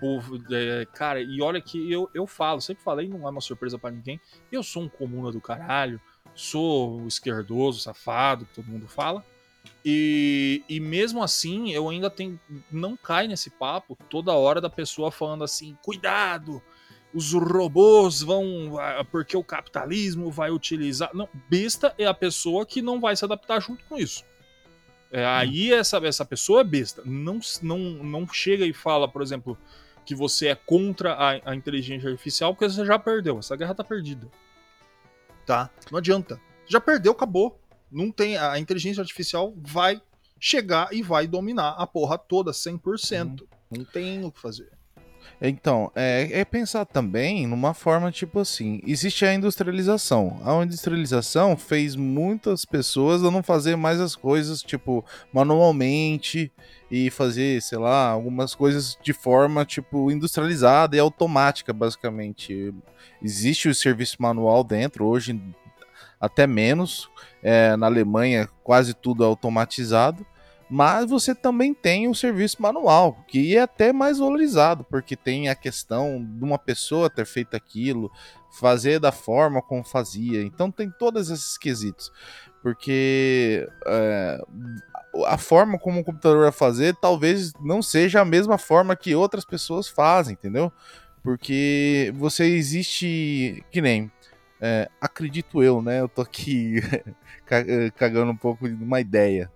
povo. 0.00 0.36
é, 0.50 0.84
cara, 0.86 1.20
e 1.20 1.40
olha 1.40 1.60
que 1.60 1.90
eu, 1.92 2.10
eu 2.12 2.26
falo, 2.26 2.60
sempre 2.60 2.82
falei, 2.82 3.08
não 3.08 3.24
é 3.24 3.30
uma 3.30 3.40
surpresa 3.40 3.78
pra 3.78 3.88
ninguém. 3.88 4.20
Eu 4.50 4.64
sou 4.64 4.82
um 4.82 4.88
comuna 4.88 5.30
do 5.30 5.40
caralho, 5.40 6.00
sou 6.34 7.06
esquerdoso, 7.06 7.78
safado, 7.78 8.46
que 8.46 8.54
todo 8.54 8.66
mundo 8.66 8.88
fala. 8.88 9.24
E, 9.84 10.64
e 10.68 10.80
mesmo 10.80 11.22
assim, 11.22 11.70
eu 11.70 11.88
ainda 11.88 12.10
tenho. 12.10 12.40
Não 12.68 12.96
cai 12.96 13.28
nesse 13.28 13.50
papo 13.50 13.96
toda 14.10 14.32
hora 14.32 14.60
da 14.60 14.68
pessoa 14.68 15.12
falando 15.12 15.44
assim: 15.44 15.78
cuidado, 15.82 16.60
os 17.16 17.32
robôs 17.32 18.20
vão. 18.20 18.78
ah, 18.78 19.02
Porque 19.04 19.36
o 19.36 19.42
capitalismo 19.42 20.30
vai 20.30 20.50
utilizar. 20.50 21.10
Não, 21.14 21.26
besta 21.48 21.94
é 21.96 22.04
a 22.04 22.12
pessoa 22.12 22.66
que 22.66 22.82
não 22.82 23.00
vai 23.00 23.16
se 23.16 23.24
adaptar 23.24 23.58
junto 23.60 23.82
com 23.86 23.96
isso. 23.96 24.22
É, 25.10 25.24
aí 25.24 25.72
essa, 25.72 25.96
essa 26.06 26.26
pessoa 26.26 26.60
é 26.60 26.64
besta. 26.64 27.02
Não, 27.06 27.40
não, 27.62 27.78
não 27.78 28.28
chega 28.28 28.66
e 28.66 28.72
fala, 28.74 29.08
por 29.08 29.22
exemplo, 29.22 29.56
que 30.04 30.14
você 30.14 30.48
é 30.48 30.54
contra 30.54 31.14
a, 31.14 31.52
a 31.52 31.56
inteligência 31.56 32.10
artificial, 32.10 32.54
porque 32.54 32.68
você 32.68 32.84
já 32.84 32.98
perdeu. 32.98 33.38
Essa 33.38 33.56
guerra 33.56 33.74
tá 33.74 33.82
perdida. 33.82 34.28
Tá? 35.46 35.70
Não 35.90 35.98
adianta. 35.98 36.38
Já 36.68 36.80
perdeu, 36.80 37.12
acabou. 37.12 37.58
Não 37.90 38.10
tem. 38.10 38.36
A 38.36 38.58
inteligência 38.58 39.00
artificial 39.00 39.54
vai 39.56 40.02
chegar 40.38 40.92
e 40.92 41.02
vai 41.02 41.26
dominar 41.26 41.70
a 41.78 41.86
porra 41.86 42.18
toda 42.18 42.50
100%. 42.50 43.42
Não 43.70 43.84
tem 43.86 44.22
o 44.22 44.30
que 44.30 44.38
fazer. 44.38 44.75
Então, 45.40 45.90
é, 45.94 46.40
é 46.40 46.44
pensar 46.44 46.84
também 46.84 47.46
numa 47.46 47.74
forma 47.74 48.10
tipo 48.10 48.40
assim: 48.40 48.80
existe 48.86 49.24
a 49.24 49.34
industrialização. 49.34 50.40
A 50.44 50.64
industrialização 50.64 51.56
fez 51.56 51.94
muitas 51.94 52.64
pessoas 52.64 53.22
não 53.22 53.42
fazer 53.42 53.76
mais 53.76 54.00
as 54.00 54.16
coisas, 54.16 54.62
tipo, 54.62 55.04
manualmente 55.32 56.50
e 56.90 57.10
fazer, 57.10 57.60
sei 57.60 57.78
lá, 57.78 58.08
algumas 58.08 58.54
coisas 58.54 58.96
de 59.02 59.12
forma, 59.12 59.64
tipo, 59.64 60.10
industrializada 60.10 60.96
e 60.96 60.98
automática, 60.98 61.72
basicamente. 61.72 62.72
Existe 63.22 63.68
o 63.68 63.74
serviço 63.74 64.16
manual 64.20 64.62
dentro, 64.62 65.06
hoje 65.06 65.40
até 66.20 66.46
menos. 66.46 67.10
É, 67.42 67.76
na 67.76 67.86
Alemanha, 67.86 68.48
quase 68.64 68.94
tudo 68.94 69.22
é 69.22 69.26
automatizado 69.26 70.26
mas 70.68 71.08
você 71.08 71.34
também 71.34 71.72
tem 71.72 72.08
o 72.08 72.14
serviço 72.14 72.60
manual, 72.60 73.24
que 73.28 73.56
é 73.56 73.60
até 73.60 73.92
mais 73.92 74.18
valorizado, 74.18 74.84
porque 74.84 75.14
tem 75.16 75.48
a 75.48 75.54
questão 75.54 76.24
de 76.24 76.44
uma 76.44 76.58
pessoa 76.58 77.08
ter 77.08 77.24
feito 77.24 77.54
aquilo, 77.54 78.10
fazer 78.58 78.98
da 78.98 79.12
forma 79.12 79.62
como 79.62 79.84
fazia. 79.84 80.42
Então 80.42 80.70
tem 80.70 80.90
todos 80.90 81.30
esses 81.30 81.56
quesitos. 81.56 82.10
Porque 82.62 83.68
é, 83.86 84.40
a 85.26 85.38
forma 85.38 85.78
como 85.78 86.00
o 86.00 86.04
computador 86.04 86.42
vai 86.42 86.52
fazer 86.52 86.96
talvez 86.96 87.52
não 87.60 87.80
seja 87.80 88.20
a 88.20 88.24
mesma 88.24 88.58
forma 88.58 88.96
que 88.96 89.14
outras 89.14 89.44
pessoas 89.44 89.86
fazem, 89.86 90.32
entendeu? 90.32 90.72
Porque 91.22 92.12
você 92.16 92.44
existe. 92.44 93.64
Que 93.70 93.80
nem. 93.80 94.10
é, 94.60 94.88
acredito 95.00 95.62
eu, 95.62 95.80
né? 95.80 96.00
Eu 96.00 96.08
tô 96.08 96.22
aqui 96.22 96.80
ca- 97.46 97.64
cagando 97.96 98.32
um 98.32 98.36
pouco 98.36 98.68
de 98.68 98.82
uma 98.82 99.00
ideia 99.00 99.50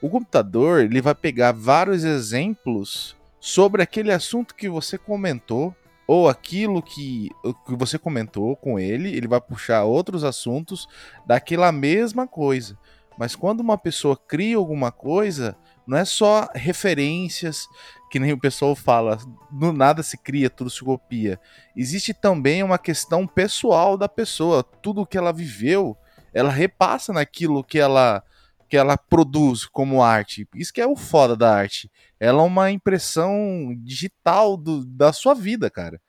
o 0.00 0.08
computador 0.08 0.82
ele 0.82 1.00
vai 1.00 1.14
pegar 1.14 1.52
vários 1.52 2.04
exemplos 2.04 3.16
sobre 3.40 3.82
aquele 3.82 4.12
assunto 4.12 4.54
que 4.54 4.68
você 4.68 4.96
comentou 4.98 5.74
ou 6.06 6.28
aquilo 6.28 6.82
que, 6.82 7.28
que 7.66 7.76
você 7.76 7.98
comentou 7.98 8.56
com 8.56 8.78
ele, 8.78 9.14
ele 9.14 9.28
vai 9.28 9.40
puxar 9.40 9.84
outros 9.84 10.24
assuntos 10.24 10.88
daquela 11.26 11.70
mesma 11.70 12.26
coisa. 12.26 12.78
Mas 13.18 13.36
quando 13.36 13.60
uma 13.60 13.76
pessoa 13.76 14.16
cria 14.16 14.56
alguma 14.56 14.90
coisa, 14.90 15.54
não 15.86 15.98
é 15.98 16.04
só 16.04 16.48
referências, 16.54 17.66
que 18.10 18.18
nem 18.18 18.32
o 18.32 18.38
pessoal 18.40 18.74
fala, 18.74 19.18
do 19.50 19.72
nada 19.72 20.02
se 20.02 20.16
cria, 20.16 20.48
tudo 20.48 20.70
se 20.70 20.82
copia. 20.82 21.38
Existe 21.76 22.14
também 22.14 22.62
uma 22.62 22.78
questão 22.78 23.26
pessoal 23.26 23.96
da 23.96 24.08
pessoa, 24.08 24.62
tudo 24.62 25.06
que 25.06 25.18
ela 25.18 25.32
viveu, 25.32 25.96
ela 26.32 26.50
repassa 26.50 27.12
naquilo 27.12 27.64
que 27.64 27.78
ela 27.78 28.22
que 28.68 28.76
ela 28.76 28.96
produz 28.96 29.64
como 29.64 30.02
arte. 30.02 30.46
Isso 30.54 30.72
que 30.72 30.80
é 30.80 30.86
o 30.86 30.96
foda 30.96 31.36
da 31.36 31.54
arte. 31.54 31.90
Ela 32.20 32.42
é 32.42 32.46
uma 32.46 32.70
impressão 32.70 33.74
digital 33.78 34.56
do, 34.56 34.84
da 34.84 35.12
sua 35.12 35.34
vida, 35.34 35.70
cara. 35.70 36.00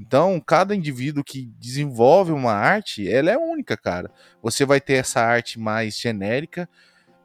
Então, 0.00 0.40
cada 0.40 0.76
indivíduo 0.76 1.24
que 1.24 1.46
desenvolve 1.58 2.30
uma 2.30 2.52
arte, 2.52 3.08
ela 3.08 3.30
é 3.30 3.36
única, 3.36 3.76
cara. 3.76 4.10
Você 4.42 4.64
vai 4.64 4.80
ter 4.80 4.94
essa 4.94 5.20
arte 5.20 5.58
mais 5.58 5.98
genérica, 5.98 6.68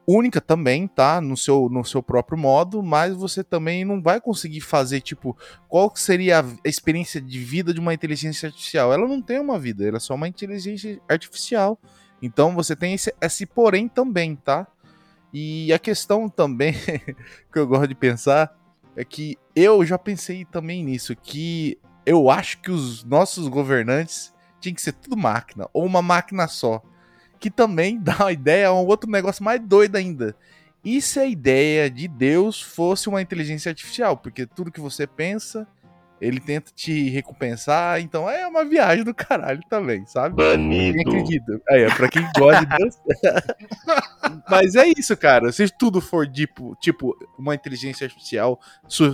única 0.06 0.40
também, 0.40 0.88
tá? 0.88 1.20
No 1.20 1.36
seu, 1.36 1.68
no 1.68 1.84
seu 1.84 2.02
próprio 2.02 2.36
modo, 2.36 2.82
mas 2.82 3.14
você 3.14 3.44
também 3.44 3.84
não 3.84 4.02
vai 4.02 4.20
conseguir 4.20 4.60
fazer, 4.60 5.00
tipo, 5.00 5.36
qual 5.68 5.94
seria 5.94 6.40
a 6.40 6.68
experiência 6.68 7.20
de 7.20 7.38
vida 7.38 7.72
de 7.72 7.80
uma 7.80 7.94
inteligência 7.94 8.48
artificial? 8.48 8.92
Ela 8.92 9.06
não 9.06 9.22
tem 9.22 9.38
uma 9.38 9.58
vida, 9.58 9.86
ela 9.86 9.96
é 9.96 10.00
só 10.00 10.14
uma 10.14 10.28
inteligência 10.28 11.00
artificial. 11.08 11.78
Então 12.20 12.54
você 12.54 12.74
tem 12.74 12.94
esse, 12.94 13.14
esse 13.20 13.46
porém 13.46 13.86
também, 13.88 14.34
tá? 14.34 14.66
E 15.36 15.72
a 15.72 15.80
questão 15.80 16.28
também 16.28 16.74
que 17.52 17.58
eu 17.58 17.66
gosto 17.66 17.88
de 17.88 17.94
pensar 17.96 18.56
é 18.94 19.04
que 19.04 19.36
eu 19.56 19.84
já 19.84 19.98
pensei 19.98 20.44
também 20.44 20.84
nisso, 20.84 21.16
que 21.16 21.76
eu 22.06 22.30
acho 22.30 22.60
que 22.60 22.70
os 22.70 23.02
nossos 23.02 23.48
governantes 23.48 24.32
tinham 24.60 24.76
que 24.76 24.80
ser 24.80 24.92
tudo 24.92 25.16
máquina, 25.16 25.68
ou 25.72 25.84
uma 25.84 26.00
máquina 26.00 26.46
só. 26.46 26.80
Que 27.40 27.50
também 27.50 27.98
dá 28.00 28.16
uma 28.20 28.32
ideia 28.32 28.68
a 28.68 28.74
um 28.74 28.86
outro 28.86 29.10
negócio 29.10 29.42
mais 29.42 29.60
doido 29.60 29.96
ainda. 29.96 30.36
E 30.84 31.02
se 31.02 31.18
a 31.18 31.26
ideia 31.26 31.90
de 31.90 32.06
Deus 32.06 32.62
fosse 32.62 33.08
uma 33.08 33.20
inteligência 33.20 33.70
artificial? 33.70 34.16
Porque 34.16 34.46
tudo 34.46 34.70
que 34.70 34.80
você 34.80 35.04
pensa, 35.04 35.66
ele 36.26 36.40
tenta 36.40 36.70
te 36.74 37.08
recompensar. 37.10 38.00
Então 38.00 38.28
é 38.28 38.46
uma 38.46 38.64
viagem 38.64 39.04
do 39.04 39.14
caralho 39.14 39.60
também, 39.68 40.04
sabe? 40.06 40.36
Quem 40.36 40.46
Banido. 40.46 41.00
acredita. 41.00 41.60
Aí, 41.68 41.82
é 41.82 41.94
pra 41.94 42.08
quem 42.08 42.22
gosta 42.38 42.64
de 42.66 42.76
Deus. 42.76 42.94
Mas 44.48 44.74
é 44.74 44.86
isso, 44.96 45.16
cara. 45.16 45.52
Se 45.52 45.68
tudo 45.68 46.00
for 46.00 46.26
tipo, 46.26 46.76
tipo 46.80 47.16
uma 47.38 47.54
inteligência 47.54 48.04
artificial 48.06 48.60
so- 48.88 49.12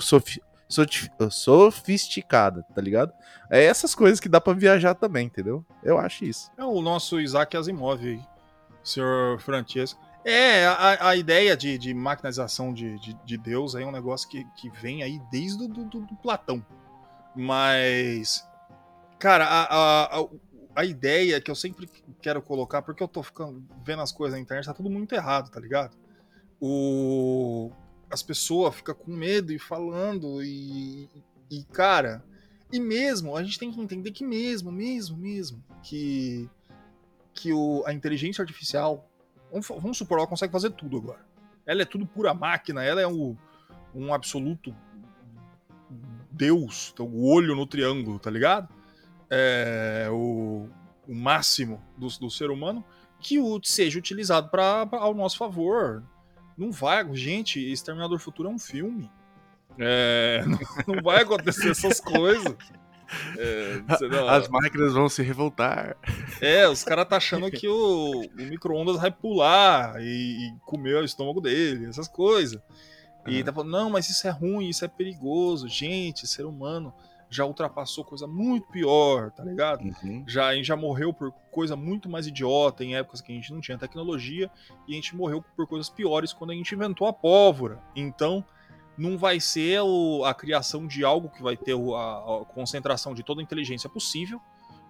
sofisticada, 1.31 2.65
tá 2.75 2.81
ligado? 2.81 3.13
É 3.51 3.65
essas 3.65 3.95
coisas 3.95 4.21
que 4.21 4.29
dá 4.29 4.41
pra 4.41 4.53
viajar 4.53 4.95
também, 4.95 5.27
entendeu? 5.27 5.65
Eu 5.83 5.99
acho 5.99 6.25
isso. 6.25 6.51
É 6.57 6.65
o 6.65 6.81
nosso 6.81 7.21
Isaac 7.21 7.57
Asimov 7.57 8.01
aí, 8.07 8.21
senhor 8.83 9.41
Francesco. 9.41 10.01
É, 10.25 10.67
a, 10.67 11.09
a 11.09 11.17
ideia 11.17 11.57
de, 11.57 11.79
de 11.79 11.95
maquinização 11.95 12.75
de, 12.75 12.99
de, 12.99 13.15
de 13.25 13.39
Deus 13.39 13.75
aí 13.75 13.83
é 13.85 13.87
um 13.87 13.91
negócio 13.91 14.29
que, 14.29 14.45
que 14.55 14.69
vem 14.69 15.03
aí 15.03 15.19
desde 15.33 15.65
o 15.65 15.69
do, 15.69 15.85
do- 15.85 16.01
do 16.03 16.15
Platão. 16.17 16.63
Mas, 17.35 18.47
cara, 19.19 19.47
a, 19.47 20.19
a, 20.19 20.29
a, 20.75 20.85
ideia 20.85 21.41
que 21.41 21.51
eu 21.51 21.55
sempre 21.55 21.89
quero 22.21 22.43
colocar, 22.43 22.83
porque 22.83 23.03
eu 23.03 23.09
tô 23.09 23.23
ficando 23.23 23.65
vendo 23.85 24.03
as 24.03 24.13
coisas 24.13 24.37
na 24.37 24.43
internet, 24.43 24.67
tá 24.67 24.75
tudo 24.75 24.91
muito 24.91 25.15
errado, 25.15 25.51
tá 25.51 25.61
ligado? 25.61 25.97
O, 26.61 27.71
as 28.11 28.23
pessoas 28.23 28.75
ficam 28.75 28.95
com 28.95 29.13
medo 29.13 29.53
e 29.53 29.59
falando, 29.59 30.43
e, 30.43 31.09
e, 31.51 31.65
cara, 31.73 32.25
e 32.73 32.81
mesmo, 32.81 33.37
a 33.37 33.43
gente 33.43 33.59
tem 33.59 33.71
que 33.71 33.81
entender 33.81 34.11
que 34.11 34.25
mesmo, 34.25 34.73
mesmo, 34.73 35.17
mesmo, 35.17 35.63
que, 35.83 36.49
que 37.33 37.53
o, 37.53 37.83
a 37.87 37.93
inteligência 37.93 38.43
artificial, 38.43 39.09
vamos, 39.51 39.69
vamos 39.69 39.99
supor, 39.99 40.19
ela 40.19 40.27
consegue 40.27 40.53
fazer 40.53 40.71
tudo 40.71 40.97
agora. 40.97 41.25
Ela 41.65 41.83
é 41.83 41.85
tudo 41.85 42.07
pura 42.07 42.35
máquina, 42.35 42.83
ela 42.83 43.01
é 43.01 43.07
um, 43.07 43.37
um 43.95 44.13
absoluto 44.13 44.75
Deus, 46.41 46.91
então, 46.95 47.07
o 47.07 47.31
olho 47.31 47.55
no 47.55 47.67
triângulo, 47.67 48.19
tá 48.19 48.31
ligado? 48.31 48.69
É 49.29 50.09
o, 50.11 50.67
o 51.07 51.15
máximo 51.15 51.83
do, 51.99 52.09
do 52.19 52.31
ser 52.31 52.51
humano 52.51 52.83
que 53.21 53.39
o, 53.39 53.61
seja 53.63 53.99
utilizado 53.99 54.49
para 54.49 54.89
ao 54.93 55.15
nosso 55.15 55.37
favor. 55.37 56.03
Não 56.57 56.73
vai, 56.73 57.05
gente, 57.15 57.61
Exterminador 57.61 58.19
Futuro 58.19 58.49
é 58.49 58.53
um 58.53 58.59
filme. 58.59 59.11
É, 59.79 60.43
não, 60.49 60.95
não 60.95 61.03
vai 61.03 61.23
acontecer 61.23 61.71
essas 61.71 62.01
coisas. 62.01 62.57
É, 63.37 63.83
As 64.29 64.49
máquinas 64.49 64.95
vão 64.95 65.09
se 65.09 65.23
revoltar. 65.23 65.97
é, 66.41 66.67
os 66.69 66.83
caras 66.83 67.09
tá 67.09 67.17
achando 67.17 67.51
que 67.51 67.69
o, 67.69 68.23
o 68.23 68.43
micro-ondas 68.43 68.97
vai 68.97 69.11
pular 69.11 70.01
e, 70.01 70.49
e 70.49 70.53
comer 70.65 70.97
o 70.97 71.05
estômago 71.05 71.41
dele, 71.41 71.87
essas 71.87 72.09
coisas. 72.09 72.61
E 73.27 73.45
tá 73.45 73.53
falando, 73.53 73.71
não, 73.71 73.91
mas 73.91 74.09
isso 74.09 74.27
é 74.27 74.31
ruim, 74.31 74.69
isso 74.69 74.85
é 74.85 74.89
perigoso. 74.89 75.69
Gente, 75.69 76.27
ser 76.27 76.45
humano 76.47 76.93
já 77.29 77.45
ultrapassou 77.45 78.05
coisa 78.05 78.27
muito 78.27 78.67
pior, 78.69 79.31
tá 79.31 79.45
ligado? 79.45 79.83
Uhum. 79.85 80.25
Já, 80.27 80.49
a 80.49 80.55
gente 80.55 80.65
já 80.67 80.75
morreu 80.77 81.13
por 81.15 81.31
coisa 81.51 81.77
muito 81.77 82.09
mais 82.09 82.27
idiota 82.27 82.85
em 82.85 82.97
épocas 82.97 83.21
que 83.21 83.31
a 83.31 83.35
gente 83.35 83.53
não 83.53 83.61
tinha 83.61 83.79
tecnologia 83.79 84.51
e 84.89 84.93
a 84.93 84.95
gente 84.97 85.15
morreu 85.15 85.41
por 85.55 85.67
coisas 85.67 85.89
piores 85.89 86.33
quando 86.33 86.51
a 86.51 86.55
gente 86.55 86.75
inventou 86.75 87.07
a 87.07 87.13
pólvora. 87.13 87.79
Então, 87.95 88.45
não 88.99 89.17
vai 89.17 89.39
ser 89.39 89.81
o- 89.81 90.25
a 90.25 90.35
criação 90.35 90.87
de 90.89 91.05
algo 91.05 91.29
que 91.31 91.41
vai 91.43 91.57
ter 91.57 91.73
a, 91.75 91.77
a 91.77 92.45
concentração 92.47 93.15
de 93.15 93.23
toda 93.23 93.41
a 93.41 93.45
inteligência 93.45 93.89
possível, 93.89 94.41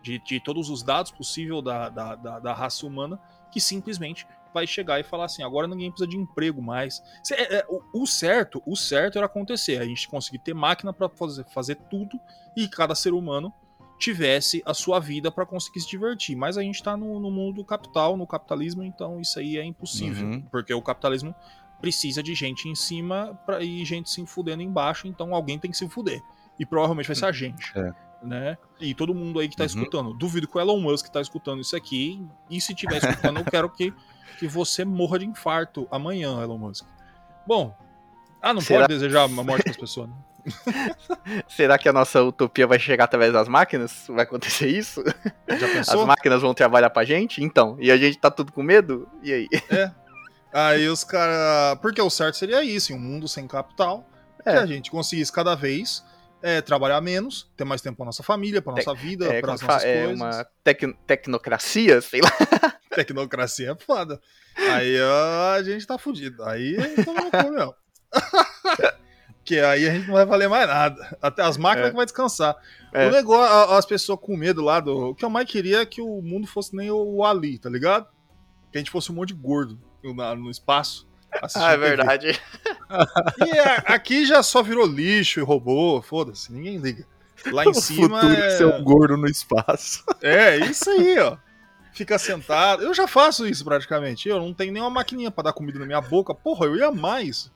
de, 0.02 0.18
de 0.20 0.40
todos 0.40 0.70
os 0.70 0.82
dados 0.82 1.12
possível 1.12 1.60
da, 1.60 1.90
da, 1.90 2.14
da, 2.14 2.38
da 2.38 2.54
raça 2.54 2.86
humana, 2.86 3.20
que 3.52 3.60
simplesmente 3.60 4.26
vai 4.52 4.66
chegar 4.66 4.98
e 5.00 5.02
falar 5.02 5.24
assim: 5.26 5.42
agora 5.42 5.66
ninguém 5.66 5.90
precisa 5.90 6.08
de 6.08 6.16
emprego 6.16 6.60
mais. 6.62 7.02
É- 7.30 7.56
é, 7.58 7.66
o, 7.92 8.06
certo, 8.06 8.62
o 8.66 8.76
certo 8.76 9.16
era 9.18 9.26
acontecer, 9.26 9.78
a 9.80 9.84
gente 9.84 10.08
conseguir 10.08 10.38
ter 10.38 10.54
máquina 10.54 10.92
para 10.92 11.08
fazer, 11.08 11.44
fazer 11.46 11.76
tudo 11.90 12.18
e 12.56 12.68
cada 12.68 12.94
ser 12.94 13.12
humano 13.12 13.52
tivesse 13.98 14.62
a 14.64 14.72
sua 14.72 14.98
vida 14.98 15.30
para 15.30 15.44
conseguir 15.44 15.80
se 15.80 15.88
divertir. 15.88 16.34
Mas 16.34 16.56
a 16.56 16.62
gente 16.62 16.82
tá 16.82 16.96
no, 16.96 17.20
no 17.20 17.30
mundo 17.30 17.56
do 17.56 17.64
capital, 17.64 18.16
no 18.16 18.26
capitalismo, 18.26 18.82
então 18.82 19.20
isso 19.20 19.38
aí 19.38 19.58
é 19.58 19.64
impossível. 19.64 20.26
Uhum. 20.26 20.40
Porque 20.50 20.72
o 20.72 20.80
capitalismo 20.80 21.34
precisa 21.80 22.22
de 22.22 22.34
gente 22.34 22.68
em 22.68 22.74
cima 22.74 23.38
pra, 23.44 23.62
e 23.62 23.84
gente 23.84 24.08
se 24.10 24.24
fudendo 24.26 24.62
embaixo, 24.62 25.06
então 25.06 25.34
alguém 25.34 25.58
tem 25.58 25.70
que 25.70 25.76
se 25.76 25.88
fuder. 25.88 26.20
E 26.58 26.64
provavelmente 26.64 27.06
vai 27.06 27.16
ser 27.16 27.26
a 27.26 27.32
gente. 27.32 27.72
É. 27.78 27.92
Né? 28.22 28.58
E 28.78 28.94
todo 28.94 29.14
mundo 29.14 29.38
aí 29.38 29.48
que 29.48 29.56
tá 29.56 29.62
Uhum. 29.64 29.66
escutando. 29.66 30.12
Duvido 30.14 30.46
que 30.46 30.56
o 30.56 30.60
Elon 30.60 30.78
Musk 30.80 31.08
tá 31.08 31.20
escutando 31.22 31.60
isso 31.60 31.74
aqui. 31.76 32.22
E 32.50 32.60
se 32.60 32.74
tiver 32.74 32.98
escutando, 32.98 33.38
eu 33.40 33.44
quero 33.44 33.68
que, 33.70 33.92
que 34.38 34.46
você 34.48 34.84
morra 34.84 35.18
de 35.18 35.26
infarto 35.26 35.86
amanhã, 35.90 36.42
Elon 36.42 36.58
Musk. 36.58 36.84
Bom. 37.46 37.76
Ah, 38.42 38.54
não 38.54 38.60
Será- 38.60 38.80
pode 38.86 38.94
desejar 38.94 39.22
a 39.24 39.28
morte 39.28 39.64
das 39.66 39.76
pessoas, 39.76 40.08
né? 40.08 40.14
Será 41.48 41.76
que 41.78 41.88
a 41.88 41.92
nossa 41.92 42.22
utopia 42.22 42.66
vai 42.66 42.78
chegar 42.78 43.04
através 43.04 43.32
das 43.32 43.46
máquinas? 43.48 44.04
Vai 44.08 44.24
acontecer 44.24 44.68
isso? 44.68 45.02
As 45.86 46.04
máquinas 46.06 46.40
vão 46.40 46.54
trabalhar 46.54 46.88
pra 46.90 47.04
gente? 47.04 47.44
Então, 47.44 47.76
e 47.78 47.90
a 47.90 47.96
gente 47.98 48.16
tá 48.18 48.30
tudo 48.30 48.50
com 48.50 48.62
medo? 48.62 49.06
E 49.22 49.32
aí? 49.32 49.48
Aí 50.52 50.88
os 50.88 51.04
caras. 51.04 51.78
Porque 51.80 52.00
o 52.00 52.08
certo 52.10 52.36
seria 52.38 52.64
isso, 52.64 52.92
em 52.92 52.96
um 52.96 52.98
mundo 52.98 53.28
sem 53.28 53.46
capital, 53.46 54.06
É. 54.44 54.52
que 54.52 54.58
a 54.58 54.66
gente 54.66 54.90
conseguisse 54.90 55.30
cada 55.30 55.54
vez 55.54 56.02
é, 56.42 56.60
trabalhar 56.60 57.00
menos, 57.00 57.50
ter 57.56 57.64
mais 57.64 57.80
tempo 57.82 57.96
pra 57.98 58.06
nossa 58.06 58.22
família, 58.22 58.60
Tec- 58.62 58.74
nossa 58.74 58.94
vida, 58.94 59.26
É, 59.26 59.40
para 59.40 59.54
as 59.54 59.60
nossas 59.60 59.84
É 59.84 59.98
coisas. 60.06 60.16
uma 60.16 60.44
tec- 60.64 60.96
tecnocracia, 61.06 62.00
sei 62.00 62.20
lá. 62.20 62.30
Tecnocracia 62.94 63.72
é 63.72 63.76
foda. 63.84 64.20
Aí 64.56 65.00
ó, 65.00 65.52
a 65.54 65.62
gente 65.62 65.86
tá 65.86 65.96
fudido. 65.98 66.42
Aí 66.44 66.76
tá 67.04 67.12
no 67.12 67.30
cu 67.30 67.50
mesmo. 67.52 67.74
que 69.44 69.58
aí 69.58 69.88
a 69.88 69.92
gente 69.94 70.06
não 70.06 70.14
vai 70.14 70.26
valer 70.26 70.48
mais 70.48 70.66
nada. 70.68 71.16
Até 71.20 71.42
as 71.42 71.56
máquinas 71.56 71.88
É. 71.88 71.90
que 71.90 71.96
vai 71.96 72.04
descansar. 72.04 72.56
É. 72.92 73.06
O 73.06 73.10
negócio, 73.10 73.74
as 73.74 73.86
pessoas 73.86 74.18
com 74.20 74.36
medo 74.36 74.62
lá 74.62 74.80
do. 74.80 75.10
O 75.10 75.14
que 75.14 75.24
eu 75.24 75.30
mais 75.30 75.48
queria 75.50 75.80
é 75.82 75.86
que 75.86 76.00
o 76.00 76.20
mundo 76.20 76.46
fosse 76.46 76.74
nem 76.76 76.90
o 76.90 77.24
Ali, 77.24 77.58
tá 77.58 77.70
ligado? 77.70 78.06
Que 78.70 78.78
a 78.78 78.80
gente 78.80 78.90
fosse 78.90 79.10
um 79.10 79.14
monte 79.14 79.28
de 79.28 79.34
gordo 79.40 79.80
no, 80.02 80.12
no 80.36 80.50
espaço. 80.50 81.08
Ah, 81.54 81.72
é 81.72 81.76
verdade. 81.76 82.40
E 83.46 83.58
a- 83.58 83.76
aqui 83.94 84.24
já 84.24 84.42
só 84.42 84.62
virou 84.62 84.86
lixo 84.86 85.40
e 85.40 85.42
robô, 85.42 86.02
foda-se, 86.02 86.52
ninguém 86.52 86.76
liga. 86.78 87.06
Lá 87.52 87.64
em 87.64 87.70
o 87.70 87.74
cima 87.74 88.20
futuro 88.20 88.40
é... 88.42 88.46
é 88.46 88.50
ser 88.50 88.66
um 88.66 88.82
gordo 88.82 89.16
no 89.16 89.26
espaço. 89.26 90.04
é 90.22 90.58
isso 90.58 90.90
aí, 90.90 91.18
ó. 91.18 91.36
Fica 91.92 92.18
sentado. 92.18 92.82
Eu 92.82 92.94
já 92.94 93.06
faço 93.06 93.46
isso 93.46 93.64
praticamente. 93.64 94.28
Eu 94.28 94.38
não 94.38 94.54
tenho 94.54 94.72
nenhuma 94.72 94.90
maquininha 94.90 95.30
pra 95.30 95.44
dar 95.44 95.52
comida 95.52 95.78
na 95.78 95.86
minha 95.86 96.00
boca. 96.00 96.34
Porra, 96.34 96.66
eu 96.66 96.76
ia 96.76 96.86
amar 96.86 97.24
isso. 97.24 97.52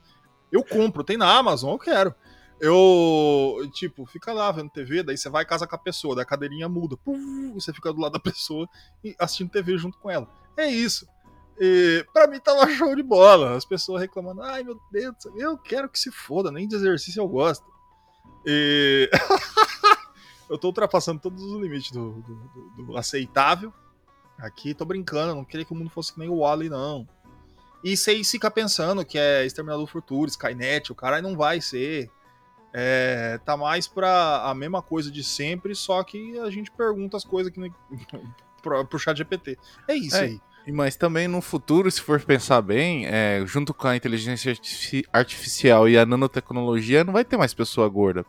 Eu 0.51 0.63
compro, 0.63 1.03
tem 1.03 1.17
na 1.17 1.29
Amazon, 1.37 1.71
eu 1.71 1.79
quero. 1.79 2.13
Eu, 2.59 3.69
tipo, 3.73 4.05
fica 4.05 4.31
lá 4.31 4.51
vendo 4.51 4.69
TV, 4.69 5.03
daí 5.03 5.17
você 5.17 5.29
vai 5.29 5.43
e 5.43 5.45
casa 5.45 5.67
com 5.67 5.75
a 5.75 5.79
pessoa, 5.79 6.15
daí 6.15 6.23
a 6.23 6.25
cadeirinha 6.25 6.69
muda. 6.69 6.95
Pum, 6.97 7.53
você 7.53 7.73
fica 7.73 7.91
do 7.91 7.99
lado 7.99 8.13
da 8.13 8.19
pessoa 8.19 8.67
e 9.03 9.15
assistindo 9.19 9.49
TV 9.51 9.77
junto 9.77 9.97
com 9.99 10.09
ela. 10.09 10.27
É 10.57 10.67
isso. 10.67 11.07
E 11.59 12.05
pra 12.13 12.27
mim 12.27 12.39
tava 12.39 12.67
show 12.75 12.95
de 12.95 13.03
bola. 13.03 13.55
As 13.55 13.65
pessoas 13.65 14.01
reclamando, 14.01 14.41
ai 14.41 14.63
meu 14.63 14.79
Deus, 14.91 15.15
eu 15.35 15.57
quero 15.57 15.87
que 15.89 15.97
se 15.99 16.11
foda, 16.11 16.51
nem 16.51 16.67
de 16.67 16.75
exercício 16.75 17.21
eu 17.21 17.27
gosto. 17.27 17.65
E. 18.45 19.09
eu 20.49 20.57
tô 20.57 20.67
ultrapassando 20.67 21.19
todos 21.19 21.41
os 21.43 21.61
limites 21.61 21.91
do, 21.91 22.11
do- 22.21 22.35
do- 22.77 22.83
do 22.85 22.97
aceitável. 22.97 23.73
Aqui 24.37 24.73
tô 24.73 24.83
brincando, 24.85 25.33
não 25.33 25.45
queria 25.45 25.65
que 25.65 25.71
o 25.71 25.75
mundo 25.75 25.89
fosse 25.89 26.13
que 26.13 26.19
nem 26.19 26.29
o 26.29 26.39
Wally, 26.39 26.69
não. 26.69 27.07
E 27.83 27.95
você 27.95 28.21
fica 28.23 28.51
pensando 28.51 29.05
que 29.05 29.17
é 29.17 29.45
Exterminador 29.45 29.85
do 29.85 29.91
Futuro, 29.91 30.29
Skynet, 30.29 30.91
o 30.91 30.95
cara 30.95 31.21
não 31.21 31.37
vai 31.37 31.61
ser. 31.61 32.09
É, 32.73 33.37
tá 33.45 33.55
mais 33.55 33.87
pra 33.87 34.43
a 34.49 34.53
mesma 34.53 34.81
coisa 34.81 35.09
de 35.09 35.23
sempre, 35.23 35.73
só 35.73 36.03
que 36.03 36.37
a 36.39 36.49
gente 36.49 36.69
pergunta 36.71 37.15
as 37.15 37.23
coisas 37.23 37.51
que 37.53 37.71
pro, 38.61 38.85
pro 38.85 38.99
chat 38.99 39.15
GPT. 39.17 39.57
É 39.87 39.95
isso 39.95 40.17
É. 40.17 40.21
aí. 40.21 40.41
Mas 40.67 40.95
também 40.95 41.27
no 41.27 41.41
futuro, 41.41 41.89
se 41.91 42.01
for 42.01 42.19
pensar 42.21 42.61
bem, 42.61 43.05
é, 43.05 43.43
junto 43.45 43.73
com 43.73 43.87
a 43.87 43.95
inteligência 43.95 44.49
artifi- 44.51 45.05
artificial 45.13 45.87
e 45.87 45.97
a 45.97 46.05
nanotecnologia, 46.05 47.03
não 47.03 47.13
vai 47.13 47.23
ter 47.23 47.37
mais 47.37 47.53
pessoa 47.53 47.87
gorda. 47.87 48.25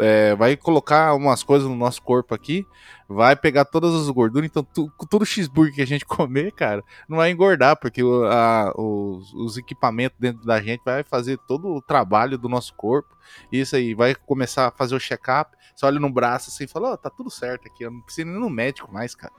É, 0.00 0.34
vai 0.36 0.56
colocar 0.56 1.14
umas 1.14 1.42
coisas 1.42 1.68
no 1.68 1.76
nosso 1.76 2.00
corpo 2.02 2.32
aqui, 2.34 2.66
vai 3.08 3.34
pegar 3.36 3.64
todas 3.64 3.94
as 3.94 4.08
gorduras, 4.10 4.48
então 4.48 4.62
tu, 4.62 4.92
todo 5.10 5.26
cheeseburger 5.26 5.74
que 5.74 5.82
a 5.82 5.86
gente 5.86 6.04
comer, 6.06 6.52
cara, 6.52 6.84
não 7.08 7.16
vai 7.18 7.30
engordar, 7.30 7.76
porque 7.78 8.00
a- 8.30 8.72
os, 8.76 9.32
os 9.34 9.56
equipamentos 9.56 10.16
dentro 10.18 10.44
da 10.46 10.60
gente 10.60 10.82
vai 10.84 11.02
fazer 11.04 11.38
todo 11.48 11.68
o 11.68 11.82
trabalho 11.82 12.38
do 12.38 12.48
nosso 12.48 12.74
corpo. 12.74 13.16
Isso 13.52 13.74
aí, 13.76 13.94
vai 13.94 14.14
começar 14.14 14.68
a 14.68 14.70
fazer 14.72 14.94
o 14.94 15.00
check-up, 15.00 15.56
você 15.74 15.84
olha 15.86 15.98
no 16.00 16.10
braço 16.10 16.50
assim 16.50 16.64
e 16.64 16.68
fala, 16.68 16.92
ó, 16.92 16.96
tá 16.96 17.10
tudo 17.10 17.30
certo 17.30 17.66
aqui, 17.68 17.84
eu 17.84 17.90
não 17.90 18.00
preciso 18.02 18.28
ir 18.28 18.32
no 18.32 18.50
médico 18.50 18.92
mais, 18.92 19.14
cara. 19.14 19.32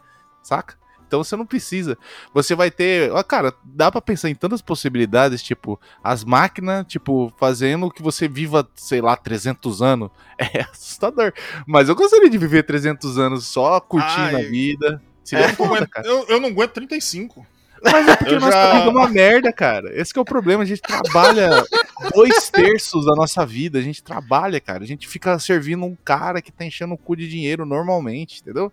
Saca? 0.44 0.78
Então 1.10 1.24
você 1.24 1.36
não 1.36 1.46
precisa. 1.46 1.98
Você 2.36 2.54
vai 2.54 2.70
ter. 2.70 3.12
Ó, 3.12 3.24
cara, 3.24 3.52
dá 3.64 3.92
pra 3.92 4.00
pensar 4.00 4.30
em 4.30 4.36
tantas 4.36 4.62
possibilidades, 4.62 5.42
tipo, 5.42 5.80
as 6.04 6.24
máquinas, 6.24 6.86
tipo, 6.88 7.34
fazendo 7.40 7.90
que 7.90 8.04
você 8.04 8.28
viva, 8.28 8.70
sei 8.76 9.02
lá, 9.02 9.18
300 9.18 9.82
anos. 9.82 10.12
É 10.56 10.62
assustador. 10.62 11.34
Mas 11.68 11.90
eu 11.90 11.96
gostaria 11.96 12.30
de 12.30 12.38
viver 12.38 12.64
300 12.64 13.18
anos 13.18 13.46
só 13.46 13.78
curtindo 13.82 14.38
Ai. 14.38 14.46
a 14.46 14.50
vida. 14.50 15.02
Não 15.34 15.50
foda, 15.50 15.90
eu, 16.06 16.26
eu 16.30 16.40
não 16.40 16.48
aguento 16.50 16.72
35. 16.72 17.46
Mas 17.84 18.08
é 18.08 18.16
porque 18.16 18.34
Eu 18.34 18.38
a 18.38 18.40
nossa 18.40 18.52
já- 18.52 18.76
é 18.86 18.88
uma 18.88 19.08
merda, 19.10 19.52
cara. 19.54 19.94
Esse 20.00 20.14
que 20.14 20.20
é 20.20 20.22
o 20.22 20.26
problema. 20.26 20.64
A 20.64 20.66
gente 20.66 20.82
trabalha 20.82 21.64
dois 22.14 22.50
terços 22.50 23.06
da 23.06 23.16
nossa 23.16 23.46
vida. 23.46 23.80
A 23.80 23.82
gente 23.82 24.02
trabalha, 24.04 24.60
cara. 24.62 24.84
A 24.84 24.88
gente 24.88 25.08
fica 25.08 25.38
servindo 25.40 25.86
um 25.86 25.96
cara 26.06 26.42
que 26.42 26.52
tá 26.52 26.64
enchendo 26.66 26.94
o 26.94 26.98
cu 26.98 27.16
de 27.16 27.28
dinheiro 27.28 27.66
normalmente, 27.66 28.42
entendeu? 28.42 28.72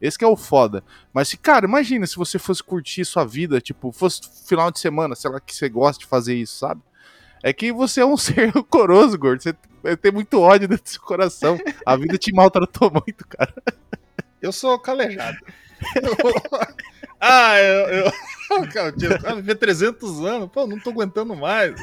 Esse 0.00 0.18
que 0.18 0.24
é 0.24 0.28
o 0.28 0.36
foda. 0.36 0.82
Mas, 1.12 1.34
cara, 1.34 1.66
imagina 1.66 2.06
se 2.06 2.16
você 2.16 2.38
fosse 2.38 2.62
curtir 2.62 3.04
sua 3.04 3.24
vida, 3.24 3.60
tipo, 3.60 3.92
fosse 3.92 4.20
final 4.46 4.70
de 4.70 4.80
semana, 4.80 5.14
sei 5.14 5.30
lá, 5.30 5.40
que 5.40 5.54
você 5.54 5.68
gosta 5.68 6.00
de 6.00 6.06
fazer 6.06 6.34
isso, 6.34 6.56
sabe? 6.56 6.80
É 7.42 7.52
que 7.52 7.72
você 7.72 8.00
é 8.00 8.06
um 8.06 8.16
ser 8.18 8.50
rancoroso, 8.50 9.18
gordo. 9.18 9.42
Você 9.42 9.54
tem 9.96 10.12
muito 10.12 10.40
ódio 10.40 10.68
dentro 10.68 10.84
do 10.84 10.90
seu 10.90 11.02
coração. 11.02 11.58
A 11.84 11.96
vida 11.96 12.16
te 12.16 12.32
maltratou 12.32 12.90
muito, 13.06 13.26
cara. 13.26 13.54
Eu 14.40 14.52
sou 14.52 14.78
calejado. 14.78 15.36
ah, 17.20 17.58
eu. 17.58 17.88
eu... 17.88 18.12
Cara, 18.72 18.92
eu 19.28 19.36
viver 19.36 19.54
300 19.54 20.24
anos, 20.24 20.50
pô, 20.50 20.66
não 20.66 20.80
tô 20.80 20.90
aguentando 20.90 21.36
mais. 21.36 21.80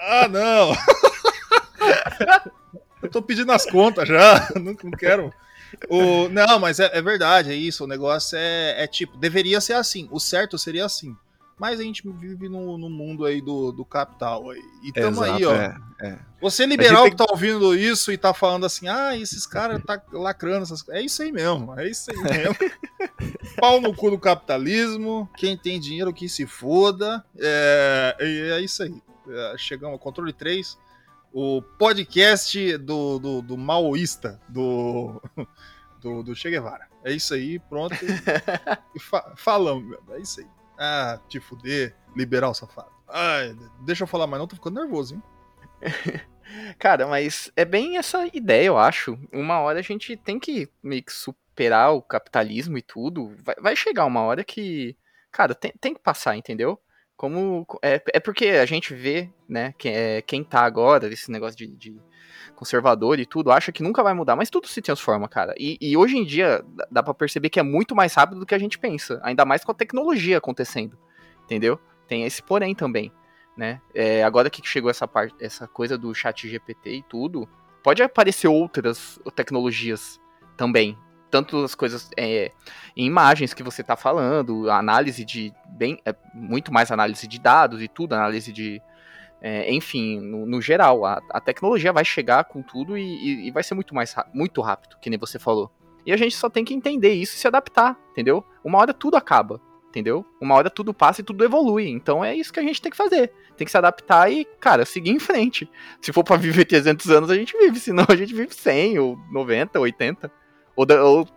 ah, 0.00 0.26
não. 0.28 0.72
eu 3.02 3.10
tô 3.10 3.20
pedindo 3.20 3.52
as 3.52 3.66
contas 3.66 4.08
já, 4.08 4.48
não, 4.54 4.74
não 4.82 4.90
quero. 4.92 5.30
O, 5.88 6.28
não, 6.28 6.58
mas 6.58 6.80
é, 6.80 6.90
é, 6.92 7.02
verdade, 7.02 7.50
é 7.50 7.54
isso. 7.54 7.84
O 7.84 7.86
negócio 7.86 8.36
é, 8.38 8.82
é, 8.82 8.86
tipo, 8.86 9.16
deveria 9.16 9.60
ser 9.60 9.74
assim. 9.74 10.08
O 10.10 10.18
certo 10.18 10.58
seria 10.58 10.84
assim. 10.84 11.16
Mas 11.58 11.80
a 11.80 11.82
gente 11.82 12.02
vive 12.08 12.48
no, 12.48 12.78
no 12.78 12.88
mundo 12.88 13.24
aí 13.24 13.40
do, 13.40 13.72
do 13.72 13.84
capital. 13.84 14.50
Aí. 14.50 14.62
E 14.82 14.92
tamo 14.92 15.24
Exato, 15.24 15.32
aí, 15.32 15.44
ó. 15.44 15.54
é, 15.54 15.76
é. 16.00 16.18
Você 16.40 16.64
liberal 16.64 17.04
que 17.10 17.16
tá 17.16 17.26
ouvindo 17.28 17.74
isso 17.74 18.12
e 18.12 18.16
tá 18.16 18.32
falando 18.32 18.64
assim, 18.64 18.86
ah, 18.86 19.16
esses 19.16 19.44
caras 19.44 19.82
tá 19.84 20.00
lacrando 20.12 20.62
essas 20.62 20.82
coisas. 20.82 21.02
É 21.02 21.04
isso 21.04 21.20
aí 21.20 21.32
mesmo, 21.32 21.78
é 21.78 21.88
isso 21.88 22.10
aí 22.12 22.16
mesmo. 22.16 22.56
Pau 23.58 23.80
no 23.80 23.92
cu 23.92 24.10
do 24.10 24.18
capitalismo, 24.18 25.28
quem 25.36 25.56
tem 25.56 25.80
dinheiro 25.80 26.14
que 26.14 26.28
se 26.28 26.46
foda. 26.46 27.24
É, 27.36 28.16
é 28.20 28.60
isso 28.60 28.84
aí. 28.84 29.02
É, 29.28 29.54
chegamos 29.58 29.94
ao 29.94 29.98
controle 29.98 30.32
3, 30.32 30.78
o 31.32 31.62
podcast 31.62 32.78
do, 32.78 33.18
do, 33.18 33.42
do 33.42 33.56
maoísta, 33.56 34.40
do, 34.48 35.22
do, 36.00 36.22
do 36.22 36.34
Che 36.34 36.50
Guevara. 36.50 36.88
É 37.04 37.12
isso 37.12 37.34
aí, 37.34 37.58
pronto. 37.58 37.94
Fa 39.00 39.34
falamos, 39.36 39.84
meu, 39.84 40.02
é 40.14 40.20
isso 40.20 40.40
aí. 40.40 40.46
Ah, 40.78 41.20
te 41.28 41.40
fuder, 41.40 41.94
liberal 42.16 42.54
safado. 42.54 42.90
Ai, 43.08 43.56
deixa 43.84 44.04
eu 44.04 44.06
falar 44.06 44.26
mais 44.26 44.40
não, 44.40 44.46
tô 44.46 44.56
ficando 44.56 44.80
nervoso, 44.80 45.14
hein? 45.14 45.22
Cara, 46.78 47.06
mas 47.06 47.50
é 47.56 47.64
bem 47.64 47.98
essa 47.98 48.28
ideia, 48.32 48.66
eu 48.66 48.78
acho. 48.78 49.18
Uma 49.32 49.60
hora 49.60 49.80
a 49.80 49.82
gente 49.82 50.16
tem 50.16 50.38
que 50.38 50.68
meio 50.82 51.02
que 51.02 51.12
superar 51.12 51.92
o 51.92 52.02
capitalismo 52.02 52.78
e 52.78 52.82
tudo. 52.82 53.34
Vai, 53.42 53.54
vai 53.56 53.76
chegar 53.76 54.06
uma 54.06 54.22
hora 54.22 54.44
que, 54.44 54.96
cara, 55.30 55.54
tem, 55.54 55.72
tem 55.80 55.94
que 55.94 56.00
passar, 56.00 56.36
entendeu? 56.36 56.80
Como 57.18 57.66
é, 57.82 58.00
é 58.14 58.18
porque 58.18 58.46
a 58.46 58.64
gente 58.64 58.94
vê, 58.94 59.28
né, 59.46 59.74
que 59.76 59.90
é, 59.90 60.22
quem 60.22 60.42
tá 60.42 60.60
agora, 60.60 61.06
esse 61.12 61.30
negócio 61.30 61.58
de, 61.58 61.66
de 61.66 62.00
conservador 62.56 63.20
e 63.20 63.26
tudo, 63.26 63.52
acha 63.52 63.70
que 63.70 63.82
nunca 63.82 64.02
vai 64.02 64.14
mudar, 64.14 64.36
mas 64.36 64.48
tudo 64.48 64.66
se 64.66 64.80
transforma, 64.80 65.28
cara. 65.28 65.54
E, 65.58 65.76
e 65.78 65.96
hoje 65.96 66.16
em 66.16 66.24
dia 66.24 66.64
dá 66.90 67.02
para 67.02 67.12
perceber 67.12 67.50
que 67.50 67.60
é 67.60 67.62
muito 67.62 67.94
mais 67.94 68.14
rápido 68.14 68.40
do 68.40 68.46
que 68.46 68.54
a 68.54 68.58
gente 68.58 68.78
pensa, 68.78 69.20
ainda 69.22 69.44
mais 69.44 69.62
com 69.62 69.72
a 69.72 69.74
tecnologia 69.74 70.38
acontecendo, 70.38 70.96
entendeu? 71.44 71.78
Tem 72.06 72.24
esse 72.24 72.42
porém 72.42 72.74
também 72.74 73.12
né? 73.58 73.80
É, 73.92 74.22
agora 74.22 74.48
que 74.48 74.64
chegou 74.64 74.88
essa 74.88 75.08
parte, 75.08 75.34
essa 75.40 75.66
coisa 75.66 75.98
do 75.98 76.14
chat 76.14 76.48
GPT 76.48 76.90
e 76.90 77.02
tudo, 77.02 77.48
pode 77.82 78.00
aparecer 78.00 78.46
outras 78.46 79.18
tecnologias 79.34 80.20
também. 80.56 80.96
Tanto 81.30 81.62
as 81.62 81.74
coisas 81.74 82.10
é, 82.16 82.52
em 82.96 83.06
imagens 83.06 83.52
que 83.52 83.62
você 83.62 83.82
está 83.82 83.96
falando, 83.96 84.70
análise 84.70 85.24
de 85.24 85.52
bem, 85.66 86.00
é, 86.04 86.14
muito 86.32 86.72
mais 86.72 86.90
análise 86.90 87.26
de 87.26 87.38
dados 87.38 87.82
e 87.82 87.88
tudo, 87.88 88.14
análise 88.14 88.52
de, 88.52 88.80
é, 89.40 89.72
enfim, 89.72 90.20
no, 90.20 90.46
no 90.46 90.60
geral, 90.60 91.04
a, 91.04 91.20
a, 91.30 91.40
tecnologia 91.40 91.92
vai 91.92 92.04
chegar 92.04 92.44
com 92.44 92.62
tudo 92.62 92.96
e, 92.96 93.02
e, 93.02 93.48
e 93.48 93.50
vai 93.50 93.62
ser 93.62 93.74
muito 93.74 93.94
mais 93.94 94.14
muito 94.32 94.60
rápido, 94.60 94.96
que 95.00 95.10
nem 95.10 95.18
você 95.18 95.38
falou. 95.38 95.70
E 96.06 96.12
a 96.12 96.16
gente 96.16 96.34
só 96.34 96.48
tem 96.48 96.64
que 96.64 96.72
entender 96.72 97.12
isso 97.12 97.36
e 97.36 97.38
se 97.38 97.46
adaptar, 97.46 97.96
entendeu? 98.12 98.42
Uma 98.64 98.78
hora 98.78 98.94
tudo 98.94 99.16
acaba 99.16 99.60
entendeu? 99.88 100.24
Uma 100.40 100.54
hora 100.54 100.70
tudo 100.70 100.94
passa 100.94 101.20
e 101.20 101.24
tudo 101.24 101.44
evolui. 101.44 101.88
Então 101.88 102.24
é 102.24 102.34
isso 102.34 102.52
que 102.52 102.60
a 102.60 102.62
gente 102.62 102.80
tem 102.80 102.90
que 102.90 102.96
fazer. 102.96 103.32
Tem 103.56 103.64
que 103.64 103.70
se 103.70 103.78
adaptar 103.78 104.30
e, 104.30 104.44
cara, 104.60 104.84
seguir 104.84 105.10
em 105.10 105.18
frente. 105.18 105.68
Se 106.00 106.12
for 106.12 106.22
para 106.22 106.36
viver 106.38 106.64
300 106.64 107.10
anos, 107.10 107.30
a 107.30 107.34
gente 107.34 107.56
vive. 107.58 107.80
Senão 107.80 108.04
a 108.08 108.16
gente 108.16 108.34
vive 108.34 108.54
100, 108.54 108.98
ou 108.98 109.18
90, 109.32 109.80
80, 109.80 110.30
ou, 110.78 110.86
ou 111.02 111.28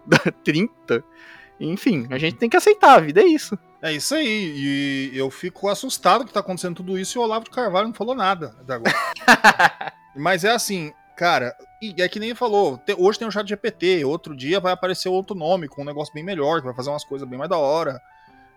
30. 0.44 1.04
Enfim, 1.60 2.08
a 2.10 2.18
gente 2.18 2.38
tem 2.38 2.50
que 2.50 2.58
aceitar. 2.58 2.98
A 2.98 3.02
vida 3.02 3.22
é 3.22 3.26
isso. 3.26 3.58
É 3.82 3.92
isso 3.92 4.14
aí. 4.16 5.10
E 5.14 5.18
eu 5.18 5.30
fico 5.30 5.68
assustado 5.68 6.26
que 6.26 6.34
tá 6.34 6.40
acontecendo 6.40 6.76
tudo 6.76 6.98
isso 6.98 7.18
e 7.18 7.20
o 7.20 7.24
Olavo 7.24 7.46
de 7.46 7.52
Carvalho 7.52 7.88
não 7.88 7.94
falou 7.94 8.16
nada 8.16 8.56
até 8.60 8.74
agora. 8.74 8.96
Mas 10.16 10.44
é 10.44 10.52
assim, 10.52 10.92
cara, 11.16 11.56
e 11.82 12.02
é 12.02 12.10
que 12.10 12.20
nem 12.20 12.36
falou, 12.36 12.80
hoje 12.98 13.18
tem 13.18 13.28
o 13.28 13.32
chat 13.32 13.48
GPT, 13.48 14.04
outro 14.04 14.36
dia 14.36 14.60
vai 14.60 14.74
aparecer 14.74 15.10
outro 15.10 15.36
nome 15.36 15.68
com 15.68 15.82
um 15.82 15.86
negócio 15.86 16.14
bem 16.14 16.24
melhor, 16.24 16.60
que 16.60 16.66
vai 16.66 16.76
fazer 16.76 16.90
umas 16.90 17.04
coisas 17.04 17.28
bem 17.28 17.40
mais 17.40 17.50
da 17.50 17.58
hora. 17.58 18.02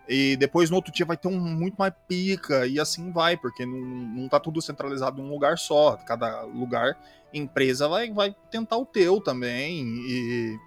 E 0.07 0.35
depois 0.35 0.69
no 0.69 0.75
outro 0.75 0.91
dia 0.91 1.05
vai 1.05 1.17
ter 1.17 1.27
um 1.27 1.39
muito 1.39 1.75
mais 1.77 1.93
pica, 2.07 2.67
e 2.67 2.79
assim 2.79 3.11
vai, 3.11 3.37
porque 3.37 3.65
não, 3.65 3.79
não 3.79 4.29
tá 4.29 4.39
tudo 4.39 4.61
centralizado 4.61 5.19
em 5.19 5.25
um 5.25 5.29
lugar 5.29 5.57
só. 5.57 5.95
Cada 5.95 6.41
lugar, 6.41 6.97
empresa 7.33 7.87
vai, 7.87 8.11
vai 8.11 8.35
tentar 8.51 8.77
o 8.77 8.85
teu 8.85 9.19
também, 9.19 9.83
e 9.83 10.59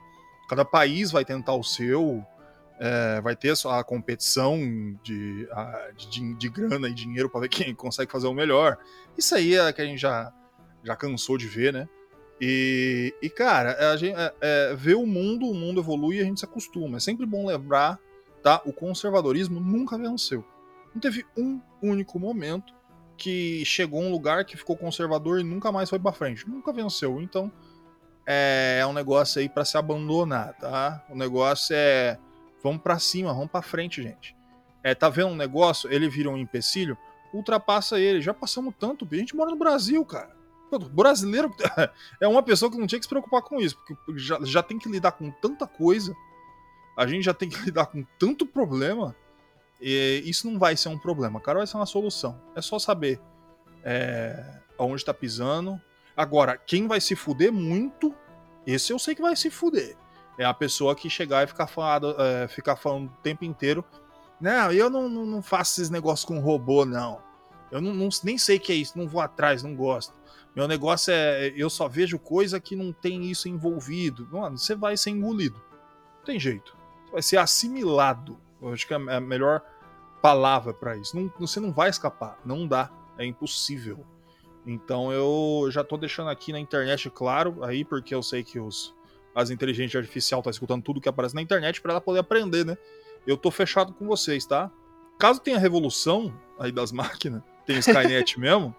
cada 0.49 0.65
país 0.65 1.11
vai 1.11 1.25
tentar 1.25 1.55
o 1.55 1.63
seu. 1.63 2.25
É, 2.81 3.21
vai 3.21 3.35
ter 3.35 3.53
a 3.67 3.83
competição 3.83 4.57
de, 5.03 5.49
a, 5.51 5.91
de, 5.97 6.35
de, 6.35 6.49
grana 6.49 6.89
e 6.89 6.95
dinheiro 6.95 7.29
para 7.29 7.41
ver 7.41 7.49
quem 7.49 7.75
consegue 7.75 8.11
fazer 8.11 8.29
o 8.29 8.35
melhor. 8.35 8.79
Isso 9.17 9.35
aí 9.35 9.57
é 9.57 9.73
que 9.73 9.83
a 9.83 9.85
gente 9.85 9.99
já, 9.99 10.33
já 10.85 10.95
cansou 10.95 11.37
de 11.37 11.49
ver, 11.49 11.73
né? 11.73 11.89
E, 12.41 13.13
e 13.21 13.29
cara, 13.29 13.93
a 13.93 13.97
gente, 13.97 14.17
é, 14.17 14.33
é, 14.41 14.75
ver 14.77 14.95
o 14.95 15.05
mundo, 15.05 15.47
o 15.47 15.55
mundo 15.55 15.81
evolui 15.81 16.19
e 16.19 16.21
a 16.21 16.25
gente 16.25 16.39
se 16.39 16.47
acostuma. 16.47 16.99
É 16.99 17.01
sempre 17.01 17.27
bom 17.27 17.47
lembrar 17.47 17.99
tá? 18.43 18.63
O 18.65 18.73
conservadorismo 18.73 19.61
nunca 19.61 19.99
venceu. 19.99 20.45
Não 20.95 21.01
teve 21.01 21.25
um 21.37 21.61
único 21.83 22.19
momento 22.19 22.73
que 23.17 23.65
chegou 23.65 24.01
um 24.01 24.11
lugar 24.11 24.45
que 24.45 24.57
ficou 24.57 24.77
conservador 24.77 25.41
e 25.41 25.45
nunca 25.45 25.73
mais 25.73 25.91
foi 25.91 25.99
para 25.99 26.13
frente. 26.13 26.49
Nunca 26.49 26.73
venceu. 26.73 27.21
Então 27.21 27.53
é, 28.31 28.81
é 28.83 28.87
um 28.87 28.93
negócio 28.93 29.41
aí 29.41 29.49
para 29.49 29.65
se 29.65 29.79
abandonar, 29.79 30.53
tá? 30.55 31.03
O 31.09 31.17
negócio 31.17 31.75
é 31.75 32.19
vamos 32.63 32.83
para 32.83 32.99
cima, 32.99 33.33
vamos 33.33 33.51
para 33.51 33.63
frente, 33.63 34.03
gente. 34.03 34.37
É, 34.83 34.95
tá 34.95 35.09
vendo 35.09 35.29
um 35.29 35.37
negócio, 35.37 35.91
ele 35.91 36.09
vira 36.09 36.29
um 36.29 36.37
empecilho, 36.37 36.99
ultrapassa 37.33 37.99
ele. 37.99 38.21
Já 38.21 38.35
passamos 38.35 38.75
tanto, 38.79 39.09
a 39.11 39.15
gente 39.15 39.35
mora 39.35 39.51
no 39.51 39.57
Brasil, 39.57 40.05
cara. 40.05 40.37
O 40.71 40.79
brasileiro 40.79 41.51
é 42.21 42.29
uma 42.29 42.43
pessoa 42.43 42.71
que 42.71 42.77
não 42.77 42.87
tinha 42.87 42.99
que 42.99 43.07
se 43.07 43.09
preocupar 43.09 43.41
com 43.41 43.59
isso, 43.59 43.77
porque 43.79 44.19
já, 44.19 44.39
já 44.43 44.63
tem 44.63 44.79
que 44.79 44.89
lidar 44.89 45.13
com 45.13 45.31
tanta 45.31 45.67
coisa 45.67 46.15
a 46.99 47.07
gente 47.07 47.23
já 47.23 47.33
tem 47.33 47.49
que 47.49 47.59
lidar 47.63 47.87
com 47.87 48.05
tanto 48.19 48.45
problema, 48.45 49.15
e 49.81 50.21
isso 50.27 50.51
não 50.51 50.59
vai 50.59 50.77
ser 50.77 50.89
um 50.89 50.99
problema, 50.99 51.41
cara, 51.41 51.59
vai 51.59 51.67
ser 51.67 51.77
uma 51.77 51.87
solução. 51.87 52.39
É 52.57 52.61
só 52.61 52.81
saber 52.81 53.21
é, 53.85 54.61
aonde 54.77 55.05
tá 55.05 55.15
pisando. 55.15 55.81
Agora, 56.19 56.57
quem 56.57 56.89
vai 56.89 57.01
se 57.01 57.15
fuder 57.15 57.53
muito, 57.53 58.15
esse 58.67 58.93
eu 58.93 58.99
sei 58.99 59.15
que 59.15 59.23
vai 59.23 59.37
se 59.37 59.51
fuder. 59.51 59.97
É 60.37 60.45
a 60.45 60.53
pessoa 60.53 60.95
que 60.95 61.09
chegar 61.09 61.45
e 61.45 61.47
ficar 61.47 61.67
falando, 61.67 62.15
é, 62.21 62.49
ficar 62.49 62.77
falando 62.77 63.09
o 63.09 63.23
tempo 63.23 63.45
inteiro. 63.45 63.85
Não, 64.41 64.73
eu 64.73 64.91
não, 64.91 65.09
não, 65.09 65.25
não 65.25 65.43
faço 65.43 65.81
esses 65.81 65.91
negócios 65.91 66.25
com 66.25 66.39
robô, 66.41 66.85
não. 66.85 67.21
Eu 67.71 67.81
não, 67.81 67.95
não, 67.95 68.09
nem 68.25 68.37
sei 68.37 68.59
que 68.59 68.73
é 68.73 68.75
isso, 68.75 68.99
não 68.99 69.07
vou 69.07 69.21
atrás, 69.21 69.63
não 69.63 69.75
gosto. 69.75 70.13
Meu 70.55 70.67
negócio 70.67 71.13
é. 71.13 71.53
Eu 71.57 71.71
só 71.71 71.89
vejo 71.89 72.19
coisa 72.19 72.59
que 72.59 72.75
não 72.75 72.93
tem 72.93 73.31
isso 73.31 73.49
envolvido. 73.49 74.29
Mano, 74.31 74.59
você 74.59 74.75
vai 74.75 74.97
ser 74.97 75.11
engolido. 75.11 75.61
Não 76.19 76.25
tem 76.25 76.41
jeito 76.41 76.79
vai 77.13 77.23
ser 77.23 77.39
assimilado. 77.39 78.39
Eu 78.61 78.73
acho 78.73 78.87
que 78.87 78.95
é 78.95 78.97
a 78.97 79.21
melhor 79.21 79.63
palavra 80.21 80.73
para 80.75 80.97
isso. 80.97 81.17
Não, 81.17 81.33
você 81.39 81.61
não 81.61 81.73
vai 81.73 81.91
escapar, 81.91 82.39
não 82.45 82.67
dá, 82.67 82.91
é 83.17 83.25
impossível. 83.25 84.05
Então 84.69 85.11
eu 85.11 85.71
já 85.71 85.83
tô 85.83 85.97
deixando 85.97 86.29
aqui 86.29 86.53
na 86.53 86.61
internet 86.61 87.09
claro 87.09 87.65
aí, 87.65 87.87
porque 87.87 88.15
eu 88.15 88.23
sei 88.23 88.45
que 88.45 88.61
os 88.61 88.95
as 89.35 89.51
inteligências 89.51 90.03
artificial 90.03 90.43
tá 90.43 90.51
escutando 90.51 90.83
tudo 90.83 91.01
que 91.01 91.09
aparece 91.09 91.35
na 91.35 91.41
internet 91.41 91.81
para 91.81 91.93
ela 91.93 92.01
poder 92.03 92.19
aprender, 92.19 92.67
né? 92.67 92.77
Eu 93.27 93.37
tô 93.37 93.51
fechado 93.51 93.95
com 93.95 94.07
vocês, 94.07 94.45
tá? 94.45 94.71
Caso 95.19 95.41
tenha 95.41 95.59
revolução 95.59 96.35
aí 96.59 96.71
das 96.71 96.93
máquinas, 96.93 97.43
tem 97.65 97.79
Skynet 97.79 98.37
mesmo, 98.39 98.77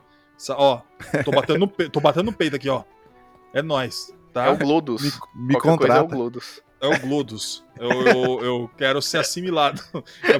ó, 0.51 0.81
tô 1.25 1.31
batendo 1.31 1.59
no, 1.59 1.89
tô 1.89 1.99
batendo 1.99 2.25
no 2.25 2.33
peito 2.33 2.55
aqui, 2.55 2.69
ó. 2.69 2.83
É 3.51 3.63
nós, 3.63 4.13
tá? 4.31 4.45
É 4.45 4.49
o 4.51 4.57
Glodus. 4.57 5.01
Me, 5.01 5.53
me 5.53 5.59
contrata. 5.59 6.01
é 6.01 6.03
o 6.03 6.07
Glodus. 6.07 6.61
É 6.81 6.87
o 6.87 6.99
Glodus. 6.99 7.63
Eu, 7.77 7.89
eu, 7.89 8.41
eu 8.41 8.71
quero 8.77 9.01
ser 9.01 9.17
assimilado. 9.17 9.81
Eu 10.23 10.39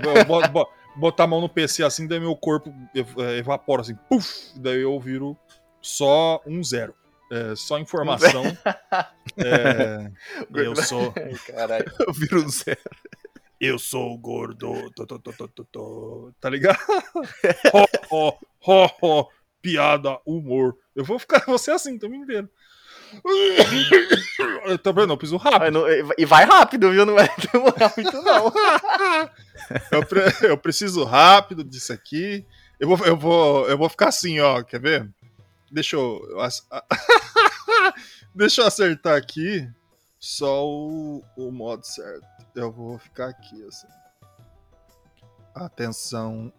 botar 1.00 1.24
a 1.24 1.28
mão 1.28 1.42
no 1.42 1.50
PC 1.50 1.84
assim, 1.84 2.08
daí 2.08 2.20
meu 2.20 2.36
corpo 2.36 2.74
é, 2.94 3.38
evapora 3.38 3.82
assim, 3.82 3.96
puf, 4.10 4.52
daí 4.60 4.82
eu 4.82 5.00
viro 5.00 5.38
só 5.82 6.42
um 6.46 6.64
zero. 6.64 6.94
É, 7.32 7.56
só 7.56 7.78
informação. 7.80 8.44
É, 9.38 10.12
eu 10.54 10.76
sou. 10.76 11.14
Caralho. 11.46 11.86
Eu 12.06 12.12
viro 12.12 12.44
um 12.44 12.50
zero. 12.50 12.80
Eu 13.62 13.78
sou 13.78 14.18
gordo. 14.18 14.92
Tô, 14.92 15.06
tô, 15.06 15.20
tô, 15.20 16.34
tá 16.42 16.50
ligado? 16.50 16.78
ho, 17.72 17.86
ho, 18.10 18.38
ho, 18.60 18.90
ho, 19.02 19.30
piada, 19.62 20.20
humor. 20.26 20.76
Eu 20.96 21.06
vou 21.06 21.20
ficar 21.20 21.46
você 21.46 21.72
assim 21.72 21.96
o 21.96 22.00
tempo 22.00 22.16
inteiro. 22.16 22.50
Eu 24.66 24.78
tô 24.78 24.94
vendo, 24.94 25.14
eu 25.14 25.18
preciso 25.18 25.38
rápido. 25.38 25.86
E 26.18 26.26
vai 26.26 26.46
rápido, 26.46 26.92
viu? 26.92 27.06
Não 27.06 27.16
vai 27.16 27.30
demorar 27.52 27.94
muito, 27.96 28.22
não. 28.22 28.52
eu, 29.92 30.06
pre 30.06 30.22
eu 30.44 30.58
preciso 30.58 31.04
rápido 31.04 31.64
disso 31.64 31.94
aqui. 31.94 32.46
Eu 32.80 32.88
vou, 32.88 33.06
eu, 33.06 33.18
vou, 33.18 33.68
eu 33.68 33.78
vou 33.78 33.90
ficar 33.90 34.10
assim, 34.10 34.40
ó. 34.40 34.64
Quer 34.64 34.80
ver? 34.80 35.10
Deixa 35.72 35.96
eu. 35.96 36.22
Deixa 38.34 38.62
eu 38.62 38.68
acertar 38.68 39.18
aqui 39.18 39.68
só 40.20 40.66
o, 40.66 41.24
o 41.36 41.52
modo 41.52 41.86
certo. 41.86 42.26
Eu 42.56 42.72
vou 42.72 42.98
ficar 43.00 43.30
aqui, 43.30 43.64
assim. 43.66 43.88
Atenção. 45.56 46.54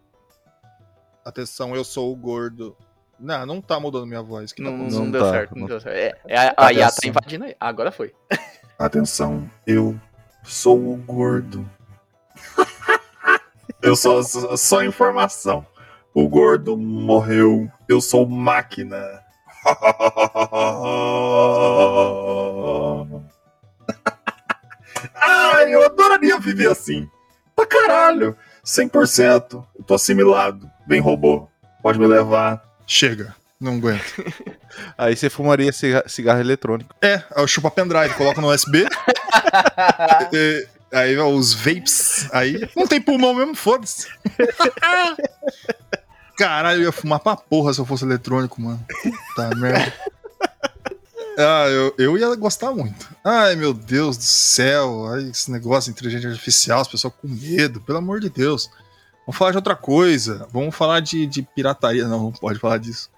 Atenção, 1.25 1.77
eu 1.77 1.85
sou 1.85 2.13
o 2.13 2.17
gordo. 2.17 2.77
Não, 3.21 3.47
não 3.47 3.61
tá 3.61 3.79
mudando 3.79 4.07
minha 4.07 4.23
voz. 4.23 4.53
Que 4.53 4.63
tá 4.63 4.71
Não, 4.71 4.77
acontecendo? 4.77 5.03
não 5.05 5.11
deu 5.11 5.23
tá, 5.23 5.31
certo, 5.31 5.51
não 5.55 5.61
não- 5.61 5.69
deu 5.69 5.81
certo. 5.81 5.97
É, 5.97 6.15
é 6.35 6.39
a, 6.39 6.55
a 6.57 6.73
IA 6.73 6.81
tá 6.81 6.87
Atenção. 6.89 7.11
invadindo 7.11 7.45
aí. 7.45 7.57
Agora 7.61 7.93
foi. 7.93 8.13
Atenção, 8.79 9.49
eu 9.67 9.95
sou 10.43 10.79
o 10.79 10.97
gordo. 10.97 11.69
eu 13.83 13.95
sou 13.95 14.23
só, 14.25 14.57
só 14.57 14.83
informação. 14.83 15.65
O 16.15 16.27
gordo 16.29 16.77
morreu. 16.77 17.71
Eu 17.89 18.01
sou 18.01 18.27
máquina. 18.27 19.21
Ai, 25.15 25.75
eu 25.75 25.85
adoraria 25.85 26.39
viver 26.39 26.71
assim. 26.71 27.09
Pra 27.55 27.67
caralho. 27.67 28.37
100%. 28.65 29.65
Eu 29.79 29.85
tô 29.85 29.95
assimilado. 29.95 30.71
Bem 30.87 31.01
robô. 31.01 31.49
Pode 31.83 31.99
me 31.99 32.07
levar. 32.07 32.63
Chega. 32.93 33.37
Não 33.61 33.75
aguento. 33.77 34.03
Aí 34.99 35.15
você 35.15 35.31
fumaria 35.31 35.71
ciga- 35.73 36.03
cigarro 36.09 36.41
eletrônico. 36.41 36.93
É, 37.01 37.23
eu 37.37 37.47
chupo 37.47 37.69
a 37.69 37.71
pendrive, 37.71 38.15
coloco 38.15 38.41
no 38.41 38.53
USB. 38.53 38.85
e- 40.33 40.67
aí 40.93 41.17
ó, 41.17 41.29
os 41.29 41.55
vapes. 41.55 42.27
Aí 42.33 42.69
não 42.75 42.89
tem 42.89 43.01
pulmão 43.01 43.33
mesmo, 43.33 43.55
foda-se. 43.55 44.09
Caralho, 46.37 46.81
eu 46.81 46.85
ia 46.87 46.93
fumar 46.93 47.21
pra 47.21 47.37
porra 47.37 47.73
se 47.73 47.81
eu 47.81 47.85
fosse 47.87 48.05
eletrônico, 48.05 48.61
mano. 48.61 48.85
Puta 49.03 49.55
merda. 49.57 49.93
Ah, 51.39 51.67
eu, 51.69 51.95
eu 51.97 52.19
ia 52.19 52.35
gostar 52.35 52.73
muito. 52.73 53.09
Ai, 53.23 53.55
meu 53.55 53.73
Deus 53.73 54.17
do 54.17 54.25
céu. 54.25 55.07
Ai, 55.13 55.29
esse 55.31 55.49
negócio 55.51 55.93
de 55.93 55.97
inteligência 55.99 56.29
artificial, 56.29 56.81
as 56.81 56.89
pessoas 56.89 57.13
com 57.21 57.29
medo, 57.29 57.81
pelo 57.83 57.99
amor 57.99 58.19
de 58.19 58.29
Deus. 58.31 58.69
Vamos 59.31 59.39
falar 59.39 59.51
de 59.53 59.59
outra 59.59 59.77
coisa. 59.77 60.49
Vamos 60.53 60.75
falar 60.75 60.99
de, 60.99 61.25
de 61.25 61.43
pirataria. 61.43 62.09
Não, 62.09 62.25
não 62.25 62.33
pode 62.33 62.59
falar 62.59 62.79
disso. 62.79 63.09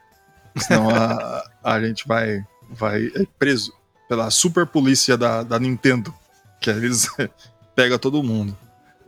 Senão 0.58 0.90
a, 0.90 1.42
a 1.64 1.80
gente 1.80 2.06
vai, 2.06 2.44
vai 2.68 3.06
é 3.14 3.24
preso 3.38 3.72
pela 4.06 4.30
super 4.30 4.66
polícia 4.66 5.16
da, 5.16 5.42
da 5.42 5.58
Nintendo. 5.58 6.14
Que 6.60 6.68
eles 6.68 7.08
pegam 7.74 7.98
todo 7.98 8.22
mundo. 8.22 8.54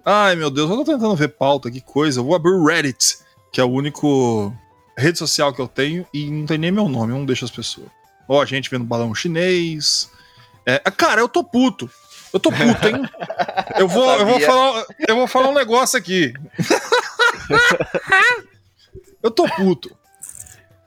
Ai, 0.03 0.35
meu 0.35 0.51
Deus, 0.51 0.71
eu 0.71 0.79
tô 0.79 0.85
tentando 0.85 1.15
ver 1.15 1.29
pauta, 1.29 1.71
que 1.71 1.83
coisa. 1.83 2.21
Eu 2.21 2.25
vou 2.25 2.35
abrir 2.35 2.53
o 2.53 2.65
Reddit, 2.65 3.19
que 3.53 3.61
é 3.61 3.65
o 3.65 3.71
único 3.71 4.51
rede 4.97 5.19
social 5.19 5.53
que 5.53 5.61
eu 5.61 5.69
tenho 5.69 6.07
e 6.11 6.31
não 6.31 6.47
tem 6.47 6.57
nem 6.57 6.73
meu 6.73 6.89
nome, 6.89 7.13
eu 7.13 7.19
não 7.19 7.27
deixo 7.27 7.45
as 7.45 7.51
pessoas. 7.51 7.89
Ó, 8.27 8.41
a 8.41 8.47
gente 8.47 8.71
vendo 8.71 8.85
balão 8.85 9.15
chinês. 9.15 10.11
É, 10.65 10.79
cara, 10.91 11.21
eu 11.21 11.29
tô 11.29 11.45
puto. 11.45 11.91
Eu 12.35 12.41
tô 12.41 12.51
puto, 12.51 12.89
hein? 12.89 12.97
Eu 13.79 13.87
vou, 13.89 14.11
eu 14.13 14.27
vou, 14.27 14.33
Sabia. 14.41 14.47
falar, 14.47 14.87
eu 15.09 15.17
vou 15.17 15.27
falar 15.29 15.49
um 15.51 15.55
negócio 15.55 15.97
aqui. 15.99 16.35
eu 19.23 19.31
tô 19.31 19.49
puto. 19.49 19.97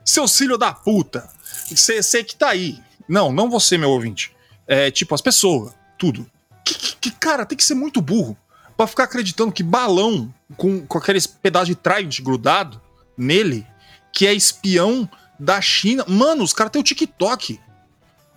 Seus 0.04 0.36
filhos 0.36 0.58
da 0.58 0.72
puta. 0.72 1.28
Você 1.70 2.22
que 2.24 2.36
tá 2.36 2.50
aí. 2.50 2.78
Não, 3.08 3.32
não 3.32 3.50
você, 3.50 3.76
meu 3.78 3.90
ouvinte. 3.90 4.34
É 4.66 4.90
tipo, 4.90 5.14
as 5.14 5.20
pessoas. 5.22 5.72
Tudo. 5.98 6.30
Que, 6.64 6.74
que- 6.74 6.96
que, 6.96 7.10
cara, 7.10 7.44
tem 7.46 7.56
que 7.56 7.64
ser 7.64 7.74
muito 7.74 8.00
burro 8.00 8.36
pra 8.76 8.86
ficar 8.86 9.04
acreditando 9.04 9.50
que 9.50 9.62
balão 9.62 10.32
com, 10.56 10.86
com 10.86 10.98
aqueles 10.98 11.26
pedaços 11.26 11.68
de 11.68 11.74
trident 11.74 12.20
grudado 12.20 12.80
nele, 13.16 13.66
que 14.12 14.26
é 14.26 14.32
espião 14.34 15.08
da 15.38 15.60
China. 15.60 16.04
Mano, 16.06 16.44
os 16.44 16.52
caras 16.52 16.70
têm 16.72 16.80
o 16.80 16.84
TikTok. 16.84 17.58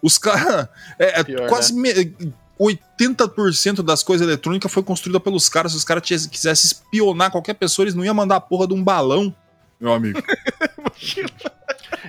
Os 0.01 0.17
caras. 0.17 0.67
É, 0.97 1.19
é 1.19 1.23
Pior, 1.23 1.47
quase 1.49 1.73
me- 1.73 2.33
80% 2.61 3.81
das 3.81 4.03
coisas 4.03 4.27
eletrônicas 4.27 4.71
foi 4.71 4.83
construída 4.83 5.19
pelos 5.19 5.49
caras. 5.49 5.71
Se 5.71 5.77
os 5.77 5.83
caras 5.83 6.03
quisessem 6.03 6.67
espionar 6.67 7.31
qualquer 7.31 7.55
pessoa, 7.55 7.83
eles 7.83 7.95
não 7.95 8.05
iam 8.05 8.13
mandar 8.13 8.35
a 8.35 8.41
porra 8.41 8.67
de 8.67 8.73
um 8.73 8.83
balão, 8.83 9.35
meu 9.79 9.93
amigo. 9.93 10.21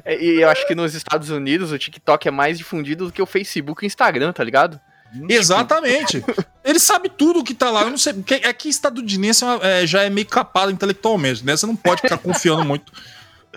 É, 0.05 0.21
E 0.23 0.41
eu 0.41 0.49
acho 0.49 0.67
que 0.67 0.75
nos 0.75 0.95
Estados 0.95 1.29
Unidos 1.29 1.71
o 1.71 1.79
TikTok 1.79 2.27
é 2.27 2.31
mais 2.31 2.57
difundido 2.57 3.07
do 3.07 3.13
que 3.13 3.21
o 3.21 3.27
Facebook 3.27 3.85
e 3.85 3.87
o 3.87 3.89
Instagram, 3.89 4.33
tá 4.33 4.43
ligado? 4.43 4.81
Exatamente. 5.29 6.25
Ele 6.65 6.79
sabe 6.79 7.09
tudo 7.09 7.45
que 7.45 7.55
tá 7.55 7.71
lá. 7.71 7.83
Eu 7.83 7.91
não 7.91 7.99
sei. 7.99 8.15
porque 8.15 8.35
É 8.43 8.53
que 8.53 8.69
estadunidense 8.69 9.45
é 9.45 9.83
é, 9.83 9.87
já 9.87 10.03
é 10.03 10.11
meio 10.11 10.27
capado 10.27 10.73
intelectualmente, 10.73 11.45
né? 11.45 11.57
Você 11.57 11.67
não 11.67 11.77
pode 11.77 12.01
ficar 12.01 12.19
confiando 12.19 12.65
muito 12.65 12.93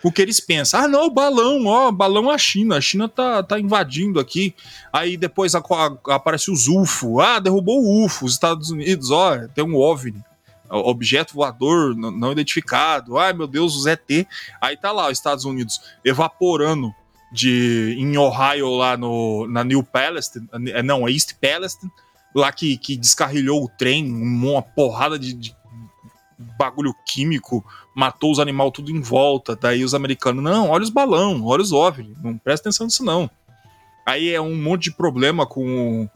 o 0.03 0.11
que 0.11 0.21
eles 0.21 0.39
pensam. 0.39 0.79
Ah, 0.81 0.87
não, 0.87 1.09
balão, 1.09 1.65
ó, 1.65 1.91
balão 1.91 2.31
é 2.31 2.35
a 2.35 2.37
China. 2.37 2.77
A 2.77 2.81
China 2.81 3.07
tá, 3.09 3.41
tá 3.43 3.59
invadindo 3.59 4.19
aqui. 4.19 4.53
Aí 4.91 5.17
depois 5.17 5.55
a- 5.55 5.59
a- 5.59 6.15
aparece 6.15 6.51
os 6.51 6.67
UFO. 6.67 7.19
Ah, 7.21 7.39
derrubou 7.39 7.81
o 7.83 8.05
UFO. 8.05 8.25
Os 8.25 8.33
Estados 8.33 8.69
Unidos, 8.71 9.09
ó, 9.11 9.47
tem 9.53 9.63
um 9.63 9.75
OVNI. 9.75 10.21
Objeto 10.69 11.33
voador 11.35 11.95
não 11.95 12.31
identificado. 12.31 13.17
Ai, 13.17 13.33
meu 13.33 13.45
Deus, 13.47 13.75
os 13.75 13.85
ET. 13.85 14.27
Aí 14.59 14.75
tá 14.75 14.91
lá, 14.91 15.05
os 15.07 15.11
Estados 15.17 15.45
Unidos 15.45 15.79
evaporando 16.03 16.93
de 17.31 17.95
em 17.99 18.17
Ohio 18.17 18.69
lá 18.75 18.95
no 18.97 19.45
na 19.47 19.63
New 19.63 19.83
Palestine, 19.83 20.47
eh, 20.69 20.81
não, 20.81 21.07
é 21.07 21.11
East 21.11 21.33
Palestine, 21.41 21.91
lá 22.33 22.51
que, 22.51 22.77
que 22.77 22.95
descarrilhou 22.97 23.63
o 23.63 23.69
trem, 23.69 24.05
uma 24.11 24.61
porrada 24.61 25.19
de, 25.19 25.33
de 25.33 25.55
bagulho 26.37 26.93
químico, 27.05 27.65
matou 27.95 28.31
os 28.31 28.39
animais 28.39 28.71
tudo 28.73 28.91
em 28.91 29.01
volta. 29.01 29.55
Daí 29.55 29.83
os 29.83 29.93
americanos, 29.93 30.43
não, 30.43 30.69
olha 30.69 30.83
os 30.83 30.89
balão, 30.89 31.43
olha 31.45 31.61
os 31.61 31.71
OVNI, 31.71 32.15
não 32.23 32.37
presta 32.37 32.69
atenção 32.69 32.85
nisso 32.85 33.03
não. 33.03 33.29
Aí 34.05 34.29
é 34.29 34.39
um 34.39 34.55
monte 34.55 34.85
de 34.85 34.91
problema 34.91 35.45
com 35.45 36.07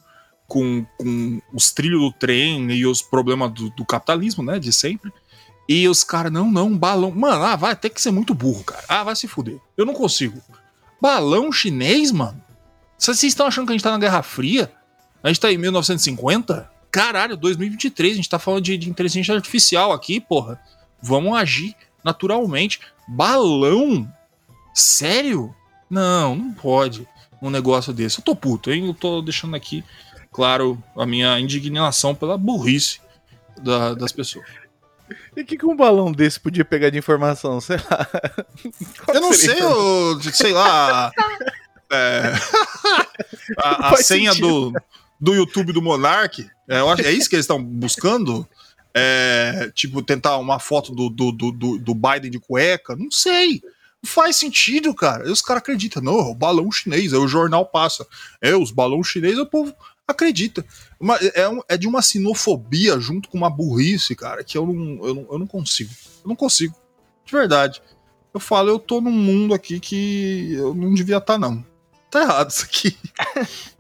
com, 0.49 0.83
com 0.97 1.41
os 1.53 1.71
trilhos 1.71 2.01
do 2.01 2.11
trem 2.11 2.71
e 2.71 2.85
os 2.85 3.01
problemas 3.03 3.53
do, 3.53 3.69
do 3.69 3.85
capitalismo, 3.85 4.43
né, 4.43 4.57
de 4.59 4.73
sempre. 4.73 5.13
E 5.69 5.87
os 5.87 6.03
caras, 6.03 6.31
não, 6.31 6.51
não, 6.51 6.75
balão. 6.75 7.11
Mano, 7.11 7.43
ah, 7.43 7.55
vai 7.55 7.75
ter 7.75 7.91
que 7.91 8.01
ser 8.01 8.09
muito 8.09 8.33
burro, 8.33 8.63
cara. 8.63 8.83
Ah, 8.89 9.03
vai 9.03 9.15
se 9.15 9.27
fuder. 9.27 9.59
Eu 9.77 9.85
não 9.85 9.93
consigo. 9.93 10.41
Balão 10.99 11.51
chinês, 11.51 12.11
mano? 12.11 12.43
Vocês 12.97 13.21
estão 13.23 13.45
achando 13.45 13.67
que 13.67 13.71
a 13.71 13.75
gente 13.75 13.83
tá 13.83 13.91
na 13.91 13.99
Guerra 13.99 14.23
Fria? 14.23 14.71
A 15.23 15.27
gente 15.27 15.39
tá 15.39 15.51
em 15.51 15.57
1950? 15.59 16.69
Caralho, 16.91 17.37
2023, 17.37 18.13
a 18.13 18.15
gente 18.15 18.29
tá 18.29 18.39
falando 18.39 18.63
de, 18.63 18.77
de 18.77 18.89
inteligência 18.89 19.33
artificial 19.35 19.91
aqui, 19.91 20.19
porra. 20.19 20.59
Vamos 21.01 21.37
agir 21.37 21.75
naturalmente. 22.03 22.79
Balão? 23.07 24.11
Sério? 24.73 25.53
Não, 25.89 26.35
não 26.35 26.53
pode 26.53 27.07
um 27.41 27.49
negócio 27.49 27.93
desse. 27.93 28.19
Eu 28.19 28.23
tô 28.23 28.35
puto, 28.35 28.71
hein? 28.71 28.87
Eu 28.87 28.93
tô 28.93 29.21
deixando 29.21 29.55
aqui, 29.55 29.83
claro, 30.31 30.81
a 30.95 31.05
minha 31.05 31.39
indignação 31.39 32.13
pela 32.13 32.37
burrice 32.37 32.99
da- 33.61 33.93
das 33.93 34.11
pessoas. 34.11 34.45
E 35.35 35.41
o 35.41 35.45
que, 35.45 35.57
que 35.57 35.65
um 35.65 35.75
balão 35.75 36.11
desse 36.11 36.39
podia 36.39 36.65
pegar 36.65 36.89
de 36.89 36.97
informação? 36.97 37.59
Sei 37.61 37.77
lá. 37.77 38.07
Qual 39.05 39.15
Eu 39.15 39.21
não 39.21 39.33
sei, 39.33 39.59
eu, 39.59 40.19
sei 40.33 40.53
lá. 40.53 41.11
é, 41.91 42.33
a, 43.57 43.89
a 43.93 43.95
senha 43.97 44.31
sentido. 44.33 44.71
do, 44.71 44.81
do 45.19 45.33
YouTube 45.33 45.73
do 45.73 45.81
Monark. 45.81 46.47
É, 46.67 46.79
eu 46.79 46.89
acho, 46.89 47.01
é 47.03 47.11
isso 47.11 47.29
que 47.29 47.35
eles 47.35 47.43
estão 47.43 47.61
buscando? 47.63 48.47
É, 48.93 49.71
tipo, 49.75 50.01
tentar 50.01 50.37
uma 50.37 50.59
foto 50.59 50.93
do, 50.93 51.09
do, 51.09 51.31
do, 51.31 51.77
do- 51.77 51.95
Biden 51.95 52.31
de 52.31 52.39
cueca? 52.39 52.95
Não 52.95 53.11
sei. 53.11 53.61
Não 54.01 54.09
faz 54.09 54.35
sentido, 54.37 54.93
cara. 54.95 55.27
E 55.27 55.31
os 55.31 55.41
caras 55.41 55.61
acreditam. 55.61 56.01
Não, 56.01 56.19
é 56.19 56.23
o 56.31 56.35
balão 56.35 56.71
chinês. 56.71 57.13
Aí 57.13 57.19
o 57.19 57.27
jornal 57.27 57.65
passa. 57.65 58.05
É, 58.41 58.55
os 58.55 58.71
balões 58.71 59.07
chineses, 59.07 59.37
o 59.39 59.45
povo 59.45 59.73
acredita. 60.07 60.65
Mas 60.99 61.21
é, 61.35 61.47
um- 61.47 61.61
é 61.69 61.77
de 61.77 61.87
uma 61.87 62.01
sinofobia 62.01 62.99
junto 62.99 63.29
com 63.29 63.37
uma 63.37 63.49
burrice, 63.49 64.15
cara, 64.15 64.43
que 64.43 64.57
eu 64.57 64.65
não, 64.65 65.05
eu 65.07 65.13
não, 65.15 65.27
eu 65.31 65.39
não 65.39 65.47
consigo. 65.47 65.91
Eu 66.23 66.29
não 66.29 66.35
consigo. 66.35 66.75
De 67.25 67.31
verdade. 67.31 67.81
Eu 68.33 68.39
falo, 68.39 68.69
eu 68.69 68.79
tô 68.79 69.01
num 69.01 69.11
mundo 69.11 69.53
aqui 69.53 69.79
que 69.79 70.53
eu 70.53 70.73
não 70.73 70.93
devia 70.93 71.17
estar, 71.17 71.37
não. 71.37 71.63
Tá 72.09 72.21
errado 72.21 72.49
isso 72.49 72.63
aqui. 72.63 72.97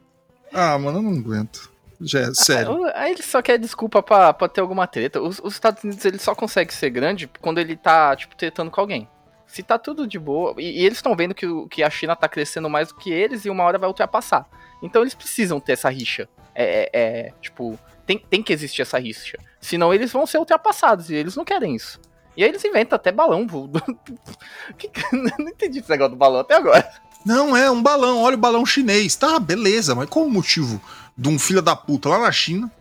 ah, 0.53 0.77
mano, 0.77 0.99
eu 0.99 1.01
não 1.03 1.13
aguento. 1.19 1.71
Já 2.01 2.19
é 2.21 2.33
sério. 2.33 2.85
Ah, 2.85 2.91
Aí 2.95 3.11
ele 3.11 3.21
só 3.21 3.41
quer 3.41 3.57
desculpa 3.57 4.01
pra, 4.01 4.33
pra 4.33 4.47
ter 4.47 4.61
alguma 4.61 4.87
treta. 4.87 5.21
Os, 5.21 5.39
os 5.39 5.53
Estados 5.53 5.83
Unidos 5.83 6.03
ele 6.05 6.17
só 6.17 6.33
consegue 6.33 6.73
ser 6.73 6.89
grande 6.89 7.29
quando 7.41 7.57
ele 7.59 7.75
tá, 7.75 8.15
tipo, 8.15 8.35
tretando 8.35 8.71
com 8.71 8.79
alguém. 8.79 9.07
Se 9.45 9.61
tá 9.63 9.77
tudo 9.77 10.07
de 10.07 10.17
boa. 10.17 10.53
E, 10.57 10.81
e 10.81 10.85
eles 10.85 10.99
estão 10.99 11.15
vendo 11.15 11.33
que, 11.35 11.45
que 11.69 11.83
a 11.83 11.89
China 11.89 12.15
tá 12.15 12.29
crescendo 12.29 12.69
mais 12.69 12.89
do 12.89 12.95
que 12.95 13.11
eles 13.11 13.43
e 13.45 13.49
uma 13.49 13.63
hora 13.63 13.77
vai 13.77 13.87
ultrapassar. 13.89 14.45
Então 14.81 15.01
eles 15.01 15.13
precisam 15.13 15.59
ter 15.59 15.73
essa 15.73 15.89
rixa. 15.89 16.29
É, 16.55 16.83
é- 16.83 16.89
é, 16.93 17.33
tipo, 17.41 17.77
tem, 18.05 18.17
tem 18.17 18.41
que 18.41 18.53
existir 18.53 18.81
essa 18.81 18.97
rixa. 18.97 19.37
Senão 19.59 19.93
eles 19.93 20.11
vão 20.11 20.25
ser 20.25 20.37
ultrapassados 20.37 21.09
e 21.09 21.15
eles 21.15 21.35
não 21.35 21.43
querem 21.43 21.75
isso. 21.75 21.99
E 22.37 22.43
aí 22.43 22.49
eles 22.49 22.63
inventam 22.63 22.95
até 22.95 23.11
balão. 23.11 23.45
não 25.11 25.49
entendi 25.49 25.79
esse 25.79 25.89
negócio 25.89 26.11
do 26.11 26.17
balão 26.17 26.39
até 26.39 26.55
agora. 26.55 26.89
Não, 27.25 27.55
é 27.55 27.69
um 27.69 27.81
balão. 27.81 28.21
Olha 28.21 28.35
o 28.35 28.39
balão 28.39 28.65
chinês. 28.65 29.15
Tá, 29.15 29.39
beleza, 29.39 29.93
mas 29.93 30.09
qual 30.09 30.25
o 30.25 30.31
motivo 30.31 30.81
de 31.17 31.27
um 31.27 31.37
filho 31.37 31.61
da 31.61 31.75
puta 31.75 32.09
lá 32.09 32.19
na 32.19 32.31
China? 32.31 32.71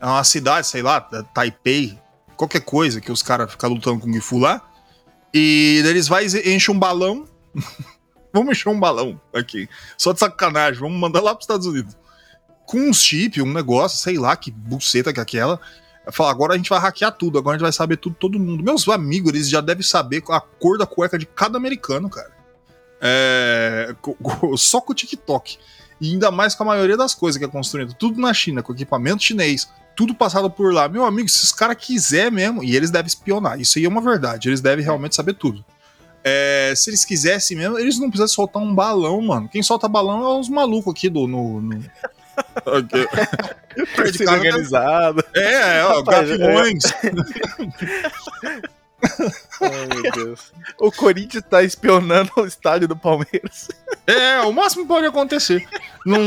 É 0.00 0.06
uma 0.06 0.24
cidade, 0.24 0.66
sei 0.66 0.82
lá, 0.82 1.00
Taipei, 1.00 1.98
qualquer 2.36 2.60
coisa 2.60 3.00
que 3.00 3.12
os 3.12 3.22
caras 3.22 3.50
ficam 3.50 3.70
lutando 3.70 4.00
com 4.00 4.08
o 4.08 4.12
Gifu 4.12 4.38
lá. 4.38 4.60
E 5.32 5.82
eles 5.84 6.08
vai 6.08 6.26
enchem 6.26 6.74
um 6.74 6.78
balão. 6.78 7.28
vamos 8.32 8.52
encher 8.52 8.68
um 8.68 8.80
balão 8.80 9.20
aqui. 9.32 9.68
Só 9.96 10.12
de 10.12 10.18
sacanagem, 10.18 10.80
vamos 10.80 10.98
mandar 10.98 11.20
lá 11.20 11.34
pros 11.34 11.44
Estados 11.44 11.66
Unidos. 11.66 11.96
Com 12.66 12.78
um 12.78 12.92
chip, 12.92 13.40
um 13.40 13.52
negócio, 13.52 13.98
sei 13.98 14.18
lá, 14.18 14.34
que 14.36 14.50
buceta 14.50 15.12
que 15.12 15.20
é 15.20 15.22
aquela. 15.22 15.60
Fala, 16.10 16.30
agora 16.30 16.54
a 16.54 16.56
gente 16.56 16.68
vai 16.68 16.80
hackear 16.80 17.12
tudo, 17.12 17.38
agora 17.38 17.54
a 17.54 17.58
gente 17.58 17.64
vai 17.64 17.72
saber 17.72 17.96
tudo, 17.96 18.16
todo 18.16 18.38
mundo. 18.38 18.64
Meus 18.64 18.88
amigos, 18.88 19.32
eles 19.32 19.48
já 19.48 19.60
devem 19.60 19.84
saber 19.84 20.22
a 20.30 20.40
cor 20.40 20.78
da 20.78 20.86
cueca 20.86 21.16
de 21.16 21.26
cada 21.26 21.56
americano, 21.56 22.10
cara. 22.10 22.41
É, 23.02 23.94
só 24.56 24.80
com 24.80 24.92
o 24.92 24.94
TikTok. 24.94 25.58
E 26.00 26.12
ainda 26.12 26.30
mais 26.30 26.54
com 26.54 26.62
a 26.62 26.66
maioria 26.66 26.96
das 26.96 27.14
coisas 27.14 27.38
que 27.38 27.44
é 27.44 27.48
construído. 27.48 27.94
Tudo 27.94 28.20
na 28.20 28.32
China, 28.32 28.62
com 28.62 28.72
equipamento 28.72 29.22
chinês. 29.22 29.68
Tudo 29.94 30.14
passado 30.14 30.50
por 30.50 30.72
lá. 30.72 30.88
Meu 30.88 31.04
amigo, 31.04 31.28
se 31.28 31.44
os 31.44 31.52
caras 31.52 31.76
quiser 31.78 32.30
mesmo, 32.30 32.64
e 32.64 32.74
eles 32.74 32.90
devem 32.90 33.06
espionar, 33.06 33.60
isso 33.60 33.78
aí 33.78 33.84
é 33.84 33.88
uma 33.88 34.00
verdade, 34.00 34.48
eles 34.48 34.60
devem 34.60 34.84
realmente 34.84 35.14
saber 35.14 35.34
tudo. 35.34 35.64
É, 36.24 36.72
se 36.76 36.88
eles 36.90 37.04
quisessem 37.04 37.56
mesmo, 37.56 37.78
eles 37.78 37.98
não 37.98 38.08
precisam 38.08 38.28
soltar 38.28 38.62
um 38.62 38.74
balão, 38.74 39.20
mano. 39.20 39.48
Quem 39.48 39.62
solta 39.62 39.88
balão 39.88 40.22
é 40.22 40.40
os 40.40 40.48
malucos 40.48 40.92
aqui 40.92 41.08
do. 41.08 41.26
No, 41.26 41.60
no... 41.60 41.84
Carlos- 43.94 44.20
organizada. 44.20 45.24
É, 45.34 45.78
é, 45.78 45.84
ó, 45.84 45.98
Rapaz, 45.98 46.28
gaviões. 46.28 46.84
Ai, 49.60 50.00
meu 50.00 50.12
Deus. 50.12 50.52
O 50.78 50.90
Corinthians 50.90 51.44
tá 51.48 51.62
espionando 51.62 52.30
o 52.36 52.46
estádio 52.46 52.88
do 52.88 52.96
Palmeiras. 52.96 53.68
É, 54.06 54.40
o 54.40 54.52
máximo 54.52 54.86
pode 54.86 55.06
acontecer. 55.06 55.66
Não, 56.04 56.20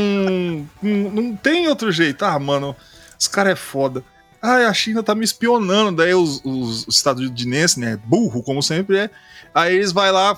não, 0.82 1.10
não 1.10 1.36
tem 1.36 1.68
outro 1.68 1.90
jeito. 1.90 2.24
Ah, 2.24 2.38
mano, 2.38 2.74
os 3.18 3.28
caras 3.28 3.52
é 3.52 3.56
foda. 3.56 4.04
Ah, 4.40 4.68
a 4.68 4.72
China 4.72 5.02
tá 5.02 5.14
me 5.14 5.24
espionando. 5.24 5.96
Daí 5.96 6.14
os, 6.14 6.40
os, 6.44 6.86
os 6.86 6.96
estadunidenses, 6.96 7.76
né? 7.76 7.98
Burro, 8.04 8.42
como 8.42 8.62
sempre 8.62 8.98
é. 8.98 9.10
Aí 9.54 9.74
eles 9.74 9.92
vai 9.92 10.12
lá, 10.12 10.36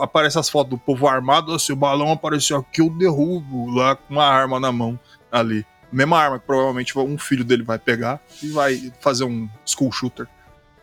aparece 0.00 0.38
as 0.38 0.48
fotos 0.48 0.70
do 0.70 0.78
povo 0.78 1.08
armado. 1.08 1.58
Se 1.58 1.72
o 1.72 1.76
balão 1.76 2.12
apareceu 2.12 2.58
aqui, 2.58 2.80
eu 2.80 2.90
derrubo 2.90 3.70
lá 3.70 3.96
com 3.96 4.14
uma 4.14 4.26
arma 4.26 4.60
na 4.60 4.70
mão 4.70 4.98
ali. 5.30 5.66
Mesma 5.92 6.18
arma 6.18 6.38
que 6.38 6.46
provavelmente 6.46 6.96
um 6.98 7.18
filho 7.18 7.44
dele 7.44 7.62
vai 7.62 7.78
pegar 7.78 8.20
e 8.42 8.48
vai 8.48 8.92
fazer 9.00 9.24
um 9.24 9.48
school 9.64 9.92
shooter. 9.92 10.26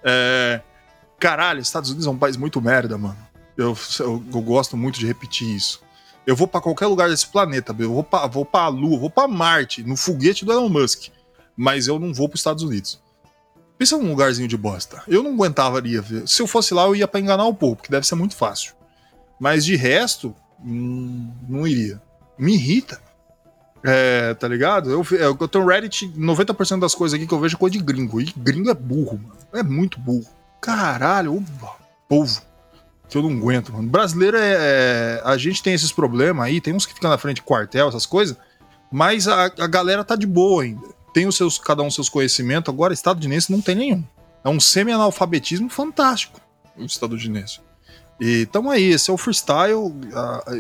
É. 0.04 0.62
Caralho, 1.22 1.62
Estados 1.62 1.92
Unidos 1.92 2.08
é 2.08 2.10
um 2.10 2.18
país 2.18 2.36
muito 2.36 2.60
merda, 2.60 2.98
mano. 2.98 3.18
Eu, 3.56 3.78
eu, 4.00 4.24
eu 4.34 4.42
gosto 4.42 4.76
muito 4.76 5.00
de 5.00 5.06
repetir 5.06 5.48
isso. 5.56 5.80
Eu 6.26 6.36
vou 6.36 6.48
pra 6.48 6.60
qualquer 6.60 6.88
lugar 6.88 7.10
desse 7.10 7.28
planeta, 7.28 7.76
eu 7.78 7.94
vou 7.94 8.04
pra, 8.04 8.26
vou 8.26 8.48
Lua, 8.72 9.00
vou 9.00 9.10
pra 9.10 9.28
Marte, 9.28 9.84
no 9.84 9.96
foguete 9.96 10.44
do 10.44 10.52
Elon 10.52 10.68
Musk. 10.68 11.10
Mas 11.56 11.86
eu 11.86 12.00
não 12.00 12.12
vou 12.12 12.28
pros 12.28 12.40
Estados 12.40 12.64
Unidos. 12.64 13.00
Pensa 13.78 14.00
num 14.00 14.10
lugarzinho 14.10 14.48
de 14.48 14.58
bosta. 14.58 15.04
Eu 15.08 15.22
não 15.22 15.34
aguentaria. 15.34 16.04
Se 16.26 16.42
eu 16.42 16.48
fosse 16.48 16.74
lá, 16.74 16.86
eu 16.86 16.96
ia 16.96 17.08
pra 17.08 17.20
enganar 17.20 17.46
o 17.46 17.54
povo, 17.54 17.76
porque 17.76 17.92
deve 17.92 18.08
ser 18.08 18.16
muito 18.16 18.36
fácil. 18.36 18.74
Mas 19.40 19.64
de 19.64 19.76
resto, 19.76 20.36
hum, 20.60 21.32
não 21.48 21.68
iria. 21.68 22.02
Me 22.36 22.56
irrita. 22.56 23.00
É, 23.84 24.34
tá 24.34 24.48
ligado? 24.48 24.90
Eu, 24.90 25.06
eu 25.20 25.48
tenho 25.48 25.68
Reddit, 25.68 26.08
90% 26.18 26.80
das 26.80 26.96
coisas 26.96 27.16
aqui 27.16 27.28
que 27.28 27.34
eu 27.34 27.40
vejo 27.40 27.58
é 27.58 27.60
coisa 27.60 27.78
de 27.78 27.84
gringo. 27.84 28.20
E 28.20 28.34
gringo 28.36 28.72
é 28.72 28.74
burro, 28.74 29.20
mano. 29.20 29.38
É 29.54 29.62
muito 29.62 30.00
burro. 30.00 30.41
Caralho, 30.62 31.34
o 31.36 31.44
povo 32.08 32.42
que 33.10 33.18
eu 33.18 33.24
não 33.24 33.32
aguento, 33.32 33.74
mano. 33.74 33.90
Brasileiro 33.90 34.38
é, 34.38 34.54
é- 34.56 35.22
A 35.26 35.36
gente 35.38 35.62
tem 35.62 35.74
esses 35.74 35.92
problemas 35.92 36.46
aí, 36.46 36.62
tem 36.62 36.74
uns 36.74 36.86
que 36.86 36.94
ficam 36.94 37.10
na 37.10 37.18
frente 37.18 37.38
de 37.38 37.42
quartel, 37.42 37.90
essas 37.90 38.06
coisas, 38.06 38.38
mas 38.92 39.28
a, 39.28 39.46
a 39.46 39.68
galera 39.68 40.04
tá 40.04 40.16
de 40.16 40.26
boa 40.28 40.64
ainda. 40.64 40.88
Tem 41.14 41.28
os 41.28 41.36
seus, 41.36 41.58
cada 41.60 41.82
um 41.84 41.92
seus 41.92 42.08
conhecimentos, 42.08 42.74
agora 42.74 42.94
estadunidense 42.94 43.52
não 43.52 43.60
tem 43.60 43.76
nenhum. 43.76 44.04
É 44.46 44.50
um 44.50 44.60
semi-analfabetismo 44.60 45.70
fantástico, 45.70 46.40
o 46.78 46.86
estadunidense. 46.86 47.60
E 48.20 48.46
tamo 48.46 48.70
aí, 48.70 48.84
esse 48.92 49.10
é 49.10 49.14
o 49.14 49.18
freestyle, 49.18 49.76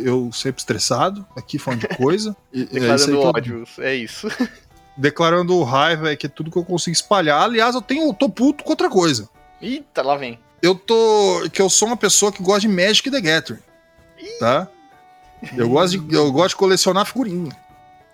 eu 0.03 0.29
sempre 0.33 0.59
estressado, 0.59 1.25
aqui 1.37 1.57
falando 1.59 1.81
de 1.81 1.87
coisa. 1.95 2.35
E- 2.51 2.63
é 2.63 2.65
Declarando 2.65 3.05
que 3.05 3.11
eu- 3.11 3.21
ódio, 3.21 3.63
é 3.79 3.95
isso. 3.95 4.27
declarando 4.97 5.63
raiva, 5.63 6.11
é 6.11 6.15
que 6.15 6.25
é 6.25 6.29
tudo 6.29 6.51
que 6.51 6.57
eu 6.57 6.65
consigo 6.65 6.93
espalhar. 6.93 7.41
Aliás, 7.41 7.75
eu 7.75 7.81
tenho, 7.81 8.09
eu 8.09 8.13
tô 8.13 8.29
puto 8.29 8.63
com 8.63 8.71
outra 8.71 8.89
coisa. 8.89 9.29
Eita, 9.61 10.01
lá 10.01 10.15
vem. 10.15 10.39
Eu 10.61 10.75
tô. 10.75 11.47
que 11.51 11.61
eu 11.61 11.69
sou 11.69 11.87
uma 11.87 11.97
pessoa 11.97 12.31
que 12.31 12.41
gosta 12.43 12.61
de 12.61 12.67
Magic 12.67 13.09
the 13.09 13.21
Gathering. 13.21 13.59
Tá? 14.39 14.67
Eu 15.57 15.69
gosto 15.69 15.97
de, 15.99 16.15
eu 16.15 16.31
gosto 16.31 16.49
de 16.49 16.55
colecionar 16.57 17.05
figurinha. 17.05 17.51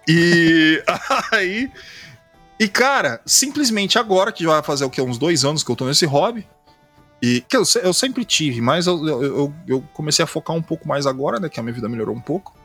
E 0.07 0.81
aí. 1.31 1.69
E, 2.59 2.67
cara, 2.67 3.21
simplesmente 3.25 3.99
agora, 3.99 4.31
que 4.31 4.43
já 4.43 4.49
vai 4.49 4.63
fazer 4.63 4.85
o 4.85 4.89
quê? 4.89 5.01
Uns 5.01 5.17
dois 5.17 5.43
anos 5.45 5.63
que 5.63 5.69
eu 5.71 5.75
tô 5.75 5.85
nesse 5.85 6.05
hobby. 6.05 6.47
E 7.21 7.41
que 7.41 7.57
eu, 7.57 7.63
eu 7.83 7.93
sempre 7.93 8.23
tive, 8.23 8.61
mas 8.61 8.85
eu, 8.87 9.07
eu, 9.07 9.53
eu- 9.67 9.83
comecei 9.93 10.23
a 10.23 10.27
focar 10.27 10.55
um 10.55 10.61
pouco 10.61 10.87
mais 10.87 11.05
agora, 11.07 11.39
né? 11.39 11.49
Que 11.49 11.59
a 11.59 11.63
minha 11.63 11.73
vida 11.73 11.89
melhorou 11.89 12.15
um 12.15 12.21
pouco. 12.21 12.55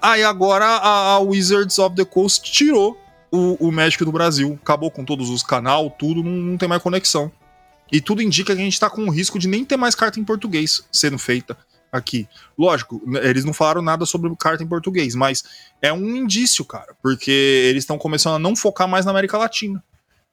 Aí 0.00 0.22
agora 0.24 0.64
a, 0.64 1.12
a 1.14 1.18
Wizards 1.20 1.78
of 1.78 1.94
the 1.94 2.04
Coast 2.04 2.50
tirou 2.50 2.98
o, 3.30 3.68
o 3.68 3.72
Magic 3.72 4.02
do 4.04 4.12
Brasil. 4.12 4.58
Acabou 4.62 4.90
com 4.90 5.04
todos 5.04 5.28
os 5.30 5.42
canal, 5.42 5.90
tudo, 5.90 6.22
não, 6.22 6.30
não 6.32 6.56
tem 6.58 6.68
mais 6.68 6.82
conexão. 6.82 7.30
E 7.90 8.00
tudo 8.00 8.22
indica 8.22 8.54
que 8.54 8.60
a 8.60 8.64
gente 8.64 8.78
tá 8.78 8.88
com 8.90 9.04
o 9.04 9.10
risco 9.10 9.38
de 9.38 9.48
nem 9.48 9.64
ter 9.64 9.76
mais 9.76 9.94
carta 9.94 10.20
em 10.20 10.24
português 10.24 10.82
sendo 10.92 11.18
feita 11.18 11.56
aqui. 11.90 12.28
Lógico, 12.58 13.00
n- 13.06 13.18
eles 13.20 13.44
não 13.44 13.54
falaram 13.54 13.80
nada 13.82 14.04
sobre 14.04 14.30
carta 14.36 14.62
em 14.62 14.66
português, 14.66 15.14
mas 15.14 15.42
é 15.80 15.92
um 15.92 16.16
indício, 16.16 16.64
cara, 16.64 16.94
porque 17.02 17.30
eles 17.30 17.82
estão 17.84 17.96
começando 17.98 18.34
a 18.34 18.38
não 18.38 18.54
focar 18.54 18.86
mais 18.86 19.04
na 19.06 19.10
América 19.10 19.38
Latina. 19.38 19.82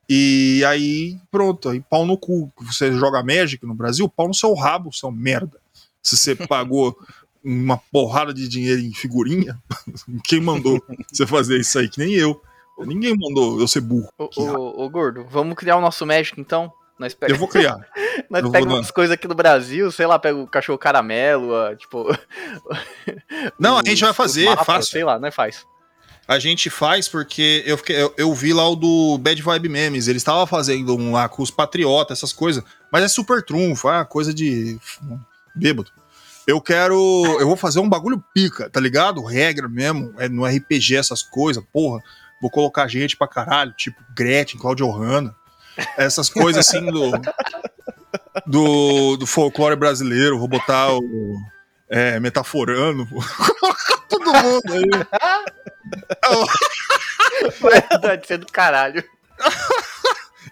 E 0.07 0.63
aí, 0.67 1.17
pronto, 1.31 1.69
aí 1.69 1.81
pau 1.81 2.05
no 2.05 2.17
cu. 2.17 2.51
Você 2.61 2.91
joga 2.93 3.23
Magic 3.23 3.65
no 3.65 3.73
Brasil, 3.73 4.07
pau 4.09 4.27
no 4.27 4.33
seu 4.33 4.53
rabo, 4.53 4.93
seu 4.93 5.09
merda. 5.11 5.57
Se 6.03 6.15
você 6.17 6.35
pagou 6.47 6.95
uma 7.43 7.77
porrada 7.91 8.33
de 8.33 8.47
dinheiro 8.47 8.81
em 8.81 8.93
figurinha, 8.93 9.57
quem 10.25 10.41
mandou 10.41 10.83
você 11.11 11.25
fazer 11.25 11.59
isso 11.59 11.79
aí? 11.79 11.87
Que 11.89 11.99
nem 11.99 12.13
eu. 12.13 12.39
Ninguém 12.79 13.15
mandou 13.17 13.59
eu 13.61 13.67
ser 13.67 13.79
burro. 13.81 14.09
Ô, 14.19 14.27
ô, 14.57 14.83
ô, 14.85 14.89
gordo, 14.89 15.25
vamos 15.29 15.55
criar 15.55 15.77
o 15.77 15.81
nosso 15.81 16.05
Magic 16.05 16.39
então? 16.39 16.71
Nós 16.97 17.11
Eu 17.13 17.17
pegamos 17.19 17.39
vou 17.39 17.47
criar. 17.49 17.77
nós 18.29 18.43
eu 18.43 18.51
pega 18.51 18.65
vou 18.65 18.75
umas 18.79 18.91
coisas 18.91 19.13
aqui 19.13 19.27
do 19.27 19.35
Brasil, 19.35 19.91
sei 19.91 20.05
lá, 20.07 20.17
pega 20.17 20.37
o 20.37 20.47
cachorro 20.47 20.77
caramelo, 20.77 21.53
a, 21.55 21.75
tipo. 21.75 22.07
Não, 23.59 23.77
a 23.77 23.83
gente 23.85 24.03
vai 24.03 24.13
fazer, 24.13 24.45
mapas, 24.45 24.65
fácil. 24.65 24.91
Sei 24.91 25.03
lá, 25.03 25.19
nós 25.19 25.33
faz. 25.33 25.65
A 26.27 26.39
gente 26.39 26.69
faz 26.71 27.07
porque 27.07 27.63
eu, 27.67 27.77
fiquei- 27.77 28.01
eu, 28.01 28.13
eu 28.17 28.33
vi 28.33 28.51
lá 28.51 28.67
o 28.67 28.75
do 28.75 29.17
Bad 29.19 29.39
Vibe 29.41 29.69
Memes. 29.69 30.07
Eles 30.07 30.21
estavam 30.21 30.47
fazendo 30.47 30.95
um 30.95 31.11
lá 31.11 31.29
com 31.29 31.43
os 31.43 31.51
patriotas, 31.51 32.17
essas 32.17 32.33
coisas. 32.33 32.63
Mas 32.91 33.03
é 33.03 33.07
super 33.07 33.43
trunfo, 33.45 33.89
é 33.91 34.03
coisa 34.05 34.33
de 34.33 34.79
bêbado. 35.55 35.91
Eu 36.47 36.59
quero. 36.59 36.95
Eu 37.39 37.45
vou 37.47 37.55
fazer 37.55 37.79
um 37.79 37.89
bagulho 37.89 38.23
pica, 38.33 38.69
tá 38.69 38.79
ligado? 38.79 39.23
Regra 39.23 39.67
mesmo, 39.69 40.13
é 40.17 40.27
no 40.27 40.45
RPG 40.45 40.95
essas 40.95 41.21
coisas, 41.21 41.63
porra. 41.71 42.01
Vou 42.41 42.49
colocar 42.49 42.87
gente 42.87 43.15
pra 43.15 43.27
caralho, 43.27 43.73
tipo 43.73 43.97
Gretchen, 44.15 44.59
Claudio 44.59 44.89
Hanna. 44.89 45.35
Essas 45.97 46.29
coisas 46.29 46.67
assim 46.67 46.85
do. 46.85 47.11
Do, 48.45 49.17
do 49.17 49.25
folclore 49.25 49.75
brasileiro. 49.75 50.37
Vou 50.39 50.47
botar 50.47 50.93
o. 50.93 51.39
É, 51.89 52.19
metaforando. 52.19 53.05
Vou 53.05 53.23
colocar 53.59 53.97
todo 54.09 54.33
mundo 54.33 54.73
aí. 54.73 54.89
Vai 58.01 58.21
ser 58.25 58.37
do 58.37 58.47
caralho. 58.47 59.03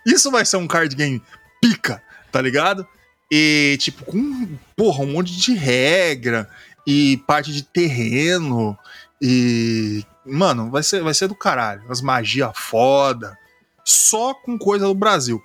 Isso 0.05 0.29
vai 0.29 0.45
ser 0.45 0.57
um 0.57 0.67
card 0.67 0.95
game 0.95 1.21
pica, 1.61 2.01
tá 2.31 2.41
ligado? 2.41 2.87
E, 3.31 3.77
tipo, 3.79 4.05
com, 4.05 4.57
porra, 4.75 5.03
um 5.03 5.11
monte 5.11 5.35
de 5.35 5.53
regra 5.53 6.47
e 6.85 7.17
parte 7.25 7.51
de 7.51 7.63
terreno. 7.63 8.77
E, 9.21 10.05
mano, 10.25 10.69
vai 10.69 10.83
ser, 10.83 11.01
vai 11.01 11.13
ser 11.13 11.27
do 11.27 11.35
caralho. 11.35 11.83
As 11.89 12.01
magias 12.01 12.51
foda. 12.55 13.37
Só 13.85 14.33
com 14.33 14.57
coisa 14.57 14.85
do 14.85 14.93
Brasil. 14.93 15.41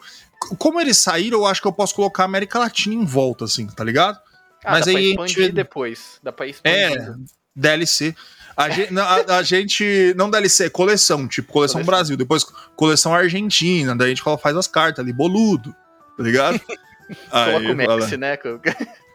Como 0.59 0.81
eles 0.81 0.97
saíram, 0.99 1.39
eu 1.41 1.47
acho 1.47 1.61
que 1.61 1.67
eu 1.69 1.73
posso 1.73 1.95
colocar 1.95 2.23
a 2.23 2.27
América 2.27 2.59
Latina 2.59 2.95
em 2.95 3.05
volta, 3.05 3.45
assim, 3.45 3.67
tá 3.67 3.83
ligado? 3.83 4.19
Ah, 4.65 4.73
Mas 4.73 4.87
dá 4.87 4.93
pra 4.93 5.01
aí 5.01 5.07
a 5.07 5.11
expandir 5.11 5.37
gente- 5.45 5.53
depois. 5.53 6.19
Dá 6.23 6.33
pra 6.33 6.47
expandir. 6.47 6.79
É, 6.79 7.15
DLC. 7.57 8.15
A 8.57 8.69
gente, 8.71 8.99
a, 8.99 9.37
a 9.39 9.43
gente- 9.43 10.15
não 10.17 10.31
DLC, 10.31 10.71
coleção, 10.71 11.27
tipo 11.29 11.53
coleção, 11.53 11.75
Coleção. 11.81 11.87
Brasil, 11.87 12.17
depois 12.17 12.45
coleção 12.77 13.13
Argentina, 13.15 13.95
daí 13.97 14.07
a 14.07 14.15
gente 14.15 14.23
faz 14.41 14.57
as 14.57 14.67
cartas 14.69 15.05
ali, 15.05 15.13
boludo, 15.13 15.75
tá 16.17 16.23
ligado? 16.23 16.61
Coloca 17.31 17.73
o 17.73 17.75
Messi, 17.75 18.17
né? 18.19 18.39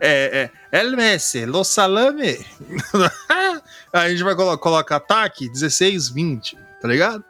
é, 0.00 0.48
é, 0.70 0.80
El 0.80 0.92
Messi, 0.96 1.44
Lo 1.44 1.64
Salame. 1.64 2.38
Aí 3.92 4.06
a 4.06 4.08
gente 4.08 4.22
vai 4.22 4.34
colo 4.34 4.56
colocar 4.58 4.96
ataque 4.96 5.48
16, 5.50 6.08
20, 6.10 6.56
tá 6.80 6.88
ligado? 6.88 7.24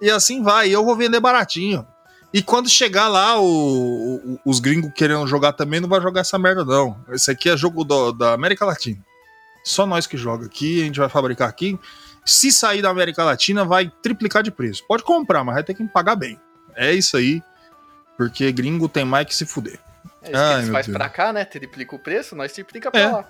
E 0.00 0.10
assim 0.10 0.42
vai, 0.42 0.68
e 0.68 0.72
eu 0.72 0.84
vou 0.84 0.96
vender 0.96 1.20
baratinho. 1.20 1.86
E 2.32 2.42
quando 2.42 2.68
chegar 2.68 3.08
lá, 3.08 3.40
o- 3.40 3.44
o- 3.44 4.40
os 4.44 4.60
gringos 4.60 4.92
querendo 4.94 5.26
jogar 5.26 5.52
também, 5.52 5.80
não 5.80 5.88
vai 5.88 6.00
jogar 6.00 6.20
essa 6.20 6.38
merda, 6.38 6.64
não. 6.64 6.96
Esse 7.10 7.30
aqui 7.30 7.48
é 7.50 7.56
jogo 7.56 7.82
do- 7.84 8.12
da 8.12 8.32
América 8.32 8.64
Latina. 8.64 8.98
Só 9.64 9.84
nós 9.84 10.06
que 10.06 10.16
joga 10.16 10.46
aqui, 10.46 10.80
a 10.80 10.84
gente 10.84 10.98
vai 11.00 11.08
fabricar 11.08 11.48
aqui. 11.48 11.78
Se 12.24 12.52
sair 12.52 12.82
da 12.82 12.88
América 12.88 13.24
Latina, 13.24 13.64
vai 13.64 13.90
triplicar 14.02 14.42
de 14.42 14.50
preço. 14.50 14.84
Pode 14.86 15.02
comprar, 15.02 15.42
mas 15.42 15.54
vai 15.56 15.64
ter 15.64 15.74
que 15.74 15.84
pagar 15.88 16.14
bem. 16.16 16.38
É 16.76 16.92
isso 16.94 17.16
aí, 17.16 17.42
porque 18.16 18.50
gringo 18.52 18.88
tem 18.88 19.04
mais 19.04 19.26
que 19.26 19.34
se 19.34 19.44
fuder. 19.44 19.78
É 20.22 20.26
isso 20.26 20.30
que 20.32 20.36
Ai, 20.36 20.52
eles 20.54 20.64
meu 20.66 20.72
faz 20.72 20.86
Deus. 20.86 20.96
pra 20.96 21.08
cá, 21.08 21.32
né? 21.32 21.44
Triplica 21.44 21.96
o 21.96 21.98
preço, 21.98 22.36
nós 22.36 22.52
triplica 22.52 22.90
pra 22.90 23.00
É. 23.00 23.08
lá. 23.10 23.24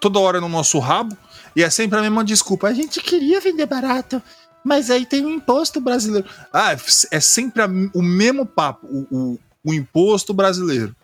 Toda 0.00 0.18
hora 0.18 0.40
no 0.40 0.48
nosso 0.48 0.78
rabo. 0.78 1.16
E 1.54 1.62
é 1.62 1.70
sempre 1.70 1.98
a 1.98 2.02
mesma 2.02 2.24
desculpa. 2.24 2.68
A 2.68 2.74
gente 2.74 3.00
queria 3.00 3.40
vender 3.40 3.64
barato, 3.66 4.20
mas 4.66 4.90
aí 4.90 5.06
tem 5.06 5.24
o 5.24 5.30
imposto 5.30 5.80
brasileiro. 5.80 6.28
Ah, 6.52 6.76
é 7.12 7.20
sempre 7.20 7.62
a- 7.62 7.68
o 7.94 8.02
mesmo 8.02 8.44
papo. 8.44 8.84
O, 8.88 9.06
o- 9.16 9.38
o 9.64 9.72
imposto 9.72 10.34
brasileiro. 10.34 10.94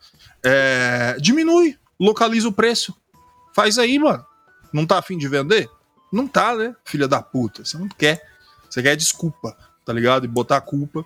É, 0.44 1.16
diminui, 1.20 1.78
localiza 1.98 2.48
o 2.48 2.52
preço. 2.52 2.92
Faz 3.54 3.78
aí, 3.78 3.98
mano. 4.00 4.24
Não 4.72 4.84
tá 4.84 4.98
afim 4.98 5.16
de 5.16 5.28
vender? 5.28 5.70
Não 6.12 6.26
tá, 6.26 6.56
né? 6.56 6.74
Filha 6.84 7.06
da 7.06 7.22
puta. 7.22 7.64
Você 7.64 7.78
não 7.78 7.88
quer. 7.88 8.20
Você 8.68 8.82
quer 8.82 8.96
desculpa, 8.96 9.56
tá 9.84 9.92
ligado? 9.92 10.24
E 10.24 10.28
botar 10.28 10.56
a 10.56 10.60
culpa 10.60 11.04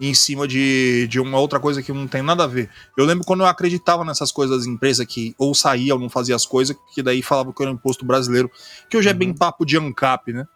em 0.00 0.14
cima 0.14 0.46
de, 0.46 1.08
de 1.08 1.18
uma 1.18 1.38
outra 1.38 1.58
coisa 1.58 1.82
que 1.82 1.92
não 1.92 2.06
tem 2.06 2.22
nada 2.22 2.44
a 2.44 2.46
ver. 2.46 2.70
Eu 2.96 3.04
lembro 3.04 3.24
quando 3.26 3.40
eu 3.40 3.46
acreditava 3.46 4.04
nessas 4.04 4.30
coisas 4.32 4.58
das 4.58 4.66
empresas 4.66 5.04
que 5.04 5.34
ou 5.36 5.54
saía 5.54 5.92
ou 5.92 6.00
não 6.00 6.08
fazia 6.08 6.36
as 6.36 6.46
coisas, 6.46 6.76
que 6.94 7.02
daí 7.02 7.20
falava 7.20 7.52
que 7.52 7.60
era 7.62 7.70
um 7.70 7.74
imposto 7.74 8.04
brasileiro, 8.06 8.48
que 8.88 8.96
hoje 8.96 9.08
é 9.08 9.12
bem 9.12 9.34
papo 9.34 9.66
de 9.66 9.76
ANCAP, 9.76 10.32
né? 10.32 10.46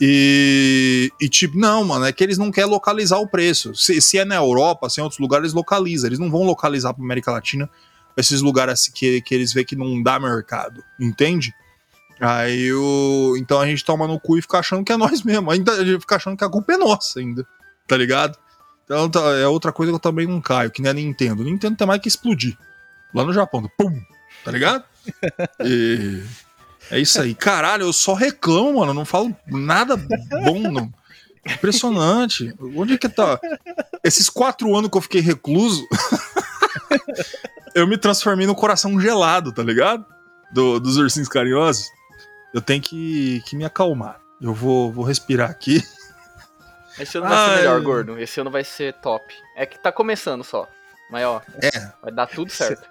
E, 0.00 1.10
e 1.20 1.28
tipo, 1.28 1.58
não, 1.58 1.84
mano, 1.84 2.04
é 2.04 2.12
que 2.12 2.22
eles 2.22 2.38
não 2.38 2.50
querem 2.50 2.70
localizar 2.70 3.18
o 3.18 3.26
preço. 3.26 3.74
Se, 3.74 4.00
se 4.00 4.18
é 4.18 4.24
na 4.24 4.36
Europa, 4.36 4.88
se 4.88 5.00
é 5.00 5.02
em 5.02 5.04
outros 5.04 5.20
lugares, 5.20 5.44
eles 5.44 5.54
localizam. 5.54 6.08
Eles 6.08 6.18
não 6.18 6.30
vão 6.30 6.42
localizar 6.42 6.94
para 6.94 7.02
América 7.02 7.32
Latina 7.32 7.68
esses 8.16 8.40
lugares 8.40 8.88
que, 8.88 9.20
que 9.22 9.34
eles 9.34 9.52
veem 9.52 9.66
que 9.66 9.76
não 9.76 10.02
dá 10.02 10.18
mercado, 10.18 10.82
entende? 10.98 11.52
Aí 12.20 12.72
o. 12.72 13.36
Então 13.38 13.60
a 13.60 13.66
gente 13.66 13.84
toma 13.84 14.06
no 14.06 14.18
cu 14.18 14.38
e 14.38 14.42
fica 14.42 14.58
achando 14.58 14.84
que 14.84 14.92
é 14.92 14.96
nós 14.98 15.22
mesmo. 15.22 15.50
Ainda 15.50 15.72
a 15.72 15.84
gente 15.84 16.00
fica 16.00 16.16
achando 16.16 16.36
que 16.36 16.44
a 16.44 16.48
culpa 16.48 16.72
é 16.72 16.76
nossa 16.76 17.20
ainda. 17.20 17.46
Tá 17.86 17.96
ligado? 17.96 18.36
Então 18.84 19.08
tá- 19.08 19.36
é 19.36 19.46
outra 19.46 19.72
coisa 19.72 19.92
que 19.92 19.96
eu 19.96 20.00
também 20.00 20.26
não 20.26 20.40
caio, 20.40 20.70
que 20.70 20.82
nem 20.82 20.90
a 20.90 20.94
Nintendo. 20.94 21.44
Nintendo 21.44 21.76
tem 21.76 21.86
mais 21.86 22.00
que 22.00 22.08
explodir. 22.08 22.56
Lá 23.14 23.24
no 23.24 23.32
Japão, 23.32 23.70
pum! 23.78 24.00
Tá 24.44 24.50
ligado? 24.50 24.84
E. 25.64 26.22
É 26.90 26.98
isso 26.98 27.20
aí. 27.20 27.34
Caralho, 27.34 27.84
eu 27.84 27.92
só 27.92 28.14
reclamo, 28.14 28.78
mano. 28.78 28.90
Eu 28.90 28.94
não 28.94 29.04
falo 29.04 29.34
nada 29.46 29.96
bom, 29.96 30.60
não. 30.70 30.92
Impressionante. 31.46 32.54
Onde 32.76 32.94
é 32.94 32.98
que 32.98 33.08
tá? 33.08 33.38
Esses 34.04 34.28
quatro 34.28 34.74
anos 34.76 34.90
que 34.90 34.96
eu 34.96 35.02
fiquei 35.02 35.20
recluso, 35.20 35.86
eu 37.74 37.86
me 37.86 37.96
transformei 37.98 38.46
no 38.46 38.54
coração 38.54 39.00
gelado, 39.00 39.52
tá 39.52 39.62
ligado? 39.62 40.04
Do- 40.52 40.80
dos 40.80 40.96
ursinhos 40.96 41.28
carinhosos. 41.28 41.86
Eu 42.54 42.60
tenho 42.60 42.82
que, 42.82 43.42
que 43.46 43.56
me 43.56 43.64
acalmar. 43.64 44.18
Eu 44.40 44.54
vou, 44.54 44.92
vou 44.92 45.04
respirar 45.04 45.50
aqui. 45.50 45.82
Esse 46.98 47.18
ano 47.18 47.28
vai 47.28 47.36
Ai. 47.36 47.48
ser 47.50 47.56
melhor, 47.58 47.80
gordo. 47.82 48.18
Esse 48.18 48.40
ano 48.40 48.50
vai 48.50 48.64
ser 48.64 48.94
top. 48.94 49.22
É 49.56 49.66
que 49.66 49.78
tá 49.78 49.92
começando 49.92 50.42
só. 50.42 50.66
Mas 51.10 51.24
ó, 51.24 51.40
É. 51.62 51.92
vai 52.02 52.12
dar 52.12 52.26
tudo 52.26 52.50
certo. 52.50 52.88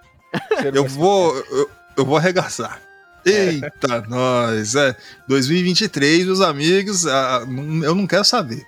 Eu 0.73 0.85
vou, 0.87 1.35
eu, 1.35 1.69
eu 1.97 2.05
vou 2.05 2.17
arregaçar. 2.17 2.81
Eita, 3.29 4.01
nós. 4.07 4.75
É, 4.75 4.95
2023, 5.27 6.25
meus 6.25 6.41
amigos, 6.41 7.03
não- 7.03 7.83
eu 7.83 7.93
não 7.95 8.07
quero 8.07 8.23
saber. 8.25 8.65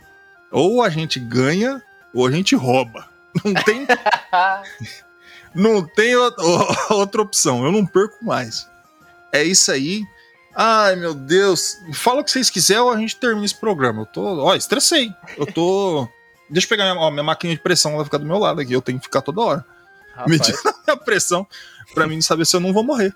Ou 0.51 0.81
a 0.83 0.89
gente 0.89 1.19
ganha, 1.19 1.81
ou 2.13 2.25
a 2.27 2.31
gente 2.31 2.55
rouba. 2.55 3.07
Não 3.45 3.53
tem, 3.53 3.85
não 5.53 5.85
tem 5.85 6.15
outra 6.15 7.21
opção. 7.21 7.63
Eu 7.63 7.71
não 7.71 7.85
perco 7.85 8.23
mais. 8.23 8.67
É 9.31 9.43
isso 9.43 9.71
aí. 9.71 10.03
Ai, 10.55 10.95
meu 10.95 11.13
Deus. 11.13 11.77
Fala 11.93 12.21
o 12.21 12.23
que 12.23 12.31
vocês 12.31 12.49
quiserem 12.49 12.81
ou 12.83 12.91
a 12.91 12.97
gente 12.97 13.15
termina 13.15 13.45
esse 13.45 13.55
programa. 13.55 14.01
Eu 14.01 14.05
tô. 14.07 14.43
Ó, 14.43 14.55
estressei. 14.55 15.13
Eu 15.37 15.45
tô. 15.45 16.07
Deixa 16.49 16.65
eu 16.65 16.69
pegar 16.69 16.85
minha, 16.91 16.99
ó, 17.05 17.11
minha 17.11 17.23
máquina 17.23 17.53
de 17.53 17.59
pressão, 17.61 17.93
ela 17.93 18.03
fica 18.03 18.17
do 18.17 18.25
meu 18.25 18.39
lado 18.39 18.59
aqui. 18.59 18.73
Eu 18.73 18.81
tenho 18.81 18.97
que 18.97 19.05
ficar 19.05 19.21
toda 19.21 19.39
hora 19.41 19.65
Rapaz, 20.15 20.31
medindo 20.39 20.57
a 20.87 20.97
pressão 20.97 21.45
pra 21.93 22.07
mim 22.07 22.19
saber 22.21 22.45
se 22.45 22.55
eu 22.55 22.59
não 22.59 22.73
vou 22.73 22.83
morrer. 22.83 23.13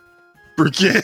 Porque 0.56 1.04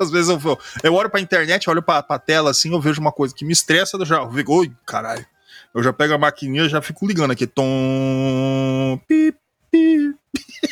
às 0.04 0.10
vezes 0.10 0.28
eu, 0.30 0.58
eu 0.82 0.94
olho 0.94 1.10
pra 1.10 1.20
internet, 1.20 1.68
olho 1.68 1.82
pra, 1.82 2.02
pra 2.02 2.18
tela 2.18 2.50
assim, 2.50 2.72
eu 2.72 2.80
vejo 2.80 3.00
uma 3.00 3.12
coisa 3.12 3.34
que 3.34 3.44
me 3.44 3.52
estressa, 3.52 3.96
eu 3.96 4.04
já 4.06 4.28
fico, 4.30 4.52
oi, 4.54 4.72
caralho. 4.86 5.24
Eu 5.74 5.82
já 5.82 5.92
pego 5.92 6.14
a 6.14 6.18
maquininha 6.18 6.64
e 6.64 6.68
já 6.68 6.82
fico 6.82 7.06
ligando 7.06 7.30
aqui. 7.30 7.46
Tom. 7.46 9.00
Pi, 9.06 9.32
pi, 9.70 10.14
pi. 10.32 10.70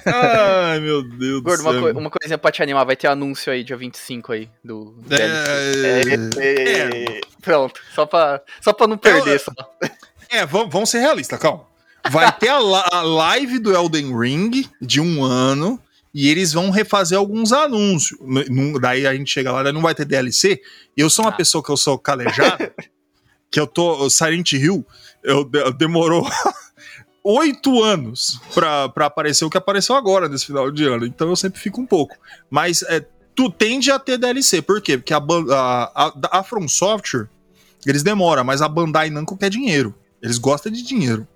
Ai, 0.06 0.80
meu 0.80 1.02
Deus 1.02 1.42
gordo, 1.42 1.58
do 1.62 1.64
uma, 1.66 1.72
céu. 1.72 1.82
coi- 1.82 1.92
uma 1.92 2.10
coisinha 2.10 2.38
pra 2.38 2.50
te 2.52 2.62
animar. 2.62 2.84
Vai 2.84 2.96
ter 2.96 3.08
anúncio 3.08 3.52
aí, 3.52 3.62
dia 3.64 3.76
25 3.76 4.32
aí, 4.32 4.48
do, 4.64 4.92
do 4.92 5.14
É, 5.14 5.18
DLC. 6.04 6.40
É, 6.40 7.20
Pronto, 7.42 7.80
só 7.94 8.06
pra, 8.06 8.40
só 8.60 8.72
pra 8.72 8.86
não 8.86 8.96
perder. 8.96 9.38
Só. 9.40 9.52
É, 10.30 10.46
vamos, 10.46 10.72
vamos 10.72 10.88
ser 10.90 11.00
realistas, 11.00 11.38
calma. 11.38 11.64
Vai 12.08 12.32
ter 12.32 12.48
a, 12.48 12.56
a 12.56 13.02
live 13.02 13.58
do 13.58 13.74
Elden 13.74 14.16
Ring 14.18 14.64
de 14.80 15.00
um 15.00 15.22
ano 15.22 15.78
e 16.12 16.28
eles 16.28 16.52
vão 16.52 16.70
refazer 16.70 17.16
alguns 17.18 17.52
anúncios. 17.52 18.18
Daí 18.80 19.06
a 19.06 19.14
gente 19.14 19.30
chega 19.30 19.52
lá, 19.52 19.62
daí 19.62 19.72
não 19.72 19.80
vai 19.82 19.94
ter 19.94 20.04
DLC. 20.04 20.60
Eu 20.96 21.08
sou 21.10 21.24
uma 21.24 21.30
Ah. 21.30 21.36
pessoa 21.36 21.62
que 21.62 21.70
eu 21.70 21.76
sou 21.76 21.98
calejado, 21.98 22.70
que 23.50 23.58
eu 23.60 23.66
tô. 23.66 24.08
Silent 24.10 24.52
Hill, 24.52 24.84
eu, 25.22 25.48
eu 25.54 25.72
demorou 25.72 26.28
oito 27.22 27.82
anos 27.82 28.40
pra, 28.54 28.88
pra 28.88 29.06
aparecer 29.06 29.44
o 29.44 29.50
que 29.50 29.56
apareceu 29.58 29.94
agora 29.94 30.28
nesse 30.28 30.46
final 30.46 30.70
de 30.70 30.84
ano. 30.84 31.06
Então 31.06 31.28
eu 31.28 31.36
sempre 31.36 31.60
fico 31.60 31.80
um 31.80 31.86
pouco. 31.86 32.16
Mas 32.48 32.82
é, 32.82 33.04
tu 33.34 33.50
tende 33.50 33.90
a 33.90 33.98
ter 33.98 34.18
DLC. 34.18 34.62
Por 34.62 34.80
quê? 34.80 34.96
Porque 34.98 35.14
a, 35.14 35.18
a, 35.18 35.92
a, 35.94 36.38
a 36.40 36.42
From 36.42 36.66
Software, 36.66 37.28
eles 37.86 38.02
demoram, 38.02 38.42
mas 38.44 38.62
a 38.62 38.68
Bandai 38.68 39.10
Namco 39.10 39.36
quer 39.36 39.50
dinheiro. 39.50 39.94
Eles 40.22 40.38
gostam 40.38 40.72
de 40.72 40.82
dinheiro. 40.82 41.26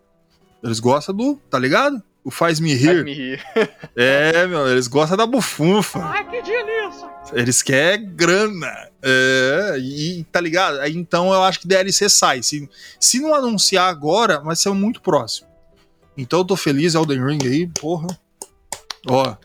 Eles 0.63 0.81
gostam 0.81 1.15
do, 1.15 1.37
tá 1.51 1.59
ligado? 1.59 2.03
O 2.25 2.31
faz 2.31 2.59
me 2.59 2.75
Vai 2.75 2.95
rir. 2.95 3.05
me 3.05 3.13
rir. 3.13 3.45
É, 3.95 4.47
meu, 4.47 4.67
eles 4.67 4.89
gostam 4.89 5.17
da 5.17 5.27
bufunfa. 5.27 6.01
Ai, 6.03 6.25
que 6.25 6.43
delícia! 6.43 7.09
Eles 7.33 7.63
querem 7.63 8.07
grana. 8.15 8.73
É, 9.03 9.77
e 9.79 10.25
tá 10.33 10.41
ligado? 10.41 10.81
Aí, 10.81 10.97
então 10.97 11.33
eu 11.33 11.43
acho 11.43 11.61
que 11.61 11.69
DLC 11.69 12.09
sai. 12.09 12.43
Se, 12.43 12.69
se 12.99 13.21
não 13.21 13.35
anunciar 13.35 13.89
agora, 13.89 14.41
vai 14.41 14.57
ser 14.57 14.71
muito 14.71 15.01
próximo. 15.03 15.49
Então 16.17 16.39
eu 16.41 16.45
tô 16.45 16.57
feliz, 16.57 16.95
Elden 16.95 17.25
Ring 17.25 17.39
aí, 17.45 17.67
porra. 17.69 18.07
Ó, 19.07 19.37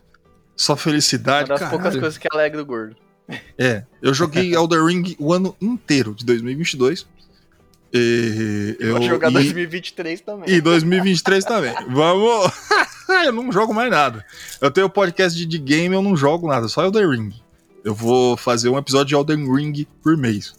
só 0.55 0.73
Uma 0.73 0.77
felicidade, 0.77 1.49
das 1.49 1.59
cara. 1.59 1.71
poucas 1.71 1.95
coisas 1.95 2.17
que 2.17 2.27
alegra 2.31 2.61
o 2.61 2.65
gordo. 2.65 2.95
É, 3.57 3.83
eu 4.01 4.13
joguei 4.13 4.53
Elden 4.55 4.85
Ring 4.85 5.15
o 5.19 5.33
ano 5.33 5.55
inteiro 5.59 6.15
de 6.15 6.25
2022. 6.25 7.05
E 7.91 8.77
eu, 8.79 8.97
Vou 8.97 9.07
jogar 9.07 9.29
e- 9.31 9.33
2023 9.33 10.21
também. 10.21 10.49
e 10.49 10.61
2023 10.61 11.43
também. 11.43 11.73
Vamos. 11.89 12.51
eu 13.25 13.31
não 13.31 13.51
jogo 13.51 13.73
mais 13.73 13.89
nada. 13.89 14.23
Eu 14.61 14.69
tenho 14.69 14.89
podcast 14.89 15.37
de, 15.37 15.45
de 15.45 15.57
game, 15.57 15.95
eu 15.95 16.01
não 16.01 16.15
jogo 16.15 16.47
nada, 16.47 16.67
só 16.67 16.83
Elden 16.83 17.09
Ring. 17.09 17.33
Eu 17.83 17.95
vou 17.95 18.37
fazer 18.37 18.69
um 18.69 18.77
episódio 18.77 19.07
de 19.07 19.15
Elden 19.15 19.51
Ring 19.55 19.87
por 20.03 20.15
mês. 20.15 20.53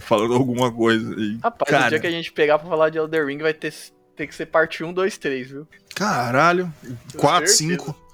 Falando 0.00 0.34
alguma 0.34 0.72
coisa. 0.72 1.14
E, 1.16 1.38
Rapaz, 1.40 1.70
cara, 1.70 1.86
o 1.86 1.90
dia 1.90 2.00
que 2.00 2.06
a 2.06 2.10
gente 2.10 2.32
pegar 2.32 2.58
pra 2.58 2.68
falar 2.68 2.90
de 2.90 2.98
Elder 2.98 3.26
Ring 3.26 3.38
vai 3.38 3.54
ter, 3.54 3.72
ter 4.16 4.26
que 4.26 4.34
ser 4.34 4.46
parte 4.46 4.82
1, 4.82 4.92
2, 4.92 5.16
3, 5.18 5.48
viu? 5.50 5.68
Caralho. 5.94 6.72
Tenho 6.82 6.98
4, 7.16 7.48
certeza. 7.48 7.76
5. 7.84 8.04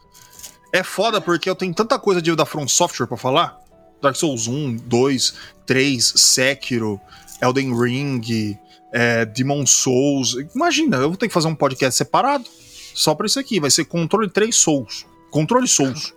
É 0.72 0.82
foda 0.82 1.20
porque 1.20 1.48
eu 1.48 1.54
tenho 1.54 1.72
tanta 1.74 1.98
coisa 1.98 2.20
de, 2.20 2.34
da 2.36 2.44
From 2.44 2.68
Software 2.68 3.06
pra 3.06 3.16
falar. 3.16 3.58
Dark 4.02 4.16
Souls 4.16 4.46
1, 4.46 4.76
2, 4.76 5.34
3, 5.66 6.12
Sekiro, 6.16 7.00
Elden 7.40 7.78
Ring, 7.78 8.58
é, 8.92 9.24
Demon 9.24 9.66
Souls. 9.66 10.36
Imagina, 10.54 10.96
eu 10.98 11.08
vou 11.08 11.16
ter 11.16 11.28
que 11.28 11.34
fazer 11.34 11.48
um 11.48 11.54
podcast 11.54 11.96
separado 11.96 12.44
só 12.94 13.14
pra 13.14 13.26
isso 13.26 13.38
aqui. 13.38 13.60
Vai 13.60 13.70
ser 13.70 13.84
Controle 13.84 14.28
3 14.28 14.54
Souls. 14.54 15.06
Controle 15.30 15.68
Souls. 15.68 16.12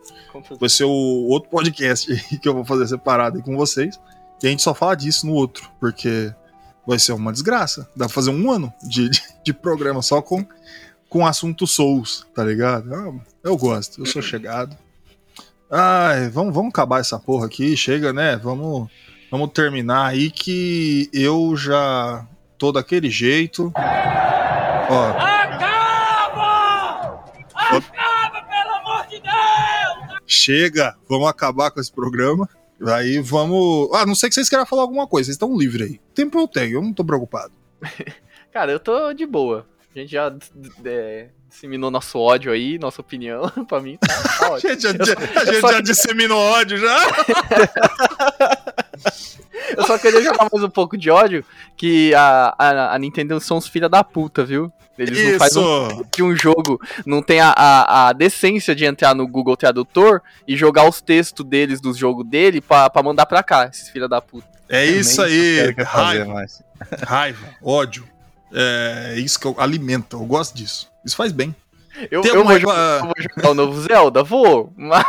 Vai 0.59 0.69
ser 0.69 0.85
o 0.85 1.27
outro 1.27 1.49
podcast 1.49 2.11
que 2.39 2.47
eu 2.47 2.53
vou 2.53 2.65
fazer 2.65 2.87
separado 2.87 3.37
aí 3.37 3.43
com 3.43 3.55
vocês. 3.55 3.99
E 4.41 4.47
a 4.47 4.49
gente 4.49 4.61
só 4.61 4.73
fala 4.73 4.95
disso 4.95 5.25
no 5.25 5.33
outro, 5.33 5.69
porque 5.79 6.33
vai 6.85 6.99
ser 6.99 7.13
uma 7.13 7.31
desgraça. 7.31 7.87
Dá 7.95 8.05
pra 8.05 8.13
fazer 8.13 8.31
um 8.31 8.51
ano 8.51 8.73
de, 8.81 9.09
de, 9.09 9.21
de 9.43 9.53
programa 9.53 10.01
só 10.01 10.21
com, 10.21 10.45
com 11.07 11.25
assunto 11.25 11.65
Souls, 11.65 12.25
tá 12.33 12.43
ligado? 12.43 12.93
Ah, 12.93 13.13
eu 13.43 13.55
gosto, 13.55 14.01
eu 14.01 14.05
sou 14.05 14.21
chegado. 14.21 14.75
Ai, 15.71 16.29
vamos, 16.29 16.53
vamos 16.53 16.69
acabar 16.69 16.99
essa 16.99 17.17
porra 17.17 17.45
aqui, 17.45 17.75
chega, 17.77 18.11
né? 18.11 18.35
Vamos, 18.35 18.89
vamos 19.33 19.49
terminar 19.51 20.09
aí 20.09 20.29
que 20.29 21.09
eu 21.11 21.57
já 21.57 22.23
tô 22.55 22.71
daquele 22.71 23.09
jeito. 23.09 23.73
Ó, 23.75 25.09
Acaba! 25.09 26.45
Acaba, 27.55 28.43
pelo 28.43 28.75
amor 28.75 29.07
de 29.07 29.19
Deus! 29.19 30.21
chega, 30.27 30.95
vamos 31.09 31.27
acabar 31.27 31.71
com 31.71 31.79
esse 31.79 31.91
programa. 31.91 32.47
Aí 32.85 33.17
vamos. 33.21 33.89
Ah, 33.95 34.05
não 34.05 34.13
sei 34.13 34.29
que 34.29 34.35
vocês 34.35 34.47
queiram 34.49 34.67
falar 34.67 34.83
alguma 34.83 35.07
coisa, 35.07 35.25
vocês 35.25 35.33
estão 35.35 35.57
livres 35.57 35.89
aí. 35.89 35.99
Tempo 36.13 36.37
eu 36.37 36.47
tenho, 36.47 36.75
eu 36.75 36.81
não 36.83 36.93
tô 36.93 37.03
preocupado. 37.03 37.51
Cara, 38.53 38.71
eu 38.71 38.79
tô 38.79 39.13
de 39.13 39.25
boa. 39.25 39.65
A 39.95 39.99
gente 39.99 40.11
já 40.11 40.31
é, 40.85 41.29
disseminou 41.49 41.89
nosso 41.89 42.19
ódio 42.19 42.51
aí, 42.51 42.77
nossa 42.77 43.01
opinião. 43.01 43.49
pra 43.67 43.79
mim, 43.79 43.97
tá, 43.97 44.07
tá 44.07 44.45
A 44.45 44.51
ótimo. 44.51 44.79
gente 44.79 44.81
já, 44.83 45.15
a 45.41 45.45
gente 45.45 45.59
só 45.61 45.71
já 45.71 45.81
disseminou 45.81 46.37
ódio 46.37 46.77
já. 46.77 46.97
Eu 49.77 49.85
só 49.85 49.97
queria 49.97 50.21
jogar 50.21 50.49
mais 50.51 50.63
um 50.63 50.69
pouco 50.69 50.97
de 50.97 51.09
ódio, 51.09 51.45
que 51.77 52.13
a, 52.13 52.55
a, 52.57 52.95
a 52.95 52.99
Nintendo 52.99 53.39
são 53.39 53.57
os 53.57 53.67
filha 53.67 53.87
da 53.87 54.03
puta, 54.03 54.43
viu? 54.43 54.71
Eles 54.97 55.31
não 55.31 55.39
fazem 55.39 55.63
um, 55.63 55.87
Isso! 55.87 56.05
que 56.11 56.21
um 56.21 56.35
jogo 56.35 56.79
não 57.05 57.21
tem 57.21 57.39
a, 57.39 57.49
a, 57.49 58.09
a 58.09 58.13
decência 58.13 58.75
de 58.75 58.85
entrar 58.85 59.15
no 59.15 59.27
Google 59.27 59.57
Tradutor 59.57 60.21
e 60.47 60.55
jogar 60.55 60.87
os 60.87 61.01
textos 61.01 61.45
deles 61.45 61.81
do 61.81 61.93
jogo 61.93 62.23
dele 62.23 62.61
pra, 62.61 62.89
pra 62.89 63.01
mandar 63.01 63.25
pra 63.25 63.41
cá, 63.41 63.65
esses 63.65 63.89
filha 63.89 64.07
da 64.07 64.21
puta. 64.21 64.47
É 64.69 64.85
isso 64.85 65.21
aí. 65.21 65.73
Que 65.73 65.81
Raiva, 65.81 66.45
raiva, 67.05 67.47
ódio. 67.61 68.07
É 68.51 69.15
isso 69.17 69.39
que 69.39 69.47
eu 69.47 69.55
alimento. 69.57 70.17
Eu 70.17 70.25
gosto 70.25 70.55
disso. 70.55 70.91
Isso 71.03 71.15
faz 71.15 71.31
bem. 71.31 71.55
Eu, 72.09 72.23
eu, 72.23 72.43
vou, 72.43 72.59
jogar, 72.59 72.99
eu 72.99 73.05
vou 73.05 73.13
jogar 73.17 73.49
o 73.51 73.53
novo 73.53 73.81
Zelda? 73.81 74.23
Vou, 74.23 74.73
mas 74.77 75.05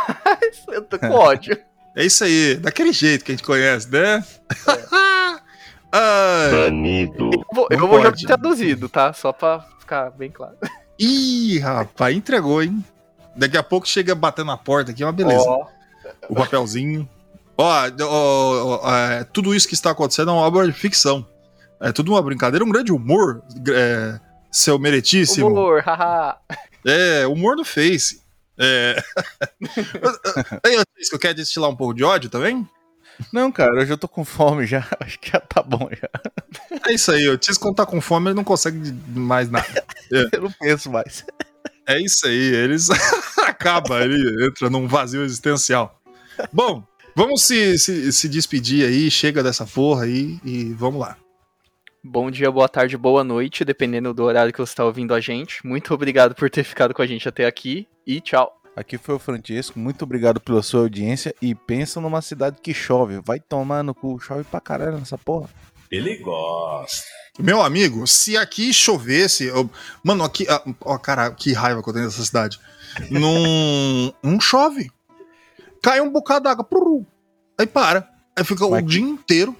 eu 0.67 0.81
tô 0.83 0.99
com 0.99 1.09
ódio. 1.11 1.57
É 1.95 2.05
isso 2.05 2.23
aí. 2.23 2.55
Daquele 2.57 2.91
jeito 2.91 3.23
que 3.23 3.31
a 3.31 3.35
gente 3.35 3.45
conhece, 3.45 3.89
né? 3.89 4.23
Ai. 5.91 6.51
Banido. 6.51 7.29
Eu 7.33 7.45
vou, 7.53 7.67
eu 7.71 7.87
vou 7.87 8.11
traduzido, 8.11 8.89
tá? 8.89 9.13
Só 9.13 9.31
pra 9.31 9.65
ficar 9.79 10.11
bem 10.11 10.29
claro. 10.29 10.57
Ih, 10.99 11.59
rapaz, 11.59 12.15
entregou, 12.15 12.61
hein? 12.61 12.83
Daqui 13.35 13.57
a 13.57 13.63
pouco 13.63 13.87
chega 13.87 14.13
batendo 14.13 14.47
na 14.47 14.57
porta 14.57 14.91
aqui, 14.91 15.03
é 15.03 15.05
uma 15.05 15.11
beleza. 15.11 15.43
Ó, 15.45 15.67
O 16.29 16.35
papelzinho. 16.35 17.07
Ó, 17.57 17.89
ó, 18.01 18.79
ó, 18.83 18.95
é, 18.95 19.23
tudo 19.23 19.55
isso 19.55 19.67
que 19.67 19.73
está 19.73 19.91
acontecendo 19.91 20.31
é 20.31 20.33
uma 20.33 20.41
obra 20.41 20.65
de 20.65 20.73
ficção. 20.73 21.25
É 21.79 21.91
tudo 21.91 22.11
uma 22.11 22.21
brincadeira, 22.21 22.65
um 22.65 22.69
grande 22.69 22.91
humor, 22.91 23.41
é, 23.69 24.19
seu 24.51 24.77
meritíssimo. 24.79 25.47
humor, 25.47 25.81
haha. 25.81 26.37
É, 26.85 27.25
humor 27.27 27.55
no 27.55 27.63
Face. 27.65 28.21
É. 28.57 28.95
Aí, 30.63 30.75
eu 31.11 31.19
quero 31.19 31.35
destilar 31.35 31.69
um 31.69 31.75
pouco 31.75 31.93
de 31.93 32.03
ódio 32.03 32.29
também? 32.29 32.67
Não, 33.31 33.51
cara, 33.51 33.81
hoje 33.81 33.91
eu 33.91 33.97
tô 33.97 34.07
com 34.07 34.25
fome 34.25 34.65
já. 34.65 34.85
Acho 34.99 35.19
que 35.19 35.31
já 35.31 35.39
tá 35.39 35.61
bom 35.61 35.89
já. 35.91 36.09
É 36.87 36.93
isso 36.93 37.11
aí, 37.11 37.27
o 37.27 37.37
Tisco 37.37 37.63
quando 37.63 37.75
tá 37.75 37.85
com 37.85 38.01
fome, 38.01 38.29
ele 38.29 38.35
não 38.35 38.43
consegue 38.43 38.93
mais 39.07 39.49
nada. 39.49 39.83
Eu 40.11 40.41
não 40.41 40.51
penso 40.51 40.91
mais. 40.91 41.25
É 41.87 41.99
isso 41.99 42.27
aí, 42.27 42.55
eles 42.55 42.89
acaba, 43.45 44.01
ele 44.01 44.45
entra 44.45 44.69
num 44.69 44.87
vazio 44.87 45.23
existencial. 45.23 45.99
Bom, 46.51 46.83
vamos 47.15 47.43
se, 47.43 47.77
se, 47.77 48.11
se 48.11 48.29
despedir 48.29 48.87
aí, 48.87 49.09
chega 49.09 49.43
dessa 49.43 49.65
porra 49.65 50.03
aí 50.03 50.39
e 50.43 50.73
vamos 50.73 50.99
lá. 50.99 51.17
Bom 52.07 52.29
dia, 52.29 52.51
boa 52.51 52.69
tarde, 52.69 52.95
boa 52.95 53.23
noite, 53.23 53.65
dependendo 53.65 54.13
do 54.13 54.23
horário 54.23 54.53
que 54.53 54.59
você 54.59 54.71
está 54.73 54.85
ouvindo 54.85 55.13
a 55.13 55.19
gente. 55.19 55.65
Muito 55.65 55.91
obrigado 55.93 56.35
por 56.35 56.49
ter 56.51 56.63
ficado 56.63 56.93
com 56.93 57.01
a 57.01 57.07
gente 57.07 57.27
até 57.27 57.45
aqui 57.47 57.87
e 58.05 58.21
tchau. 58.21 58.61
Aqui 58.75 58.97
foi 58.97 59.15
o 59.15 59.19
Francesco, 59.19 59.79
muito 59.79 60.03
obrigado 60.03 60.39
pela 60.39 60.61
sua 60.61 60.81
audiência 60.81 61.33
e 61.41 61.55
pensa 61.55 61.99
numa 61.99 62.21
cidade 62.21 62.57
que 62.61 62.73
chove. 62.73 63.19
Vai 63.25 63.39
tomar 63.39 63.83
no 63.83 63.95
cu, 63.95 64.19
chove 64.19 64.43
pra 64.43 64.59
caralho 64.61 64.97
nessa 64.99 65.17
porra. 65.17 65.49
Ele 65.89 66.17
gosta. 66.17 67.05
Meu 67.39 67.61
amigo, 67.61 68.05
se 68.05 68.37
aqui 68.37 68.71
chovesse. 68.73 69.45
eu- 69.45 69.69
Mano, 70.03 70.23
aqui. 70.23 70.45
ah, 70.49 70.61
Ó, 70.81 70.97
cara, 70.97 71.31
que 71.31 71.53
raiva 71.53 71.81
que 71.81 71.89
eu 71.89 71.93
tenho 71.93 72.05
dessa 72.05 72.23
cidade. 72.23 72.59
Não, 73.09 74.13
não 74.21 74.39
chove. 74.41 74.91
Cai 75.81 76.01
um 76.01 76.11
bocado 76.11 76.43
d'água. 76.43 76.67
Aí 77.57 77.65
para. 77.65 78.07
Aí 78.35 78.43
fica 78.43 78.67
Mas 78.67 78.83
o 78.83 78.85
que- 78.85 78.91
dia 78.91 79.01
inteiro 79.01 79.55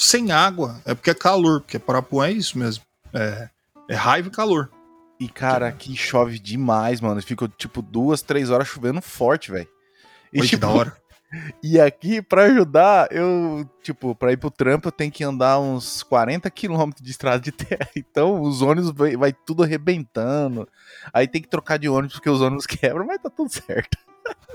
sem 0.00 0.32
água. 0.32 0.80
É 0.84 0.94
porque 0.94 1.10
é 1.10 1.14
calor. 1.14 1.60
Porque 1.60 1.78
Parapuã 1.78 2.26
é 2.26 2.32
isso 2.32 2.58
mesmo. 2.58 2.82
É, 3.12 3.48
é 3.88 3.94
raiva 3.94 4.28
e 4.28 4.32
calor. 4.32 4.70
E 5.20 5.28
cara, 5.28 5.68
aqui 5.68 5.94
chove 5.94 6.38
demais, 6.38 7.00
mano. 7.00 7.20
Fica 7.20 7.46
tipo 7.48 7.82
duas, 7.82 8.22
três 8.22 8.48
horas 8.48 8.66
chovendo 8.66 9.02
forte, 9.02 9.52
velho. 9.52 9.68
E, 10.32 10.40
tipo, 10.40 10.62
da 10.62 10.68
hora. 10.70 10.96
e 11.62 11.78
aqui, 11.78 12.22
pra 12.22 12.44
ajudar, 12.44 13.12
eu, 13.12 13.68
tipo, 13.82 14.14
pra 14.14 14.32
ir 14.32 14.38
pro 14.38 14.50
trampo, 14.50 14.88
eu 14.88 14.92
tenho 14.92 15.12
que 15.12 15.22
andar 15.22 15.60
uns 15.60 16.02
40 16.02 16.50
quilômetros 16.50 17.04
de 17.04 17.10
estrada 17.10 17.40
de 17.40 17.52
terra. 17.52 17.90
Então, 17.94 18.40
os 18.40 18.62
ônibus 18.62 18.90
vai, 18.92 19.16
vai 19.16 19.32
tudo 19.32 19.62
arrebentando. 19.62 20.66
Aí 21.12 21.28
tem 21.28 21.42
que 21.42 21.48
trocar 21.48 21.78
de 21.78 21.88
ônibus 21.88 22.14
porque 22.14 22.30
os 22.30 22.40
ônibus 22.40 22.64
quebram, 22.66 23.04
mas 23.04 23.20
tá 23.20 23.28
tudo 23.28 23.50
certo. 23.50 23.98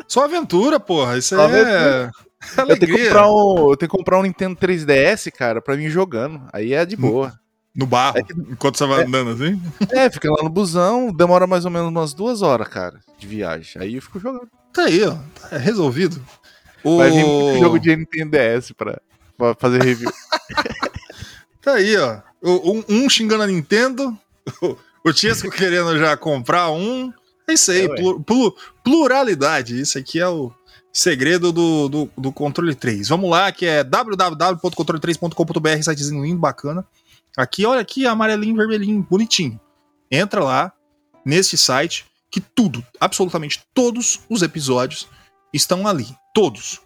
Só 0.08 0.24
aventura, 0.24 0.80
porra. 0.80 1.18
Isso 1.18 1.36
Só 1.36 1.46
aí 1.46 1.54
é. 1.54 1.62
aventura. 1.62 2.12
Eu 2.68 2.80
tenho, 2.80 2.96
que 2.96 3.04
comprar 3.06 3.30
um, 3.30 3.70
eu 3.72 3.78
tenho 3.78 3.90
que 3.92 3.98
comprar 3.98 4.20
um 4.20 4.24
Nintendo 4.24 4.56
3DS, 4.56 5.32
cara, 5.32 5.62
pra 5.62 5.76
mim 5.76 5.90
jogando. 5.90 6.42
Aí 6.54 6.74
é 6.74 6.86
de 6.86 6.96
boa. 6.96 7.34
No 7.76 7.86
barro. 7.86 8.18
É 8.18 8.24
que- 8.24 8.34
Enquanto 8.34 8.78
você 8.78 8.86
vai 8.86 9.04
andando 9.04 9.32
assim. 9.32 9.62
É, 9.92 10.10
fica 10.10 10.30
lá 10.32 10.42
no 10.44 10.50
busão, 10.50 11.12
demora 11.12 11.46
mais 11.46 11.66
ou 11.66 11.72
menos 11.72 11.90
umas 11.90 12.14
duas 12.14 12.42
horas, 12.42 12.68
cara, 12.70 13.00
de 13.20 13.28
viagem. 13.28 13.82
Aí 13.82 13.96
eu 13.96 14.02
fico 14.02 14.20
jogando. 14.20 14.48
Tá 14.72 14.84
aí, 14.84 15.04
ó. 15.04 15.18
Tá 15.50 15.58
resolvido. 15.58 16.22
O... 16.84 16.98
Vai 16.98 17.12
vir 17.12 17.26
muito 17.26 17.60
jogo 17.60 17.80
de 17.80 17.96
Nintendo 17.96 18.32
DS 18.38 18.72
pra, 18.72 19.02
pra 19.38 19.56
fazer 19.56 19.82
review. 19.84 20.12
Tá 21.62 21.74
aí, 21.74 21.98
ó. 21.98 22.20
O- 22.42 22.72
Um, 22.78 22.84
um 23.06 23.10
xingando 23.10 23.44
a 23.44 23.48
Nintendo, 23.48 24.16
o, 25.04 25.12
Tiesco 25.14 25.50
querendo 25.50 25.98
já 25.98 26.16
comprar 26.16 26.70
um. 26.70 27.12
É 27.48 27.54
isso 27.54 27.72
aí, 27.72 27.86
É, 27.86 27.90
ué. 27.90 27.96
plu- 27.96 28.24
plu- 28.24 28.56
pluralidade. 28.84 29.80
Isso 29.80 29.98
aqui 29.98 30.20
é 30.20 30.28
o 30.28 30.52
segredo 30.96 31.52
do, 31.52 31.90
do, 31.90 32.10
do 32.18 32.32
Controle 32.32 32.74
3. 32.74 33.10
Vamos 33.10 33.30
lá, 33.30 33.52
que 33.52 33.66
é 33.66 33.84
www.controle3.com.br, 33.84 35.84
sitezinho 35.84 36.24
lindo, 36.24 36.40
bacana. 36.40 36.88
Aqui, 37.36 37.66
olha 37.66 37.82
aqui, 37.82 38.08
amarelinho, 38.08 38.56
vermelhinho, 38.56 39.06
bonitinho. 39.10 39.60
Entra 40.10 40.42
lá, 40.42 40.72
nesse 41.26 41.58
site, 41.58 42.06
que 42.32 42.40
tudo, 42.40 42.82
absolutamente 43.00 43.62
todos 43.74 44.22
os 44.30 44.42
episódios 44.42 45.10
estão 45.54 45.86
ali. 45.86 46.08
Todos. 46.34 46.80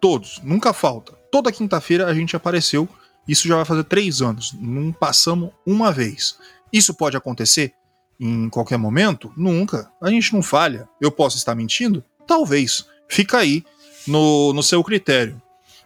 Todos. 0.00 0.40
Nunca 0.42 0.72
falta. 0.72 1.12
Toda 1.30 1.52
quinta-feira 1.52 2.08
a 2.08 2.14
gente 2.14 2.34
apareceu 2.34 2.88
isso 3.26 3.46
já 3.46 3.56
vai 3.56 3.64
fazer 3.64 3.84
três 3.84 4.20
anos. 4.20 4.52
Não 4.58 4.92
passamos 4.92 5.50
uma 5.64 5.92
vez. 5.92 6.36
Isso 6.72 6.94
pode 6.94 7.16
acontecer 7.16 7.72
em 8.18 8.48
qualquer 8.48 8.78
momento? 8.78 9.32
Nunca. 9.36 9.90
A 10.00 10.10
gente 10.10 10.32
não 10.32 10.42
falha. 10.42 10.88
Eu 11.00 11.10
posso 11.10 11.36
estar 11.36 11.54
mentindo? 11.54 12.04
Talvez. 12.26 12.86
Fica 13.12 13.36
aí 13.36 13.62
no, 14.06 14.54
no 14.54 14.62
seu 14.62 14.82
critério. 14.82 15.40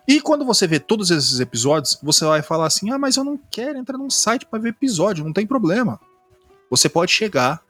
E 0.07 0.21
quando 0.21 0.45
você 0.45 0.65
vê 0.65 0.79
todos 0.79 1.11
esses 1.11 1.41
episódios, 1.41 1.99
você 2.01 2.25
vai 2.25 2.41
falar 2.41 2.69
assim: 2.69 2.89
ah, 2.93 2.99
mas 2.99 3.17
eu 3.17 3.25
não 3.25 3.37
quero 3.51 3.77
entrar 3.77 3.99
num 3.99 4.09
site 4.09 4.47
para 4.47 4.61
ver 4.61 4.69
episódio. 4.69 5.25
Não 5.25 5.33
tem 5.33 5.45
problema. 5.45 5.99
Você 6.71 6.89
pode 6.89 7.11
chegar 7.11 7.61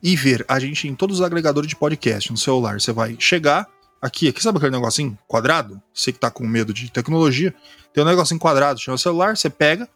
e 0.00 0.14
ver 0.14 0.44
a 0.46 0.60
gente 0.60 0.86
em 0.86 0.94
todos 0.94 1.18
os 1.18 1.26
agregadores 1.26 1.68
de 1.68 1.74
podcast 1.74 2.30
no 2.30 2.38
celular. 2.38 2.80
Você 2.80 2.92
vai 2.92 3.16
chegar 3.18 3.66
aqui, 4.00 4.28
aqui 4.28 4.40
sabe 4.40 4.58
aquele 4.58 4.76
negocinho 4.76 5.18
quadrado? 5.26 5.82
Você 5.92 6.12
que 6.12 6.20
tá 6.20 6.30
com 6.30 6.46
medo 6.46 6.72
de 6.72 6.88
tecnologia, 6.88 7.52
tem 7.92 8.04
um 8.04 8.06
negocinho 8.06 8.38
quadrado, 8.38 8.78
chama 8.78 8.96
celular, 8.96 9.36
você 9.36 9.50
pega, 9.50 9.88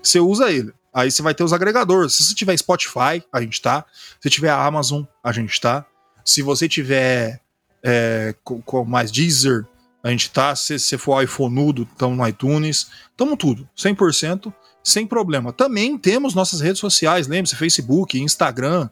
você 0.00 0.20
usa 0.20 0.52
ele. 0.52 0.72
Aí 0.94 1.10
você 1.10 1.20
vai 1.20 1.34
ter 1.34 1.42
os 1.42 1.52
agregadores. 1.52 2.14
Se 2.14 2.22
você 2.22 2.34
tiver 2.36 2.56
Spotify, 2.56 3.24
a 3.32 3.40
gente 3.40 3.60
tá. 3.60 3.84
Se 4.20 4.30
tiver 4.30 4.50
a 4.50 4.64
Amazon, 4.64 5.02
a 5.20 5.32
gente 5.32 5.60
tá. 5.60 5.84
Se 6.24 6.42
você 6.42 6.68
tiver 6.68 7.41
é, 7.82 8.34
com 8.42 8.84
mais 8.84 9.10
Deezer, 9.10 9.66
a 10.02 10.10
gente 10.10 10.30
tá. 10.30 10.54
Se 10.56 10.78
você 10.78 10.98
for 10.98 11.22
iPhoneudo, 11.22 11.88
estamos 11.90 12.16
no 12.16 12.26
iTunes. 12.26 12.90
Tamo 13.16 13.36
tudo, 13.36 13.68
100%, 13.76 14.52
sem 14.82 15.06
problema. 15.06 15.52
Também 15.52 15.96
temos 15.96 16.34
nossas 16.34 16.60
redes 16.60 16.80
sociais, 16.80 17.26
lembre-se, 17.26 17.56
Facebook, 17.56 18.18
Instagram. 18.18 18.88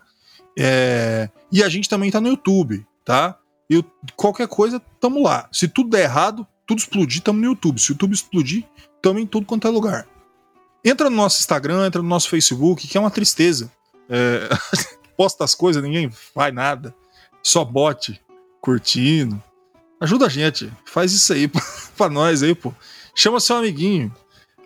é, 0.59 1.29
e 1.51 1.63
a 1.63 1.69
gente 1.69 1.89
também 1.89 2.11
tá 2.11 2.21
no 2.21 2.29
YouTube, 2.29 2.87
tá? 3.05 3.37
E 3.69 3.85
qualquer 4.17 4.49
coisa, 4.49 4.81
tamo 5.01 5.23
lá. 5.23 5.49
Se 5.53 5.69
tudo 5.69 5.91
der 5.91 6.03
errado, 6.03 6.47
tudo 6.67 6.79
explodir, 6.79 7.23
tamo 7.23 7.41
no 7.41 7.47
YouTube. 7.47 7.81
Se 7.81 7.91
o 7.91 7.95
YouTube 7.95 8.13
explodir, 8.13 8.65
tamo 9.01 9.19
em 9.19 9.27
tudo 9.27 9.47
quanto 9.47 9.67
é 9.67 9.71
lugar. 9.71 10.07
Entra 10.85 11.11
no 11.11 11.17
nosso 11.17 11.41
Instagram, 11.41 11.87
entra 11.87 12.03
no 12.03 12.09
nosso 12.09 12.29
Facebook, 12.29 12.87
que 12.87 12.97
é 12.97 13.01
uma 13.01 13.11
tristeza. 13.11 13.71
É, 14.09 14.49
posta 15.17 15.45
as 15.45 15.55
coisas, 15.55 15.83
ninguém 15.83 16.11
faz 16.11 16.53
nada. 16.55 16.95
Só 17.43 17.65
bote, 17.65 18.21
curtindo. 18.61 19.43
Ajuda 20.01 20.27
a 20.27 20.29
gente. 20.29 20.73
Faz 20.85 21.13
isso 21.13 21.33
aí 21.33 21.49
pra, 21.97 22.09
nós 22.09 22.43
aí, 22.43 22.55
pô. 22.55 22.73
Chama 23.15 23.41
seu 23.41 23.57
amiguinho. 23.57 24.15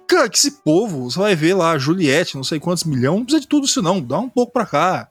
Cara, 0.06 0.28
que 0.28 0.36
esse 0.36 0.50
povo, 0.62 1.10
você 1.10 1.18
vai 1.18 1.34
ver 1.34 1.54
lá, 1.54 1.76
Juliette, 1.78 2.36
não 2.36 2.44
sei 2.44 2.60
quantos 2.60 2.84
milhões, 2.84 3.18
não 3.18 3.24
precisa 3.24 3.40
de 3.40 3.48
tudo 3.48 3.64
isso 3.66 3.82
não. 3.82 4.00
Dá 4.00 4.18
um 4.18 4.28
pouco 4.28 4.52
pra 4.52 4.66
cá. 4.66 5.08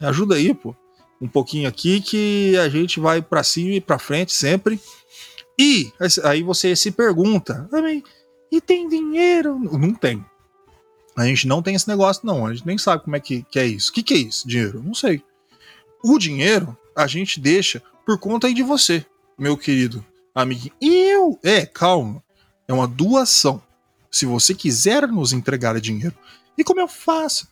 Ajuda 0.00 0.34
aí, 0.34 0.52
pô. 0.52 0.74
Um 1.20 1.28
pouquinho 1.28 1.68
aqui 1.68 2.00
que 2.00 2.56
a 2.58 2.68
gente 2.68 3.00
vai 3.00 3.22
pra 3.22 3.42
cima 3.42 3.74
e 3.74 3.80
pra 3.80 3.98
frente 3.98 4.32
sempre. 4.32 4.80
E 5.58 5.92
aí 6.24 6.42
você 6.42 6.74
se 6.74 6.90
pergunta, 6.90 7.68
"Ah, 7.72 7.80
mas 7.80 8.02
e 8.50 8.60
tem 8.60 8.88
dinheiro? 8.88 9.58
Não 9.58 9.94
tem. 9.94 10.24
A 11.16 11.26
gente 11.26 11.46
não 11.46 11.62
tem 11.62 11.74
esse 11.74 11.88
negócio, 11.88 12.26
não. 12.26 12.46
A 12.46 12.54
gente 12.54 12.66
nem 12.66 12.76
sabe 12.78 13.02
como 13.04 13.16
é 13.16 13.20
que, 13.20 13.42
que 13.44 13.58
é 13.58 13.66
isso. 13.66 13.90
O 13.90 13.94
que, 13.94 14.02
que 14.02 14.14
é 14.14 14.16
isso? 14.16 14.46
Dinheiro? 14.46 14.82
Não 14.82 14.94
sei. 14.94 15.22
O 16.02 16.18
dinheiro 16.18 16.76
a 16.94 17.06
gente 17.06 17.40
deixa 17.40 17.82
por 18.04 18.18
conta 18.18 18.46
aí 18.46 18.54
de 18.54 18.62
você, 18.62 19.04
meu 19.38 19.56
querido 19.56 20.04
amiguinho. 20.34 20.74
Eu? 20.80 21.38
É, 21.42 21.64
calma. 21.64 22.22
É 22.66 22.72
uma 22.72 22.88
doação. 22.88 23.62
Se 24.10 24.26
você 24.26 24.54
quiser 24.54 25.06
nos 25.08 25.32
entregar 25.32 25.78
dinheiro. 25.80 26.14
E 26.56 26.64
como 26.64 26.80
eu 26.80 26.88
faço? 26.88 27.48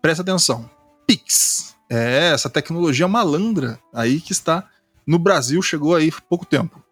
Presta 0.00 0.22
atenção. 0.22 0.68
Pix. 1.06 1.76
É, 1.88 2.30
essa 2.32 2.48
tecnologia 2.48 3.08
malandra 3.08 3.80
aí 3.92 4.20
que 4.20 4.32
está 4.32 4.68
no 5.06 5.18
Brasil, 5.18 5.60
chegou 5.60 5.94
aí 5.94 6.12
há 6.16 6.20
pouco 6.22 6.46
tempo. 6.46 6.82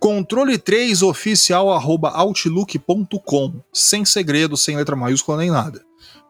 Controle3 0.00 1.06
oficial 1.06 1.72
arroba 1.72 2.10
outlook.com. 2.10 3.60
Sem 3.72 4.04
segredo, 4.04 4.56
sem 4.56 4.76
letra 4.76 4.94
maiúscula 4.94 5.38
nem 5.38 5.50
nada. 5.50 5.82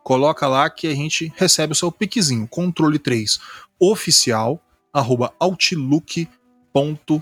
Coloca 0.05 0.47
lá 0.47 0.71
que 0.71 0.87
a 0.87 0.95
gente 0.95 1.33
recebe 1.37 1.73
o 1.73 1.77
seu 1.77 1.91
piquezinho. 1.91 2.47
Controle3 2.47 3.41
oficial 3.79 4.63
arroba 4.99 5.33
outlook.com. 5.39 7.21